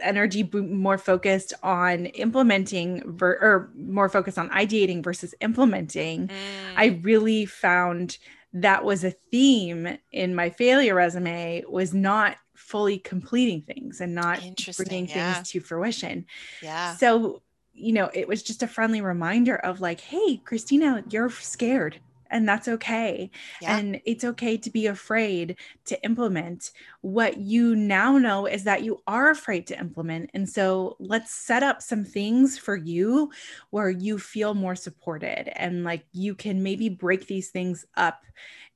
energy 0.00 0.48
more 0.52 0.98
focused 0.98 1.52
on 1.62 2.06
implementing 2.06 3.02
ver- 3.16 3.38
or 3.40 3.70
more 3.76 4.08
focused 4.08 4.38
on 4.38 4.50
ideating 4.50 5.02
versus 5.02 5.34
implementing, 5.40 6.28
mm. 6.28 6.34
I 6.76 7.00
really 7.02 7.46
found 7.46 8.18
that 8.54 8.84
was 8.84 9.04
a 9.04 9.10
theme 9.10 9.98
in 10.12 10.34
my 10.34 10.50
failure 10.50 10.94
resume 10.94 11.64
was 11.68 11.92
not 11.92 12.36
fully 12.54 12.98
completing 12.98 13.62
things 13.62 14.00
and 14.00 14.14
not 14.14 14.40
bringing 14.76 15.08
yeah. 15.08 15.34
things 15.34 15.50
to 15.50 15.60
fruition. 15.60 16.24
Yeah. 16.62 16.96
So, 16.96 17.42
you 17.72 17.92
know, 17.92 18.10
it 18.14 18.28
was 18.28 18.42
just 18.42 18.62
a 18.62 18.68
friendly 18.68 19.00
reminder 19.00 19.56
of 19.56 19.80
like, 19.80 20.00
hey, 20.00 20.40
Christina, 20.44 21.02
you're 21.10 21.30
scared 21.30 21.98
and 22.30 22.48
that's 22.48 22.68
okay. 22.68 23.30
Yeah. 23.60 23.78
And 23.78 24.00
it's 24.04 24.24
okay 24.24 24.56
to 24.56 24.70
be 24.70 24.86
afraid 24.86 25.56
to 25.86 26.02
implement. 26.04 26.70
What 27.02 27.38
you 27.38 27.76
now 27.76 28.18
know 28.18 28.46
is 28.46 28.64
that 28.64 28.82
you 28.82 29.02
are 29.06 29.30
afraid 29.30 29.66
to 29.68 29.78
implement. 29.78 30.30
And 30.34 30.48
so 30.48 30.96
let's 30.98 31.30
set 31.30 31.62
up 31.62 31.82
some 31.82 32.04
things 32.04 32.58
for 32.58 32.76
you 32.76 33.30
where 33.70 33.90
you 33.90 34.18
feel 34.18 34.54
more 34.54 34.74
supported 34.74 35.48
and 35.58 35.84
like 35.84 36.06
you 36.12 36.34
can 36.34 36.62
maybe 36.62 36.88
break 36.88 37.26
these 37.26 37.50
things 37.50 37.84
up 37.96 38.24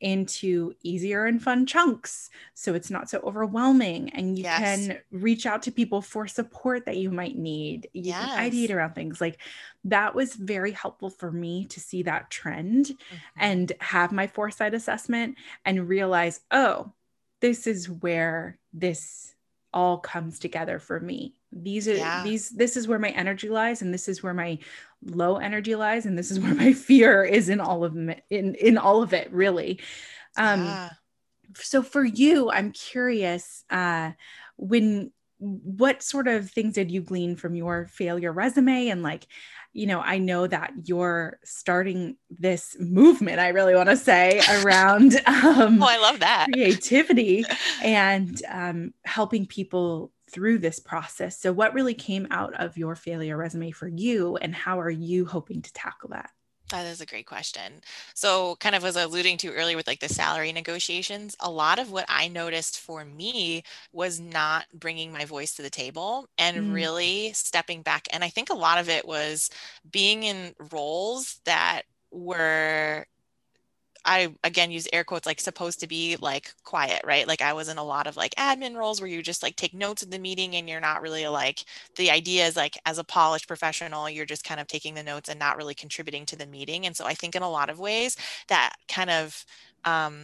into 0.00 0.72
easier 0.82 1.24
and 1.24 1.42
fun 1.42 1.66
chunks 1.66 2.30
so 2.54 2.74
it's 2.74 2.90
not 2.90 3.10
so 3.10 3.18
overwhelming 3.24 4.10
and 4.10 4.38
you 4.38 4.44
yes. 4.44 4.58
can 4.58 4.98
reach 5.10 5.44
out 5.44 5.62
to 5.62 5.72
people 5.72 6.00
for 6.00 6.26
support 6.26 6.84
that 6.86 6.96
you 6.96 7.10
might 7.10 7.36
need 7.36 7.88
you 7.92 8.02
yes. 8.04 8.24
can 8.24 8.50
ideate 8.50 8.70
around 8.70 8.94
things 8.94 9.20
like 9.20 9.38
that 9.84 10.14
was 10.14 10.34
very 10.34 10.72
helpful 10.72 11.10
for 11.10 11.32
me 11.32 11.64
to 11.64 11.80
see 11.80 12.02
that 12.02 12.30
trend 12.30 12.86
mm-hmm. 12.86 13.16
and 13.36 13.72
have 13.80 14.12
my 14.12 14.26
FourSight 14.26 14.72
assessment 14.72 15.36
and 15.64 15.88
realize 15.88 16.40
oh 16.50 16.92
this 17.40 17.66
is 17.66 17.88
where 17.88 18.58
this 18.72 19.34
all 19.72 19.98
comes 19.98 20.38
together 20.38 20.78
for 20.78 20.98
me 21.00 21.34
these 21.52 21.88
are 21.88 21.96
yeah. 21.96 22.22
these 22.22 22.50
this 22.50 22.76
is 22.76 22.86
where 22.86 22.98
my 22.98 23.10
energy 23.10 23.48
lies 23.48 23.82
and 23.82 23.92
this 23.92 24.08
is 24.08 24.22
where 24.22 24.34
my 24.34 24.58
low 25.02 25.36
energy 25.36 25.74
lies 25.74 26.06
and 26.06 26.18
this 26.18 26.30
is 26.30 26.40
where 26.40 26.54
my 26.54 26.72
fear 26.74 27.24
is 27.24 27.48
in 27.48 27.60
all 27.60 27.84
of 27.84 27.96
it 27.96 28.22
in 28.30 28.54
in 28.54 28.78
all 28.78 29.02
of 29.02 29.12
it 29.12 29.32
really 29.32 29.80
um 30.36 30.64
yeah. 30.64 30.90
so 31.54 31.82
for 31.82 32.04
you 32.04 32.50
i'm 32.50 32.72
curious 32.72 33.64
uh 33.70 34.10
when 34.56 35.10
what 35.38 36.02
sort 36.02 36.28
of 36.28 36.50
things 36.50 36.74
did 36.74 36.90
you 36.90 37.00
glean 37.00 37.36
from 37.36 37.54
your 37.54 37.86
failure 37.86 38.32
resume 38.32 38.88
and 38.88 39.02
like 39.02 39.26
you 39.72 39.86
know 39.86 40.00
i 40.00 40.18
know 40.18 40.46
that 40.46 40.72
you're 40.84 41.38
starting 41.44 42.16
this 42.30 42.76
movement 42.80 43.38
i 43.38 43.48
really 43.48 43.74
want 43.74 43.88
to 43.88 43.96
say 43.96 44.40
around 44.62 45.14
um 45.26 45.82
oh 45.82 45.86
i 45.86 45.98
love 45.98 46.20
that 46.20 46.48
creativity 46.52 47.44
and 47.82 48.42
um 48.50 48.92
helping 49.04 49.46
people 49.46 50.12
through 50.30 50.58
this 50.58 50.78
process. 50.78 51.40
So, 51.40 51.52
what 51.52 51.74
really 51.74 51.94
came 51.94 52.26
out 52.30 52.54
of 52.54 52.76
your 52.76 52.94
failure 52.94 53.36
resume 53.36 53.70
for 53.70 53.88
you, 53.88 54.36
and 54.36 54.54
how 54.54 54.80
are 54.80 54.90
you 54.90 55.24
hoping 55.24 55.62
to 55.62 55.72
tackle 55.72 56.10
that? 56.10 56.30
That 56.68 56.86
is 56.86 57.00
a 57.00 57.06
great 57.06 57.26
question. 57.26 57.80
So, 58.14 58.56
kind 58.56 58.74
of 58.74 58.84
as 58.84 58.94
was 58.94 59.04
alluding 59.04 59.38
to 59.38 59.52
earlier 59.52 59.76
with 59.76 59.86
like 59.86 60.00
the 60.00 60.08
salary 60.08 60.52
negotiations, 60.52 61.34
a 61.40 61.50
lot 61.50 61.78
of 61.78 61.90
what 61.90 62.04
I 62.08 62.28
noticed 62.28 62.80
for 62.80 63.04
me 63.04 63.62
was 63.92 64.20
not 64.20 64.66
bringing 64.74 65.12
my 65.12 65.24
voice 65.24 65.54
to 65.54 65.62
the 65.62 65.70
table 65.70 66.28
and 66.36 66.56
mm. 66.56 66.74
really 66.74 67.32
stepping 67.32 67.82
back. 67.82 68.06
And 68.12 68.22
I 68.22 68.28
think 68.28 68.50
a 68.50 68.56
lot 68.56 68.78
of 68.78 68.88
it 68.88 69.06
was 69.06 69.50
being 69.90 70.24
in 70.24 70.54
roles 70.70 71.40
that 71.44 71.82
were 72.10 73.06
I 74.04 74.34
again 74.44 74.70
use 74.70 74.88
air 74.92 75.04
quotes 75.04 75.26
like 75.26 75.40
supposed 75.40 75.80
to 75.80 75.86
be 75.86 76.16
like 76.20 76.52
quiet, 76.64 77.02
right? 77.04 77.26
Like 77.26 77.42
I 77.42 77.52
was 77.52 77.68
in 77.68 77.78
a 77.78 77.84
lot 77.84 78.06
of 78.06 78.16
like 78.16 78.34
admin 78.36 78.76
roles 78.76 79.00
where 79.00 79.10
you 79.10 79.22
just 79.22 79.42
like 79.42 79.56
take 79.56 79.74
notes 79.74 80.02
of 80.02 80.10
the 80.10 80.18
meeting 80.18 80.56
and 80.56 80.68
you're 80.68 80.80
not 80.80 81.02
really 81.02 81.26
like 81.28 81.64
the 81.96 82.10
idea 82.10 82.46
is 82.46 82.56
like 82.56 82.78
as 82.86 82.98
a 82.98 83.04
polished 83.04 83.48
professional, 83.48 84.08
you're 84.08 84.26
just 84.26 84.44
kind 84.44 84.60
of 84.60 84.66
taking 84.66 84.94
the 84.94 85.02
notes 85.02 85.28
and 85.28 85.38
not 85.38 85.56
really 85.56 85.74
contributing 85.74 86.26
to 86.26 86.36
the 86.36 86.46
meeting. 86.46 86.86
And 86.86 86.96
so 86.96 87.04
I 87.04 87.14
think 87.14 87.36
in 87.36 87.42
a 87.42 87.50
lot 87.50 87.70
of 87.70 87.78
ways 87.78 88.16
that 88.48 88.74
kind 88.88 89.10
of 89.10 89.44
um 89.84 90.18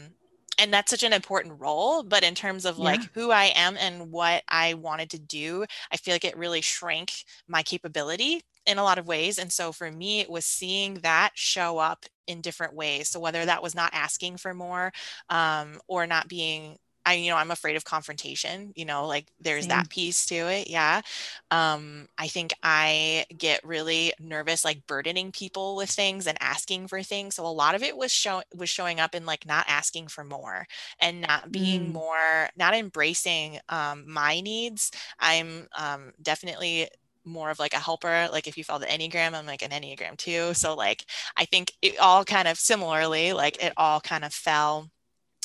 and 0.58 0.72
that's 0.72 0.90
such 0.90 1.02
an 1.02 1.12
important 1.12 1.60
role 1.60 2.02
but 2.02 2.22
in 2.22 2.34
terms 2.34 2.64
of 2.64 2.78
yeah. 2.78 2.84
like 2.84 3.00
who 3.14 3.30
i 3.30 3.52
am 3.56 3.76
and 3.76 4.10
what 4.10 4.42
i 4.48 4.74
wanted 4.74 5.10
to 5.10 5.18
do 5.18 5.64
i 5.92 5.96
feel 5.96 6.14
like 6.14 6.24
it 6.24 6.36
really 6.36 6.60
shrank 6.60 7.24
my 7.48 7.62
capability 7.62 8.40
in 8.66 8.78
a 8.78 8.82
lot 8.82 8.98
of 8.98 9.06
ways. 9.06 9.38
And 9.38 9.52
so 9.52 9.72
for 9.72 9.90
me, 9.90 10.20
it 10.20 10.30
was 10.30 10.46
seeing 10.46 10.94
that 10.96 11.32
show 11.34 11.78
up 11.78 12.06
in 12.26 12.40
different 12.40 12.74
ways. 12.74 13.08
So 13.08 13.20
whether 13.20 13.44
that 13.44 13.62
was 13.62 13.74
not 13.74 13.90
asking 13.92 14.38
for 14.38 14.54
more 14.54 14.92
um, 15.28 15.80
or 15.86 16.06
not 16.06 16.28
being 16.28 16.78
I, 17.06 17.14
you 17.14 17.30
know, 17.30 17.36
I'm 17.36 17.50
afraid 17.50 17.76
of 17.76 17.84
confrontation, 17.84 18.72
you 18.76 18.84
know, 18.84 19.06
like 19.06 19.26
there's 19.38 19.64
Same. 19.64 19.70
that 19.70 19.90
piece 19.90 20.24
to 20.26 20.34
it. 20.34 20.68
Yeah. 20.68 21.02
Um, 21.50 22.08
I 22.16 22.28
think 22.28 22.54
I 22.62 23.26
get 23.36 23.64
really 23.64 24.14
nervous, 24.18 24.64
like 24.64 24.86
burdening 24.86 25.30
people 25.30 25.76
with 25.76 25.90
things 25.90 26.26
and 26.26 26.38
asking 26.40 26.88
for 26.88 27.02
things. 27.02 27.34
So 27.34 27.46
a 27.46 27.48
lot 27.48 27.74
of 27.74 27.82
it 27.82 27.96
was 27.96 28.10
show 28.10 28.42
was 28.54 28.70
showing 28.70 29.00
up 29.00 29.14
in 29.14 29.26
like 29.26 29.46
not 29.46 29.66
asking 29.68 30.08
for 30.08 30.24
more 30.24 30.66
and 30.98 31.20
not 31.20 31.52
being 31.52 31.88
mm. 31.88 31.92
more, 31.92 32.48
not 32.56 32.74
embracing 32.74 33.58
um, 33.68 34.04
my 34.10 34.40
needs. 34.40 34.90
I'm 35.20 35.68
um, 35.76 36.12
definitely 36.22 36.88
more 37.24 37.50
of 37.50 37.58
like 37.58 37.74
a 37.74 37.78
helper 37.78 38.28
like 38.32 38.46
if 38.46 38.56
you 38.56 38.64
follow 38.64 38.80
the 38.80 38.86
enneagram 38.86 39.34
i'm 39.34 39.46
like 39.46 39.62
an 39.62 39.70
enneagram 39.70 40.16
two 40.16 40.52
so 40.54 40.74
like 40.74 41.04
i 41.36 41.44
think 41.44 41.72
it 41.82 41.98
all 41.98 42.24
kind 42.24 42.48
of 42.48 42.58
similarly 42.58 43.32
like 43.32 43.62
it 43.62 43.72
all 43.76 44.00
kind 44.00 44.24
of 44.24 44.32
fell 44.32 44.88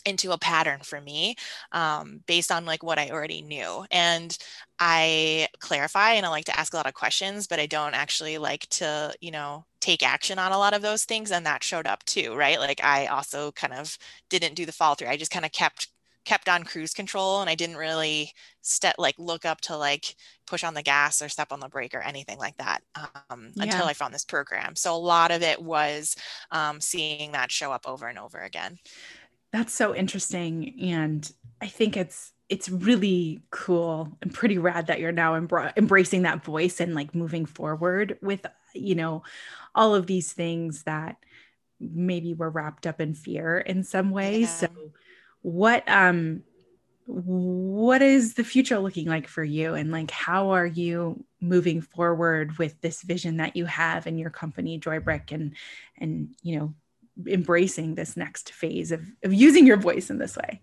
into 0.05 0.31
a 0.31 0.37
pattern 0.37 0.79
for 0.81 1.01
me 1.01 1.35
um, 1.73 2.21
based 2.25 2.51
on 2.51 2.65
like 2.65 2.83
what 2.83 2.97
i 2.97 3.09
already 3.09 3.41
knew 3.41 3.85
and 3.91 4.37
i 4.79 5.47
clarify 5.59 6.11
and 6.13 6.25
i 6.25 6.29
like 6.29 6.45
to 6.45 6.57
ask 6.57 6.73
a 6.73 6.77
lot 6.77 6.87
of 6.87 6.93
questions 6.93 7.47
but 7.47 7.59
i 7.59 7.65
don't 7.65 7.93
actually 7.93 8.37
like 8.37 8.67
to 8.69 9.13
you 9.21 9.31
know 9.31 9.65
take 9.81 10.03
action 10.03 10.39
on 10.39 10.51
a 10.51 10.57
lot 10.57 10.73
of 10.73 10.81
those 10.81 11.03
things 11.03 11.31
and 11.31 11.45
that 11.45 11.63
showed 11.63 11.87
up 11.87 12.03
too 12.05 12.35
right? 12.35 12.59
Like 12.59 12.83
i 12.83 13.07
also 13.07 13.51
kind 13.51 13.73
of 13.73 13.97
didn't 14.29 14.55
do 14.55 14.65
the 14.65 14.71
follow 14.71 14.95
through 14.95 15.09
i 15.09 15.17
just 15.17 15.31
kind 15.31 15.45
of 15.45 15.51
kept 15.51 15.89
kept 16.29 16.47
on 16.47 16.63
cruise 16.63 16.93
control 16.93 17.41
and 17.41 17.49
I 17.49 17.55
didn't 17.55 17.77
really 17.77 18.31
step 18.61 18.93
like 18.99 19.15
look 19.17 19.45
up 19.45 19.61
to 19.61 19.75
like 19.75 20.13
push 20.45 20.63
on 20.63 20.75
the 20.75 20.83
gas 20.83 21.23
or 21.23 21.27
step 21.27 21.51
on 21.51 21.59
the 21.59 21.69
brake 21.69 21.95
or 21.95 22.01
anything 22.01 22.37
like 22.37 22.55
that 22.57 22.83
um, 22.95 23.49
yeah. 23.55 23.63
until 23.63 23.85
I 23.85 23.93
found 23.93 24.13
this 24.13 24.25
program. 24.25 24.75
So 24.75 24.95
a 24.95 24.97
lot 24.97 25.31
of 25.31 25.41
it 25.41 25.59
was 25.59 26.15
um, 26.51 26.81
seeing 26.81 27.31
that 27.31 27.51
show 27.51 27.71
up 27.71 27.87
over 27.87 28.07
and 28.07 28.19
over 28.19 28.37
again. 28.37 28.77
That's 29.51 29.73
so 29.73 29.95
interesting, 29.95 30.75
and 30.79 31.27
I 31.59 31.65
think 31.65 31.97
it's 31.97 32.31
it's 32.47 32.69
really 32.69 33.41
cool 33.49 34.15
and 34.21 34.31
pretty 34.31 34.59
rad 34.59 34.85
that 34.87 34.99
you're 34.99 35.11
now 35.11 35.33
embra- 35.39 35.75
embracing 35.75 36.21
that 36.23 36.45
voice 36.45 36.79
and 36.79 36.93
like 36.93 37.15
moving 37.15 37.47
forward 37.47 38.19
with 38.21 38.45
you 38.75 38.93
know 38.93 39.23
all 39.73 39.95
of 39.95 40.05
these 40.05 40.31
things 40.31 40.83
that 40.83 41.15
maybe 41.79 42.35
were 42.35 42.51
wrapped 42.51 42.85
up 42.85 43.01
in 43.01 43.15
fear 43.15 43.57
in 43.57 43.83
some 43.83 44.11
way. 44.11 44.41
Yeah. 44.41 44.47
So 44.47 44.67
what 45.41 45.83
um 45.87 46.43
what 47.05 48.03
is 48.03 48.35
the 48.35 48.43
future 48.43 48.77
looking 48.77 49.07
like 49.07 49.27
for 49.27 49.43
you? 49.43 49.73
And 49.73 49.91
like 49.91 50.11
how 50.11 50.51
are 50.51 50.65
you 50.65 51.25
moving 51.41 51.81
forward 51.81 52.57
with 52.59 52.79
this 52.81 53.01
vision 53.01 53.37
that 53.37 53.55
you 53.55 53.65
have 53.65 54.05
in 54.05 54.17
your 54.17 54.29
company 54.29 54.79
joybrick 54.79 55.31
and 55.31 55.55
and 55.97 56.35
you 56.43 56.59
know 56.59 56.73
embracing 57.27 57.95
this 57.95 58.15
next 58.15 58.51
phase 58.53 58.91
of, 58.91 59.05
of 59.23 59.33
using 59.33 59.65
your 59.65 59.77
voice 59.77 60.09
in 60.09 60.17
this 60.19 60.37
way 60.37 60.61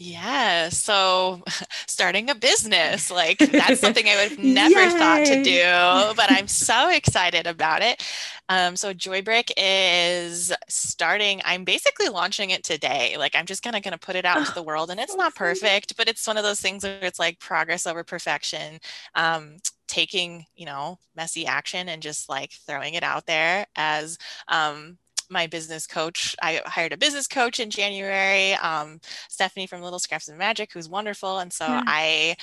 Yeah. 0.00 0.68
So 0.68 1.42
starting 1.88 2.30
a 2.30 2.34
business, 2.36 3.10
like 3.10 3.38
that's 3.38 3.80
something 3.80 4.06
I 4.08 4.14
would 4.14 4.30
have 4.30 4.38
never 4.38 4.90
thought 4.90 5.26
to 5.26 5.42
do, 5.42 6.14
but 6.14 6.30
I'm 6.30 6.46
so 6.48 6.88
excited 6.90 7.48
about 7.48 7.82
it. 7.82 8.00
Um, 8.48 8.76
so 8.76 8.94
Joybrick 8.94 9.50
is 9.56 10.52
starting, 10.68 11.42
I'm 11.44 11.64
basically 11.64 12.08
launching 12.08 12.50
it 12.50 12.62
today. 12.62 13.16
Like 13.18 13.34
I'm 13.34 13.44
just 13.44 13.64
kind 13.64 13.74
of 13.74 13.82
going 13.82 13.92
to 13.92 13.98
put 13.98 14.14
it 14.14 14.24
out 14.24 14.38
into 14.38 14.54
the 14.54 14.62
world 14.64 14.90
and 14.90 15.00
it's 15.00 15.16
not 15.16 15.34
perfect, 15.34 15.96
but 15.96 16.08
it's 16.08 16.26
one 16.28 16.36
of 16.36 16.44
those 16.44 16.60
things 16.60 16.84
where 16.84 17.00
it's 17.02 17.18
like 17.18 17.40
progress 17.40 17.84
over 17.84 18.04
perfection. 18.04 18.78
Um, 19.16 19.56
taking, 19.88 20.44
you 20.54 20.66
know, 20.66 20.98
messy 21.16 21.46
action 21.46 21.88
and 21.88 22.02
just 22.02 22.28
like 22.28 22.52
throwing 22.66 22.94
it 22.94 23.02
out 23.02 23.26
there 23.26 23.66
as 23.74 24.18
um, 24.46 24.98
my 25.30 25.46
business 25.46 25.86
coach. 25.86 26.34
I 26.42 26.60
hired 26.66 26.92
a 26.92 26.96
business 26.96 27.26
coach 27.26 27.60
in 27.60 27.70
January, 27.70 28.54
um, 28.54 29.00
Stephanie 29.28 29.66
from 29.66 29.82
Little 29.82 29.98
Scraps 29.98 30.28
of 30.28 30.36
Magic, 30.36 30.72
who's 30.72 30.88
wonderful. 30.88 31.38
And 31.38 31.52
so 31.52 31.66
yeah. 31.66 31.82
I 31.86 32.36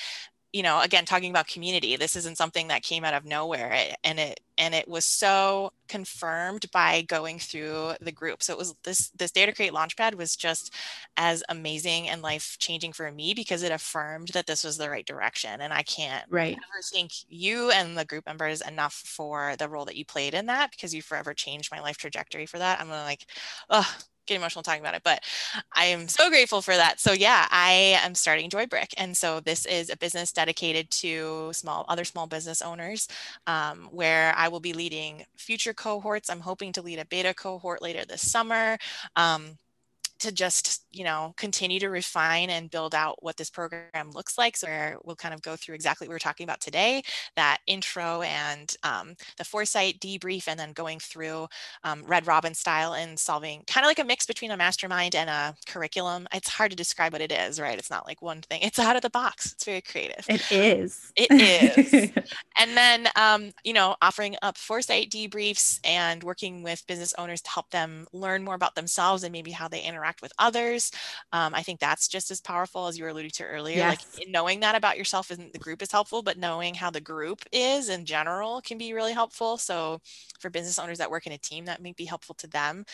you 0.55 0.63
know 0.63 0.79
again 0.79 1.03
talking 1.03 1.31
about 1.31 1.47
community 1.47 1.97
this 1.97 2.15
isn't 2.15 2.37
something 2.37 2.69
that 2.69 2.81
came 2.81 3.03
out 3.03 3.13
of 3.13 3.25
nowhere 3.25 3.71
eh, 3.73 3.93
and 4.05 4.19
it 4.19 4.39
and 4.57 4.73
it 4.73 4.87
was 4.87 5.03
so 5.03 5.71
confirmed 5.87 6.71
by 6.71 7.01
going 7.01 7.39
through 7.39 7.93
the 8.01 8.11
group. 8.11 8.41
So 8.41 8.53
it 8.53 8.59
was 8.59 8.73
this 8.83 9.09
this 9.09 9.31
Dare 9.31 9.47
to 9.47 9.53
Create 9.53 9.73
Launchpad 9.73 10.15
was 10.15 10.35
just 10.35 10.73
as 11.17 11.43
amazing 11.49 12.09
and 12.09 12.21
life 12.21 12.55
changing 12.59 12.93
for 12.93 13.11
me 13.11 13.33
because 13.33 13.63
it 13.63 13.71
affirmed 13.71 14.29
that 14.29 14.47
this 14.47 14.63
was 14.63 14.77
the 14.77 14.89
right 14.89 15.05
direction 15.05 15.61
and 15.61 15.73
i 15.73 15.83
can't 15.83 16.25
right. 16.29 16.53
ever 16.53 16.81
thank 16.93 17.11
you 17.29 17.71
and 17.71 17.97
the 17.97 18.05
group 18.05 18.25
members 18.25 18.61
enough 18.61 18.93
for 18.93 19.55
the 19.57 19.69
role 19.69 19.85
that 19.85 19.95
you 19.95 20.05
played 20.05 20.33
in 20.33 20.45
that 20.45 20.71
because 20.71 20.93
you 20.93 21.01
forever 21.01 21.33
changed 21.33 21.71
my 21.71 21.79
life 21.79 21.97
trajectory 21.97 22.45
for 22.45 22.59
that. 22.59 22.79
I'm 22.79 22.89
like 22.89 23.25
oh 23.69 23.95
get 24.25 24.35
emotional 24.37 24.63
talking 24.63 24.81
about 24.81 24.95
it, 24.95 25.03
but 25.03 25.23
I 25.75 25.85
am 25.85 26.07
so 26.07 26.29
grateful 26.29 26.61
for 26.61 26.75
that. 26.75 26.99
So 26.99 27.11
yeah, 27.11 27.47
I 27.51 27.99
am 28.03 28.15
starting 28.15 28.49
Joybrick. 28.49 28.93
And 28.97 29.15
so 29.15 29.39
this 29.39 29.65
is 29.65 29.89
a 29.89 29.97
business 29.97 30.31
dedicated 30.31 30.89
to 30.91 31.51
small, 31.53 31.85
other 31.87 32.05
small 32.05 32.27
business 32.27 32.61
owners 32.61 33.07
um, 33.47 33.89
where 33.91 34.33
I 34.35 34.47
will 34.47 34.59
be 34.59 34.73
leading 34.73 35.25
future 35.37 35.73
cohorts. 35.73 36.29
I'm 36.29 36.39
hoping 36.39 36.73
to 36.73 36.81
lead 36.81 36.99
a 36.99 37.05
beta 37.05 37.33
cohort 37.33 37.81
later 37.81 38.05
this 38.05 38.29
summer. 38.29 38.77
Um, 39.15 39.57
to 40.19 40.31
just 40.31 40.85
you 40.91 41.03
know 41.03 41.33
continue 41.37 41.79
to 41.79 41.89
refine 41.89 42.49
and 42.49 42.71
build 42.71 42.95
out 42.95 43.21
what 43.21 43.37
this 43.37 43.49
program 43.49 44.11
looks 44.11 44.37
like. 44.37 44.57
So 44.57 44.99
we'll 45.03 45.15
kind 45.15 45.33
of 45.33 45.41
go 45.41 45.55
through 45.55 45.75
exactly 45.75 46.07
what 46.07 46.13
we're 46.13 46.19
talking 46.19 46.45
about 46.45 46.61
today 46.61 47.03
that 47.35 47.59
intro 47.67 48.21
and 48.21 48.75
um, 48.83 49.15
the 49.37 49.43
FourSight 49.43 49.99
debrief 49.99 50.47
and 50.47 50.59
then 50.59 50.73
going 50.73 50.99
through 50.99 51.47
um, 51.83 52.03
red 52.05 52.27
robin 52.27 52.53
style 52.53 52.93
and 52.93 53.19
solving 53.19 53.63
kind 53.67 53.85
of 53.85 53.89
like 53.89 53.99
a 53.99 54.03
mix 54.03 54.25
between 54.25 54.51
a 54.51 54.57
mastermind 54.57 55.15
and 55.15 55.29
a 55.29 55.55
curriculum. 55.67 56.27
It's 56.33 56.49
hard 56.49 56.71
to 56.71 56.77
describe 56.77 57.13
what 57.13 57.21
it 57.21 57.31
is 57.31 57.59
right? 57.59 57.77
It's 57.77 57.89
not 57.89 58.07
like 58.07 58.21
one 58.21 58.41
thing. 58.41 58.61
It's 58.61 58.79
out 58.79 58.95
of 58.95 59.01
the 59.01 59.09
box. 59.09 59.53
It's 59.53 59.65
very 59.65 59.81
creative. 59.81 60.25
It 60.29 60.51
is. 60.51 61.11
It 61.15 61.31
is. 61.31 62.11
And 62.59 62.77
then 62.77 63.07
um, 63.15 63.51
you 63.63 63.73
know 63.73 63.95
offering 64.01 64.35
up 64.41 64.55
FourSight 64.55 65.09
debriefs 65.09 65.79
and 65.83 66.23
working 66.23 66.63
with 66.63 66.85
business 66.87 67.13
owners 67.17 67.41
to 67.41 67.49
help 67.49 67.69
them 67.71 68.07
learn 68.13 68.43
more 68.43 68.55
about 68.55 68.75
themselves 68.75 69.23
and 69.23 69.31
maybe 69.31 69.51
how 69.51 69.67
they 69.67 69.81
interact 69.81 70.04
interact 70.05 70.21
with 70.21 70.33
others. 70.37 70.91
Um, 71.31 71.53
I 71.53 71.63
think 71.63 71.79
that's 71.79 72.07
just 72.07 72.31
as 72.31 72.41
powerful 72.41 72.87
as 72.87 72.97
you 72.97 73.03
were 73.03 73.09
alluding 73.09 73.31
to 73.31 73.43
earlier. 73.43 73.77
Yes. 73.77 74.05
Like 74.17 74.27
knowing 74.29 74.59
that 74.59 74.75
about 74.75 74.97
yourself 74.97 75.31
isn't 75.31 75.53
the 75.53 75.59
group 75.59 75.81
is 75.81 75.91
helpful, 75.91 76.21
but 76.21 76.37
knowing 76.37 76.75
how 76.75 76.91
the 76.91 77.01
group 77.01 77.41
is 77.51 77.89
in 77.89 78.05
general 78.05 78.61
can 78.61 78.77
be 78.77 78.93
really 78.93 79.13
helpful. 79.13 79.57
So 79.57 79.99
for 80.39 80.49
business 80.49 80.79
owners 80.79 80.99
that 80.99 81.09
work 81.09 81.25
in 81.25 81.33
a 81.33 81.37
team, 81.37 81.65
that 81.65 81.81
may 81.81 81.93
be 81.93 82.05
helpful 82.05 82.35
to 82.35 82.47
them. 82.47 82.85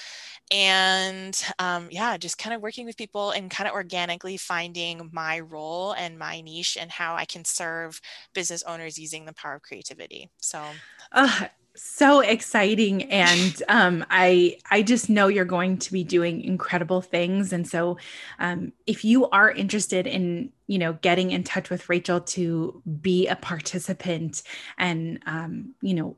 And 0.52 1.40
um, 1.60 1.88
yeah, 1.92 2.18
just 2.18 2.38
kind 2.38 2.56
of 2.56 2.62
working 2.62 2.86
with 2.86 2.98
people 2.98 3.32
and 3.32 3.52
kind 3.52 3.68
of 3.68 3.74
organically 3.74 4.38
finding 4.38 5.10
my 5.12 5.40
role 5.40 5.94
and 5.94 6.18
my 6.18 6.42
niche 6.42 6.78
and 6.80 6.90
how 6.90 7.16
I 7.16 7.26
can 7.26 7.44
serve 7.44 8.00
business 8.34 8.64
owners 8.64 8.98
using 8.98 9.26
the 9.26 9.34
power 9.34 9.56
of 9.56 9.62
creativity. 9.62 10.30
So 10.40 10.64
uh, 11.12 11.48
so 11.76 12.20
exciting 12.20 13.04
and 13.12 13.64
um, 13.70 14.06
i 14.10 14.58
i 14.70 14.82
just 14.82 15.10
know 15.10 15.28
you're 15.28 15.46
going 15.46 15.78
to 15.78 15.92
be 15.92 16.04
doing 16.04 16.42
incredible 16.42 17.02
things 17.02 17.54
and 17.54 17.68
so 17.68 17.98
um, 18.40 18.74
if 18.86 19.06
you 19.06 19.30
are 19.30 19.50
interested 19.50 20.06
in 20.06 20.52
you 20.68 20.78
know 20.78 20.94
getting 21.02 21.32
in 21.32 21.44
touch 21.44 21.70
with 21.70 21.88
rachel 21.88 22.20
to 22.20 22.82
be 23.02 23.28
a 23.28 23.36
participant 23.36 24.44
and 24.78 25.22
um, 25.26 25.74
you 25.82 25.94
know 25.94 26.18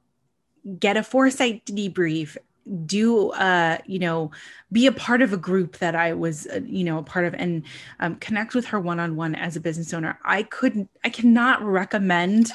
get 0.79 0.97
a 0.97 1.01
FourSight 1.01 1.63
debrief 1.65 2.37
do 2.85 3.29
uh 3.31 3.77
you 3.85 3.99
know 3.99 4.31
be 4.71 4.87
a 4.87 4.91
part 4.91 5.21
of 5.21 5.33
a 5.33 5.37
group 5.37 5.77
that 5.79 5.97
i 5.97 6.13
was 6.13 6.47
uh, 6.47 6.61
you 6.65 6.85
know 6.85 6.97
a 6.97 7.03
part 7.03 7.25
of 7.25 7.33
and 7.33 7.63
um, 7.99 8.15
connect 8.15 8.55
with 8.55 8.65
her 8.65 8.79
one-on-one 8.79 9.35
as 9.35 9.57
a 9.57 9.59
business 9.59 9.93
owner 9.93 10.17
i 10.23 10.43
couldn't 10.43 10.89
i 11.03 11.09
cannot 11.09 11.61
recommend 11.61 12.51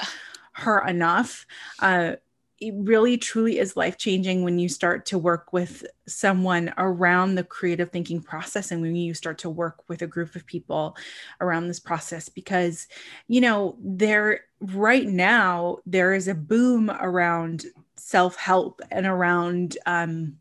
her 0.53 0.83
enough 0.87 1.47
uh 1.81 2.13
it 2.61 2.75
really 2.77 3.17
truly 3.17 3.59
is 3.59 3.77
life 3.77 3.97
changing 3.97 4.43
when 4.43 4.59
you 4.59 4.69
start 4.69 5.07
to 5.07 5.19
work 5.19 5.53
with 5.53 5.87
someone 6.07 6.73
around 6.77 7.35
the 7.35 7.45
creative 7.45 7.91
thinking 7.91 8.21
process 8.21 8.71
and 8.71 8.83
when 8.83 8.97
you 8.97 9.15
start 9.15 9.39
to 9.39 9.51
work 9.51 9.89
with 9.89 10.03
a 10.03 10.07
group 10.07 10.35
of 10.35 10.47
people 10.47 10.97
around 11.41 11.69
this 11.69 11.81
process 11.81 12.29
because 12.29 12.87
you 13.29 13.41
know 13.41 13.77
there 13.81 14.41
right 14.61 15.07
now 15.07 15.79
there 15.87 16.13
is 16.13 16.29
a 16.29 16.35
boom 16.35 16.91
around 16.91 17.65
self-help 17.97 18.81
and 18.91 19.07
around 19.07 19.79
um, 19.87 20.37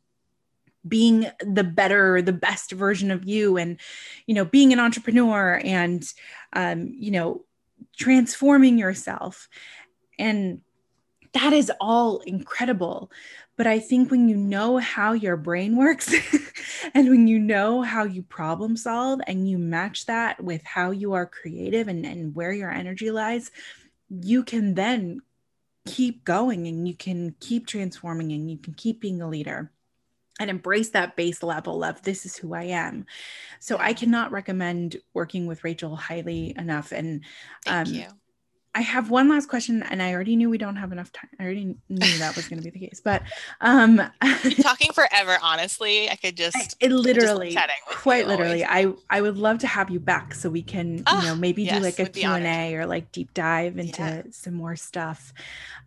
being 0.87 1.27
the 1.41 1.63
better 1.63 2.21
the 2.21 2.33
best 2.33 2.71
version 2.71 3.11
of 3.11 3.25
you 3.25 3.57
and 3.57 3.79
you 4.25 4.33
know 4.33 4.45
being 4.45 4.73
an 4.73 4.79
entrepreneur 4.79 5.61
and 5.63 6.13
um, 6.53 6.93
you 6.97 7.11
know 7.11 7.43
transforming 7.95 8.77
yourself. 8.77 9.49
And 10.19 10.61
that 11.33 11.53
is 11.53 11.71
all 11.79 12.19
incredible. 12.19 13.11
But 13.55 13.67
I 13.67 13.79
think 13.79 14.11
when 14.11 14.29
you 14.29 14.37
know 14.37 14.77
how 14.77 15.13
your 15.13 15.35
brain 15.35 15.77
works 15.77 16.13
and 16.93 17.09
when 17.09 17.27
you 17.27 17.39
know 17.39 17.81
how 17.81 18.03
you 18.03 18.21
problem 18.21 18.77
solve 18.77 19.19
and 19.25 19.49
you 19.49 19.57
match 19.57 20.05
that 20.05 20.43
with 20.43 20.63
how 20.63 20.91
you 20.91 21.13
are 21.13 21.25
creative 21.25 21.87
and, 21.87 22.05
and 22.05 22.35
where 22.35 22.51
your 22.51 22.71
energy 22.71 23.09
lies, 23.09 23.49
you 24.09 24.43
can 24.43 24.75
then 24.75 25.21
keep 25.87 26.23
going 26.23 26.67
and 26.67 26.87
you 26.87 26.93
can 26.93 27.35
keep 27.39 27.65
transforming 27.65 28.31
and 28.31 28.51
you 28.51 28.57
can 28.57 28.73
keep 28.73 29.01
being 29.01 29.21
a 29.21 29.27
leader 29.27 29.71
and 30.39 30.49
embrace 30.49 30.89
that 30.89 31.15
base 31.15 31.41
level 31.41 31.83
of 31.83 32.01
this 32.03 32.25
is 32.25 32.35
who 32.35 32.53
I 32.53 32.63
am. 32.63 33.05
So 33.59 33.77
I 33.77 33.93
cannot 33.93 34.31
recommend 34.31 34.97
working 35.13 35.47
with 35.47 35.63
Rachel 35.63 35.95
highly 35.95 36.53
enough. 36.57 36.91
And 36.91 37.23
Thank 37.65 37.87
um, 37.87 37.93
you. 37.93 38.05
I 38.77 38.81
have 38.81 39.09
one 39.09 39.27
last 39.27 39.49
question, 39.49 39.81
and 39.81 40.03
I 40.03 40.13
already 40.13 40.35
knew 40.35 40.51
we 40.51 40.59
don't 40.59 40.75
have 40.75 40.91
enough 40.91 41.11
time. 41.11 41.31
I 41.39 41.45
already 41.45 41.75
knew 41.89 42.17
that 42.19 42.35
was 42.35 42.47
going 42.47 42.61
to 42.61 42.63
be 42.63 42.69
the 42.69 42.85
case, 42.85 43.01
but 43.03 43.23
um, 43.59 43.97
talking 44.61 44.93
forever. 44.93 45.39
Honestly, 45.41 46.11
I 46.11 46.15
could 46.15 46.37
just 46.37 46.55
I, 46.55 46.85
it 46.85 46.91
literally, 46.91 47.57
quite 47.87 48.27
literally. 48.27 48.63
I 48.63 48.93
I 49.09 49.21
would 49.21 49.35
love 49.35 49.57
to 49.59 49.67
have 49.67 49.89
you 49.89 49.99
back 49.99 50.35
so 50.35 50.51
we 50.51 50.61
can, 50.61 51.01
oh, 51.07 51.19
you 51.19 51.27
know, 51.27 51.35
maybe 51.35 51.63
yes, 51.63 51.79
do 51.79 51.83
like 51.83 51.97
a 51.97 52.05
Q 52.05 52.29
and 52.29 52.45
A 52.45 52.75
or 52.75 52.85
like 52.85 53.11
deep 53.11 53.33
dive 53.33 53.79
into 53.79 53.99
yeah. 53.99 54.21
some 54.29 54.53
more 54.53 54.75
stuff. 54.75 55.33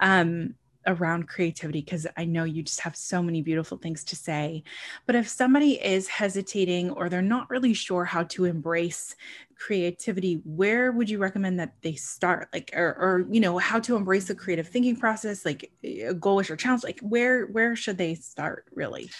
Um, 0.01 0.57
around 0.87 1.29
creativity 1.29 1.83
because 1.83 2.07
I 2.17 2.25
know 2.25 2.45
you 2.45 2.63
just 2.63 2.81
have 2.81 2.97
so 2.97 3.23
many 3.23 3.43
beautiful 3.43 3.77
things 3.77 4.03
to 4.05 4.17
say. 4.17 4.65
But 5.07 5.15
if 5.15 5.29
somebody 5.29 5.73
is 5.73 6.09
hesitating 6.09 6.91
or 6.91 7.09
they're 7.09 7.23
not 7.23 7.51
really 7.51 7.75
sure 7.75 8.07
how 8.07 8.23
to 8.25 8.47
embrace 8.47 9.15
creativity, 9.61 10.41
where 10.45 10.91
would 10.91 11.11
you 11.11 11.19
recommend 11.19 11.61
that 11.61 11.75
they 11.83 11.95
start? 11.95 12.49
Like, 12.53 12.71
or, 12.75 12.97
or 12.99 13.27
you 13.31 13.41
know, 13.41 13.59
how 13.59 13.79
to 13.81 13.95
embrace 13.95 14.27
the 14.27 14.35
creative 14.35 14.67
thinking 14.69 14.97
process, 14.97 15.45
like 15.45 15.71
a 15.85 16.15
goalish 16.15 16.51
or 16.51 16.57
challenge, 16.57 16.83
like 16.83 17.01
where 17.01 17.47
where 17.47 17.77
should 17.77 17.99
they 17.99 18.15
start 18.15 18.65
really? 18.75 19.11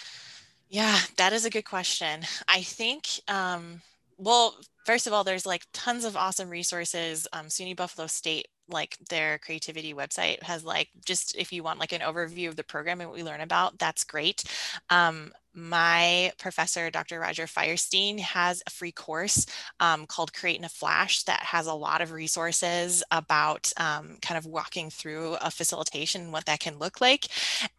Yeah, 0.67 0.97
that 1.17 1.33
is 1.33 1.45
a 1.45 1.49
good 1.49 1.65
question. 1.65 2.21
I 2.47 2.63
think 2.63 3.07
um 3.27 3.81
well, 4.17 4.55
first 4.85 5.07
of 5.07 5.13
all, 5.13 5.23
there's 5.23 5.45
like 5.45 5.65
tons 5.73 6.05
of 6.05 6.15
awesome 6.15 6.49
resources. 6.49 7.27
Um, 7.33 7.47
SUNY 7.47 7.75
Buffalo 7.75 8.05
State 8.05 8.47
like 8.71 8.97
their 9.09 9.37
creativity 9.39 9.93
website 9.93 10.41
has 10.43 10.63
like 10.63 10.89
just 11.05 11.35
if 11.35 11.51
you 11.51 11.63
want 11.63 11.79
like 11.79 11.91
an 11.91 12.01
overview 12.01 12.47
of 12.47 12.55
the 12.55 12.63
program 12.63 13.01
and 13.01 13.09
what 13.09 13.17
we 13.17 13.23
learn 13.23 13.41
about 13.41 13.77
that's 13.77 14.03
great 14.03 14.43
um, 14.89 15.31
my 15.53 16.31
professor, 16.37 16.89
Dr. 16.89 17.19
Roger 17.19 17.45
Firestien, 17.45 18.19
has 18.19 18.61
a 18.65 18.69
free 18.69 18.91
course 18.91 19.45
um, 19.79 20.05
called 20.05 20.33
Create 20.33 20.57
in 20.57 20.63
a 20.65 20.69
Flash 20.69 21.23
that 21.23 21.41
has 21.41 21.67
a 21.67 21.73
lot 21.73 22.01
of 22.01 22.11
resources 22.11 23.03
about 23.11 23.71
um, 23.77 24.17
kind 24.21 24.37
of 24.37 24.45
walking 24.45 24.89
through 24.89 25.35
a 25.41 25.51
facilitation, 25.51 26.31
what 26.31 26.45
that 26.45 26.59
can 26.59 26.79
look 26.79 27.01
like. 27.01 27.27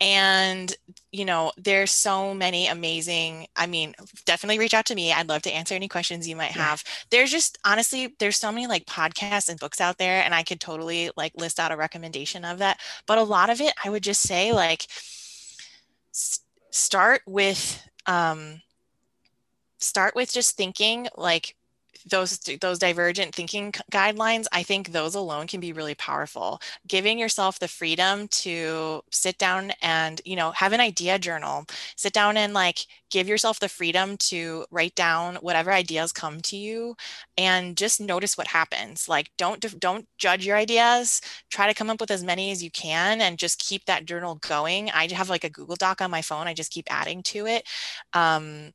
And, 0.00 0.74
you 1.12 1.24
know, 1.24 1.52
there's 1.56 1.90
so 1.90 2.34
many 2.34 2.66
amazing, 2.66 3.46
I 3.56 3.66
mean, 3.66 3.94
definitely 4.26 4.58
reach 4.58 4.74
out 4.74 4.86
to 4.86 4.94
me. 4.94 5.12
I'd 5.12 5.28
love 5.28 5.42
to 5.42 5.52
answer 5.52 5.74
any 5.74 5.88
questions 5.88 6.28
you 6.28 6.36
might 6.36 6.52
have. 6.52 6.82
Yeah. 6.84 6.92
There's 7.10 7.30
just, 7.30 7.58
honestly, 7.64 8.14
there's 8.18 8.36
so 8.36 8.52
many 8.52 8.66
like 8.66 8.84
podcasts 8.86 9.48
and 9.48 9.58
books 9.58 9.80
out 9.80 9.98
there, 9.98 10.22
and 10.22 10.34
I 10.34 10.42
could 10.42 10.60
totally 10.60 11.10
like 11.16 11.32
list 11.36 11.58
out 11.58 11.72
a 11.72 11.76
recommendation 11.76 12.44
of 12.44 12.58
that. 12.58 12.80
But 13.06 13.18
a 13.18 13.22
lot 13.22 13.50
of 13.50 13.60
it, 13.60 13.72
I 13.84 13.90
would 13.90 14.02
just 14.02 14.22
say, 14.22 14.52
like, 14.52 14.86
start 16.72 17.22
with 17.26 17.86
um, 18.06 18.62
start 19.78 20.16
with 20.16 20.32
just 20.32 20.56
thinking 20.56 21.08
like 21.16 21.56
those 22.10 22.38
those 22.60 22.78
divergent 22.78 23.34
thinking 23.34 23.72
guidelines 23.90 24.46
i 24.52 24.62
think 24.62 24.88
those 24.92 25.14
alone 25.14 25.46
can 25.46 25.60
be 25.60 25.72
really 25.72 25.94
powerful. 25.94 26.60
Giving 26.86 27.18
yourself 27.18 27.58
the 27.58 27.68
freedom 27.68 28.28
to 28.28 29.02
sit 29.10 29.38
down 29.38 29.72
and 29.82 30.20
you 30.24 30.36
know 30.36 30.50
have 30.52 30.72
an 30.72 30.80
idea 30.80 31.18
journal. 31.18 31.64
Sit 31.96 32.12
down 32.12 32.36
and 32.36 32.54
like 32.54 32.80
give 33.10 33.28
yourself 33.28 33.60
the 33.60 33.68
freedom 33.68 34.16
to 34.16 34.64
write 34.70 34.94
down 34.94 35.36
whatever 35.36 35.70
ideas 35.72 36.12
come 36.12 36.40
to 36.40 36.56
you 36.56 36.96
and 37.36 37.76
just 37.76 38.00
notice 38.00 38.36
what 38.38 38.46
happens. 38.48 39.08
Like 39.08 39.30
don't 39.38 39.60
don't 39.80 40.06
judge 40.18 40.46
your 40.46 40.56
ideas. 40.56 41.20
Try 41.50 41.68
to 41.68 41.74
come 41.74 41.90
up 41.90 42.00
with 42.00 42.10
as 42.10 42.24
many 42.24 42.50
as 42.50 42.62
you 42.62 42.70
can 42.70 43.20
and 43.20 43.38
just 43.38 43.58
keep 43.58 43.84
that 43.86 44.06
journal 44.06 44.36
going. 44.36 44.90
I 44.90 45.12
have 45.12 45.30
like 45.30 45.44
a 45.44 45.50
google 45.50 45.76
doc 45.76 46.00
on 46.00 46.10
my 46.10 46.22
phone. 46.22 46.46
I 46.46 46.54
just 46.54 46.72
keep 46.72 46.86
adding 46.90 47.22
to 47.24 47.46
it. 47.46 47.68
Um, 48.14 48.72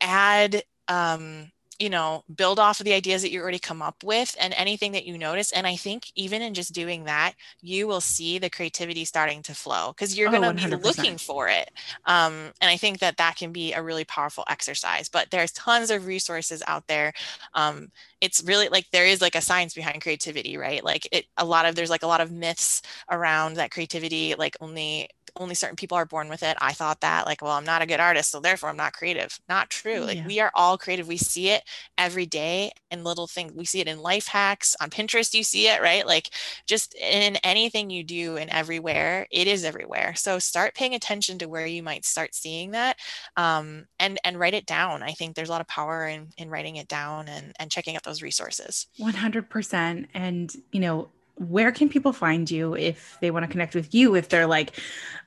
add 0.00 0.62
um, 0.88 1.50
you 1.80 1.88
know, 1.88 2.22
build 2.36 2.58
off 2.58 2.78
of 2.78 2.84
the 2.84 2.92
ideas 2.92 3.22
that 3.22 3.30
you 3.30 3.40
already 3.40 3.58
come 3.58 3.80
up 3.80 4.04
with 4.04 4.36
and 4.38 4.52
anything 4.54 4.92
that 4.92 5.06
you 5.06 5.16
notice. 5.16 5.50
And 5.50 5.66
I 5.66 5.76
think 5.76 6.12
even 6.14 6.42
in 6.42 6.52
just 6.52 6.74
doing 6.74 7.04
that, 7.04 7.32
you 7.62 7.86
will 7.86 8.02
see 8.02 8.38
the 8.38 8.50
creativity 8.50 9.06
starting 9.06 9.42
to 9.44 9.54
flow 9.54 9.92
because 9.92 10.16
you're 10.16 10.28
oh, 10.28 10.40
going 10.40 10.56
to 10.58 10.68
be 10.68 10.76
looking 10.76 11.16
for 11.16 11.48
it. 11.48 11.70
Um, 12.04 12.52
and 12.60 12.70
I 12.70 12.76
think 12.76 12.98
that 12.98 13.16
that 13.16 13.36
can 13.36 13.50
be 13.50 13.72
a 13.72 13.82
really 13.82 14.04
powerful 14.04 14.44
exercise. 14.48 15.08
But 15.08 15.30
there's 15.30 15.52
tons 15.52 15.90
of 15.90 16.06
resources 16.06 16.62
out 16.66 16.86
there. 16.86 17.14
Um, 17.54 17.90
it's 18.20 18.42
really 18.44 18.68
like 18.68 18.86
there 18.90 19.06
is 19.06 19.22
like 19.22 19.34
a 19.34 19.40
science 19.40 19.72
behind 19.72 20.02
creativity, 20.02 20.58
right? 20.58 20.84
Like 20.84 21.08
it, 21.10 21.24
a 21.38 21.44
lot 21.44 21.64
of 21.64 21.74
there's 21.74 21.90
like 21.90 22.02
a 22.02 22.06
lot 22.06 22.20
of 22.20 22.30
myths 22.30 22.82
around 23.10 23.54
that 23.54 23.70
creativity, 23.70 24.34
like 24.34 24.56
only 24.60 25.08
only 25.40 25.54
certain 25.54 25.76
people 25.76 25.96
are 25.96 26.04
born 26.04 26.28
with 26.28 26.42
it. 26.42 26.56
I 26.60 26.72
thought 26.72 27.00
that 27.00 27.26
like, 27.26 27.42
well, 27.42 27.52
I'm 27.52 27.64
not 27.64 27.82
a 27.82 27.86
good 27.86 27.98
artist, 27.98 28.30
so 28.30 28.40
therefore 28.40 28.68
I'm 28.68 28.76
not 28.76 28.92
creative. 28.92 29.40
Not 29.48 29.70
true. 29.70 30.00
Like 30.00 30.18
yeah. 30.18 30.26
we 30.26 30.38
are 30.38 30.52
all 30.54 30.76
creative. 30.76 31.08
We 31.08 31.16
see 31.16 31.48
it 31.48 31.64
every 31.96 32.26
day 32.26 32.72
in 32.90 33.02
little 33.02 33.26
things. 33.26 33.52
We 33.54 33.64
see 33.64 33.80
it 33.80 33.88
in 33.88 34.00
life 34.00 34.28
hacks 34.28 34.76
on 34.80 34.90
Pinterest. 34.90 35.32
You 35.34 35.42
see 35.42 35.66
it, 35.66 35.80
right? 35.80 36.06
Like 36.06 36.30
just 36.66 36.94
in 36.94 37.36
anything 37.36 37.90
you 37.90 38.04
do 38.04 38.36
and 38.36 38.50
everywhere, 38.50 39.26
it 39.30 39.48
is 39.48 39.64
everywhere. 39.64 40.14
So 40.14 40.38
start 40.38 40.74
paying 40.74 40.94
attention 40.94 41.38
to 41.38 41.48
where 41.48 41.66
you 41.66 41.82
might 41.82 42.04
start 42.04 42.34
seeing 42.34 42.72
that, 42.72 42.98
um, 43.36 43.86
and 43.98 44.18
and 44.22 44.38
write 44.38 44.54
it 44.54 44.66
down. 44.66 45.02
I 45.02 45.12
think 45.12 45.34
there's 45.34 45.48
a 45.48 45.52
lot 45.52 45.62
of 45.62 45.68
power 45.68 46.06
in 46.06 46.28
in 46.36 46.50
writing 46.50 46.76
it 46.76 46.86
down 46.86 47.28
and 47.28 47.54
and 47.58 47.70
checking 47.70 47.96
out 47.96 48.02
those 48.02 48.22
resources. 48.22 48.86
100%. 49.00 50.06
And 50.14 50.52
you 50.70 50.80
know 50.80 51.10
where 51.40 51.72
can 51.72 51.88
people 51.88 52.12
find 52.12 52.50
you 52.50 52.76
if 52.76 53.16
they 53.20 53.30
want 53.30 53.44
to 53.44 53.50
connect 53.50 53.74
with 53.74 53.94
you 53.94 54.14
if 54.14 54.28
they're 54.28 54.46
like 54.46 54.78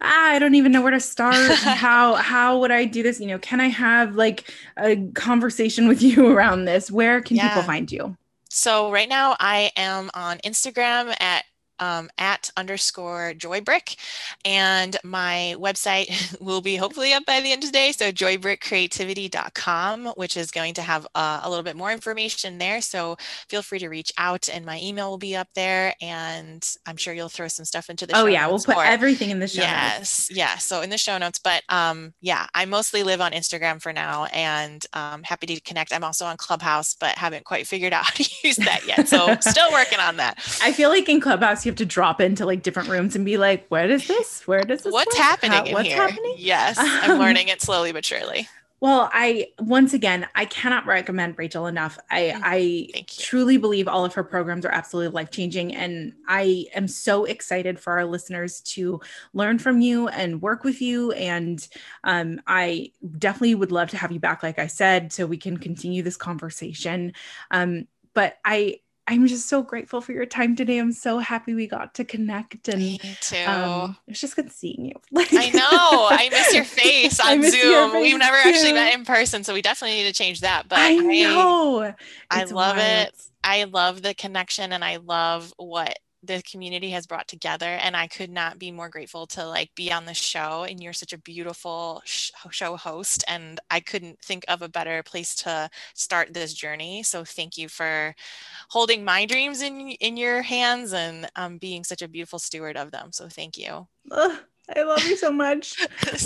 ah, 0.01 0.27
i 0.29 0.39
don't 0.39 0.55
even 0.55 0.71
know 0.71 0.81
where 0.81 0.91
to 0.91 0.99
start. 0.99 1.35
How 1.57 2.15
how 2.15 2.59
would 2.59 2.71
i 2.71 2.85
do 2.85 3.01
this? 3.03 3.19
You 3.19 3.27
know 3.27 3.39
can 3.39 3.59
i 3.59 3.67
have 3.67 4.15
like 4.15 4.53
a 4.77 4.97
conversation 5.13 5.87
with 5.87 6.01
you 6.01 6.27
around 6.35 6.65
this? 6.65 6.91
Where 6.91 7.21
can 7.21 7.37
yeah. 7.37 7.49
people 7.49 7.63
find 7.63 7.91
you? 7.91 8.15
So 8.49 8.91
right 8.91 9.09
now 9.09 9.35
i 9.39 9.71
am 9.75 10.11
on 10.13 10.37
instagram 10.39 11.19
at 11.19 11.45
um, 11.83 12.09
at 12.17 12.49
underscore 12.55 13.33
joybrick. 13.35 13.97
And 14.45 14.95
my 15.03 15.55
website 15.57 16.39
will 16.41 16.61
be 16.61 16.77
hopefully 16.77 17.13
up 17.13 17.25
by 17.25 17.41
the 17.41 17.51
end 17.51 17.63
of 17.63 17.71
the 17.71 17.77
day. 17.77 17.91
So 17.91 18.11
joybrickcreativity.com, 18.11 20.05
which 20.15 20.37
is 20.37 20.51
going 20.51 20.75
to 20.75 20.81
have 20.81 21.05
uh, 21.13 21.41
a 21.43 21.49
little 21.49 21.63
bit 21.63 21.75
more 21.75 21.91
information 21.91 22.57
there. 22.57 22.79
So 22.81 23.17
feel 23.49 23.61
free 23.61 23.79
to 23.79 23.89
reach 23.89 24.13
out 24.17 24.47
and 24.49 24.65
my 24.65 24.79
email 24.81 25.09
will 25.09 25.17
be 25.17 25.35
up 25.35 25.49
there. 25.55 25.93
And 26.01 26.65
I'm 26.85 26.97
sure 26.97 27.13
you'll 27.13 27.29
throw 27.29 27.47
some 27.49 27.65
stuff 27.65 27.89
into 27.89 28.05
the 28.07 28.13
show. 28.13 28.21
Oh 28.23 28.25
yeah, 28.27 28.47
we'll 28.47 28.59
put 28.59 28.77
everything 28.77 29.29
in 29.29 29.39
the 29.39 29.47
show 29.47 29.61
yes, 29.61 29.99
notes. 29.99 30.31
Yeah. 30.31 30.57
So 30.57 30.81
in 30.81 30.89
the 30.89 30.97
show 30.97 31.17
notes, 31.17 31.39
but 31.39 31.63
um, 31.69 32.13
yeah, 32.21 32.47
I 32.53 32.65
mostly 32.65 33.03
live 33.03 33.19
on 33.19 33.31
Instagram 33.33 33.81
for 33.81 33.91
now 33.91 34.25
and 34.25 34.85
um, 34.93 35.23
happy 35.23 35.47
to 35.47 35.59
connect. 35.61 35.93
I'm 35.93 36.03
also 36.03 36.25
on 36.25 36.37
Clubhouse, 36.37 36.95
but 36.95 37.17
haven't 37.17 37.43
quite 37.43 37.67
figured 37.67 37.91
out 37.91 38.05
how 38.05 38.11
to 38.11 38.29
use 38.43 38.55
that 38.57 38.87
yet. 38.87 39.09
So 39.09 39.35
still 39.41 39.71
working 39.71 39.99
on 39.99 40.17
that. 40.17 40.37
I 40.61 40.71
feel 40.71 40.89
like 40.89 41.09
in 41.09 41.19
Clubhouse, 41.19 41.65
you 41.65 41.72
have 41.73 41.77
to 41.77 41.85
drop 41.85 42.21
into 42.21 42.45
like 42.45 42.63
different 42.63 42.89
rooms 42.89 43.15
and 43.15 43.25
be 43.25 43.37
like, 43.37 43.67
where 43.67 43.87
does 43.87 44.07
this? 44.07 44.47
Where 44.47 44.63
does 44.63 44.83
this? 44.83 44.93
What's 44.93 45.15
work? 45.15 45.23
happening 45.23 45.65
How, 45.65 45.73
what's 45.73 45.87
here? 45.87 45.97
happening? 45.97 46.35
Yes, 46.37 46.77
I'm 46.79 47.11
um, 47.11 47.19
learning 47.19 47.49
it 47.49 47.61
slowly 47.61 47.91
but 47.91 48.05
surely. 48.05 48.47
Well, 48.79 49.09
I 49.13 49.47
once 49.59 49.93
again, 49.93 50.27
I 50.35 50.43
cannot 50.43 50.85
recommend 50.85 51.37
Rachel 51.37 51.67
enough. 51.67 51.97
I 52.11 52.33
mm, 52.35 52.41
I 52.43 53.05
truly 53.07 53.55
believe 53.55 53.87
all 53.87 54.03
of 54.03 54.13
her 54.15 54.25
programs 54.25 54.65
are 54.65 54.71
absolutely 54.71 55.13
life 55.13 55.31
changing, 55.31 55.73
and 55.73 56.11
I 56.27 56.65
am 56.75 56.89
so 56.89 57.23
excited 57.23 57.79
for 57.79 57.93
our 57.93 58.03
listeners 58.03 58.59
to 58.61 58.99
learn 59.33 59.57
from 59.57 59.79
you 59.79 60.09
and 60.09 60.41
work 60.41 60.65
with 60.65 60.81
you. 60.81 61.13
And 61.13 61.65
um, 62.03 62.41
I 62.45 62.91
definitely 63.17 63.55
would 63.55 63.71
love 63.71 63.91
to 63.91 63.97
have 63.97 64.11
you 64.11 64.19
back, 64.19 64.43
like 64.43 64.59
I 64.59 64.67
said, 64.67 65.13
so 65.13 65.25
we 65.25 65.37
can 65.37 65.57
continue 65.57 66.03
this 66.03 66.17
conversation. 66.17 67.13
Um, 67.51 67.87
but 68.13 68.37
I 68.43 68.81
I'm 69.05 69.27
just 69.27 69.49
so 69.49 69.61
grateful 69.61 69.99
for 69.99 70.13
your 70.13 70.25
time 70.25 70.55
today. 70.55 70.77
I'm 70.77 70.93
so 70.93 71.19
happy 71.19 71.53
we 71.53 71.67
got 71.67 71.93
to 71.95 72.05
connect. 72.05 72.69
And 72.69 72.79
Me 72.79 72.99
too. 73.19 73.43
Um, 73.45 73.97
it's 74.07 74.21
just 74.21 74.35
good 74.35 74.51
seeing 74.51 74.85
you. 74.85 74.95
I 75.33 75.49
know. 75.49 76.07
I 76.09 76.29
miss 76.31 76.53
your 76.53 76.63
face 76.63 77.19
on 77.25 77.41
Zoom. 77.43 77.91
Face 77.91 78.01
We've 78.01 78.17
never 78.17 78.41
too. 78.41 78.49
actually 78.49 78.73
met 78.73 78.93
in 78.93 79.03
person, 79.03 79.43
so 79.43 79.53
we 79.53 79.61
definitely 79.61 79.97
need 79.97 80.07
to 80.07 80.13
change 80.13 80.41
that. 80.41 80.69
But 80.69 80.79
I 80.79 80.95
know. 80.95 81.81
I, 82.31 82.41
I 82.41 82.43
love 82.45 82.77
wild. 82.77 83.07
it. 83.09 83.15
I 83.43 83.65
love 83.65 84.01
the 84.01 84.13
connection 84.13 84.71
and 84.71 84.85
I 84.85 84.97
love 84.97 85.53
what 85.57 85.99
the 86.23 86.41
community 86.49 86.89
has 86.91 87.05
brought 87.05 87.27
together 87.27 87.65
and 87.67 87.95
i 87.95 88.07
could 88.07 88.29
not 88.29 88.57
be 88.59 88.71
more 88.71 88.89
grateful 88.89 89.27
to 89.27 89.45
like 89.45 89.73
be 89.75 89.91
on 89.91 90.05
the 90.05 90.13
show 90.13 90.63
and 90.63 90.81
you're 90.81 90.93
such 90.93 91.13
a 91.13 91.17
beautiful 91.17 92.01
sh- 92.05 92.31
show 92.49 92.77
host 92.77 93.23
and 93.27 93.59
i 93.69 93.79
couldn't 93.79 94.19
think 94.21 94.43
of 94.47 94.61
a 94.61 94.69
better 94.69 95.03
place 95.03 95.35
to 95.35 95.69
start 95.93 96.33
this 96.33 96.53
journey. 96.53 97.03
So 97.03 97.23
thank 97.23 97.57
you 97.57 97.69
for 97.69 98.15
holding 98.69 99.03
my 99.03 99.25
dreams 99.25 99.61
in 99.61 99.91
in 99.91 100.17
your 100.17 100.41
hands 100.43 100.93
and 100.93 101.29
um, 101.35 101.57
being 101.57 101.83
such 101.83 102.01
a 102.01 102.07
beautiful 102.07 102.39
steward 102.39 102.77
of 102.77 102.91
them. 102.91 103.11
So 103.11 103.27
thank 103.29 103.57
you 103.57 103.87
I 104.75 104.83
love 104.83 105.03
you 105.05 105.15
so 105.15 105.31
much. 105.31 105.79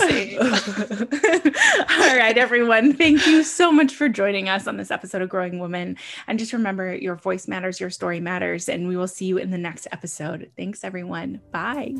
All 2.00 2.16
right, 2.16 2.36
everyone. 2.36 2.94
Thank 2.94 3.26
you 3.26 3.42
so 3.42 3.70
much 3.70 3.94
for 3.94 4.08
joining 4.08 4.48
us 4.48 4.66
on 4.66 4.76
this 4.76 4.90
episode 4.90 5.22
of 5.22 5.28
Growing 5.28 5.58
Woman. 5.58 5.96
And 6.26 6.38
just 6.38 6.52
remember 6.52 6.94
your 6.94 7.16
voice 7.16 7.48
matters, 7.48 7.80
your 7.80 7.90
story 7.90 8.20
matters. 8.20 8.68
And 8.68 8.88
we 8.88 8.96
will 8.96 9.08
see 9.08 9.26
you 9.26 9.38
in 9.38 9.50
the 9.50 9.58
next 9.58 9.86
episode. 9.92 10.50
Thanks, 10.56 10.84
everyone. 10.84 11.40
Bye. 11.50 11.94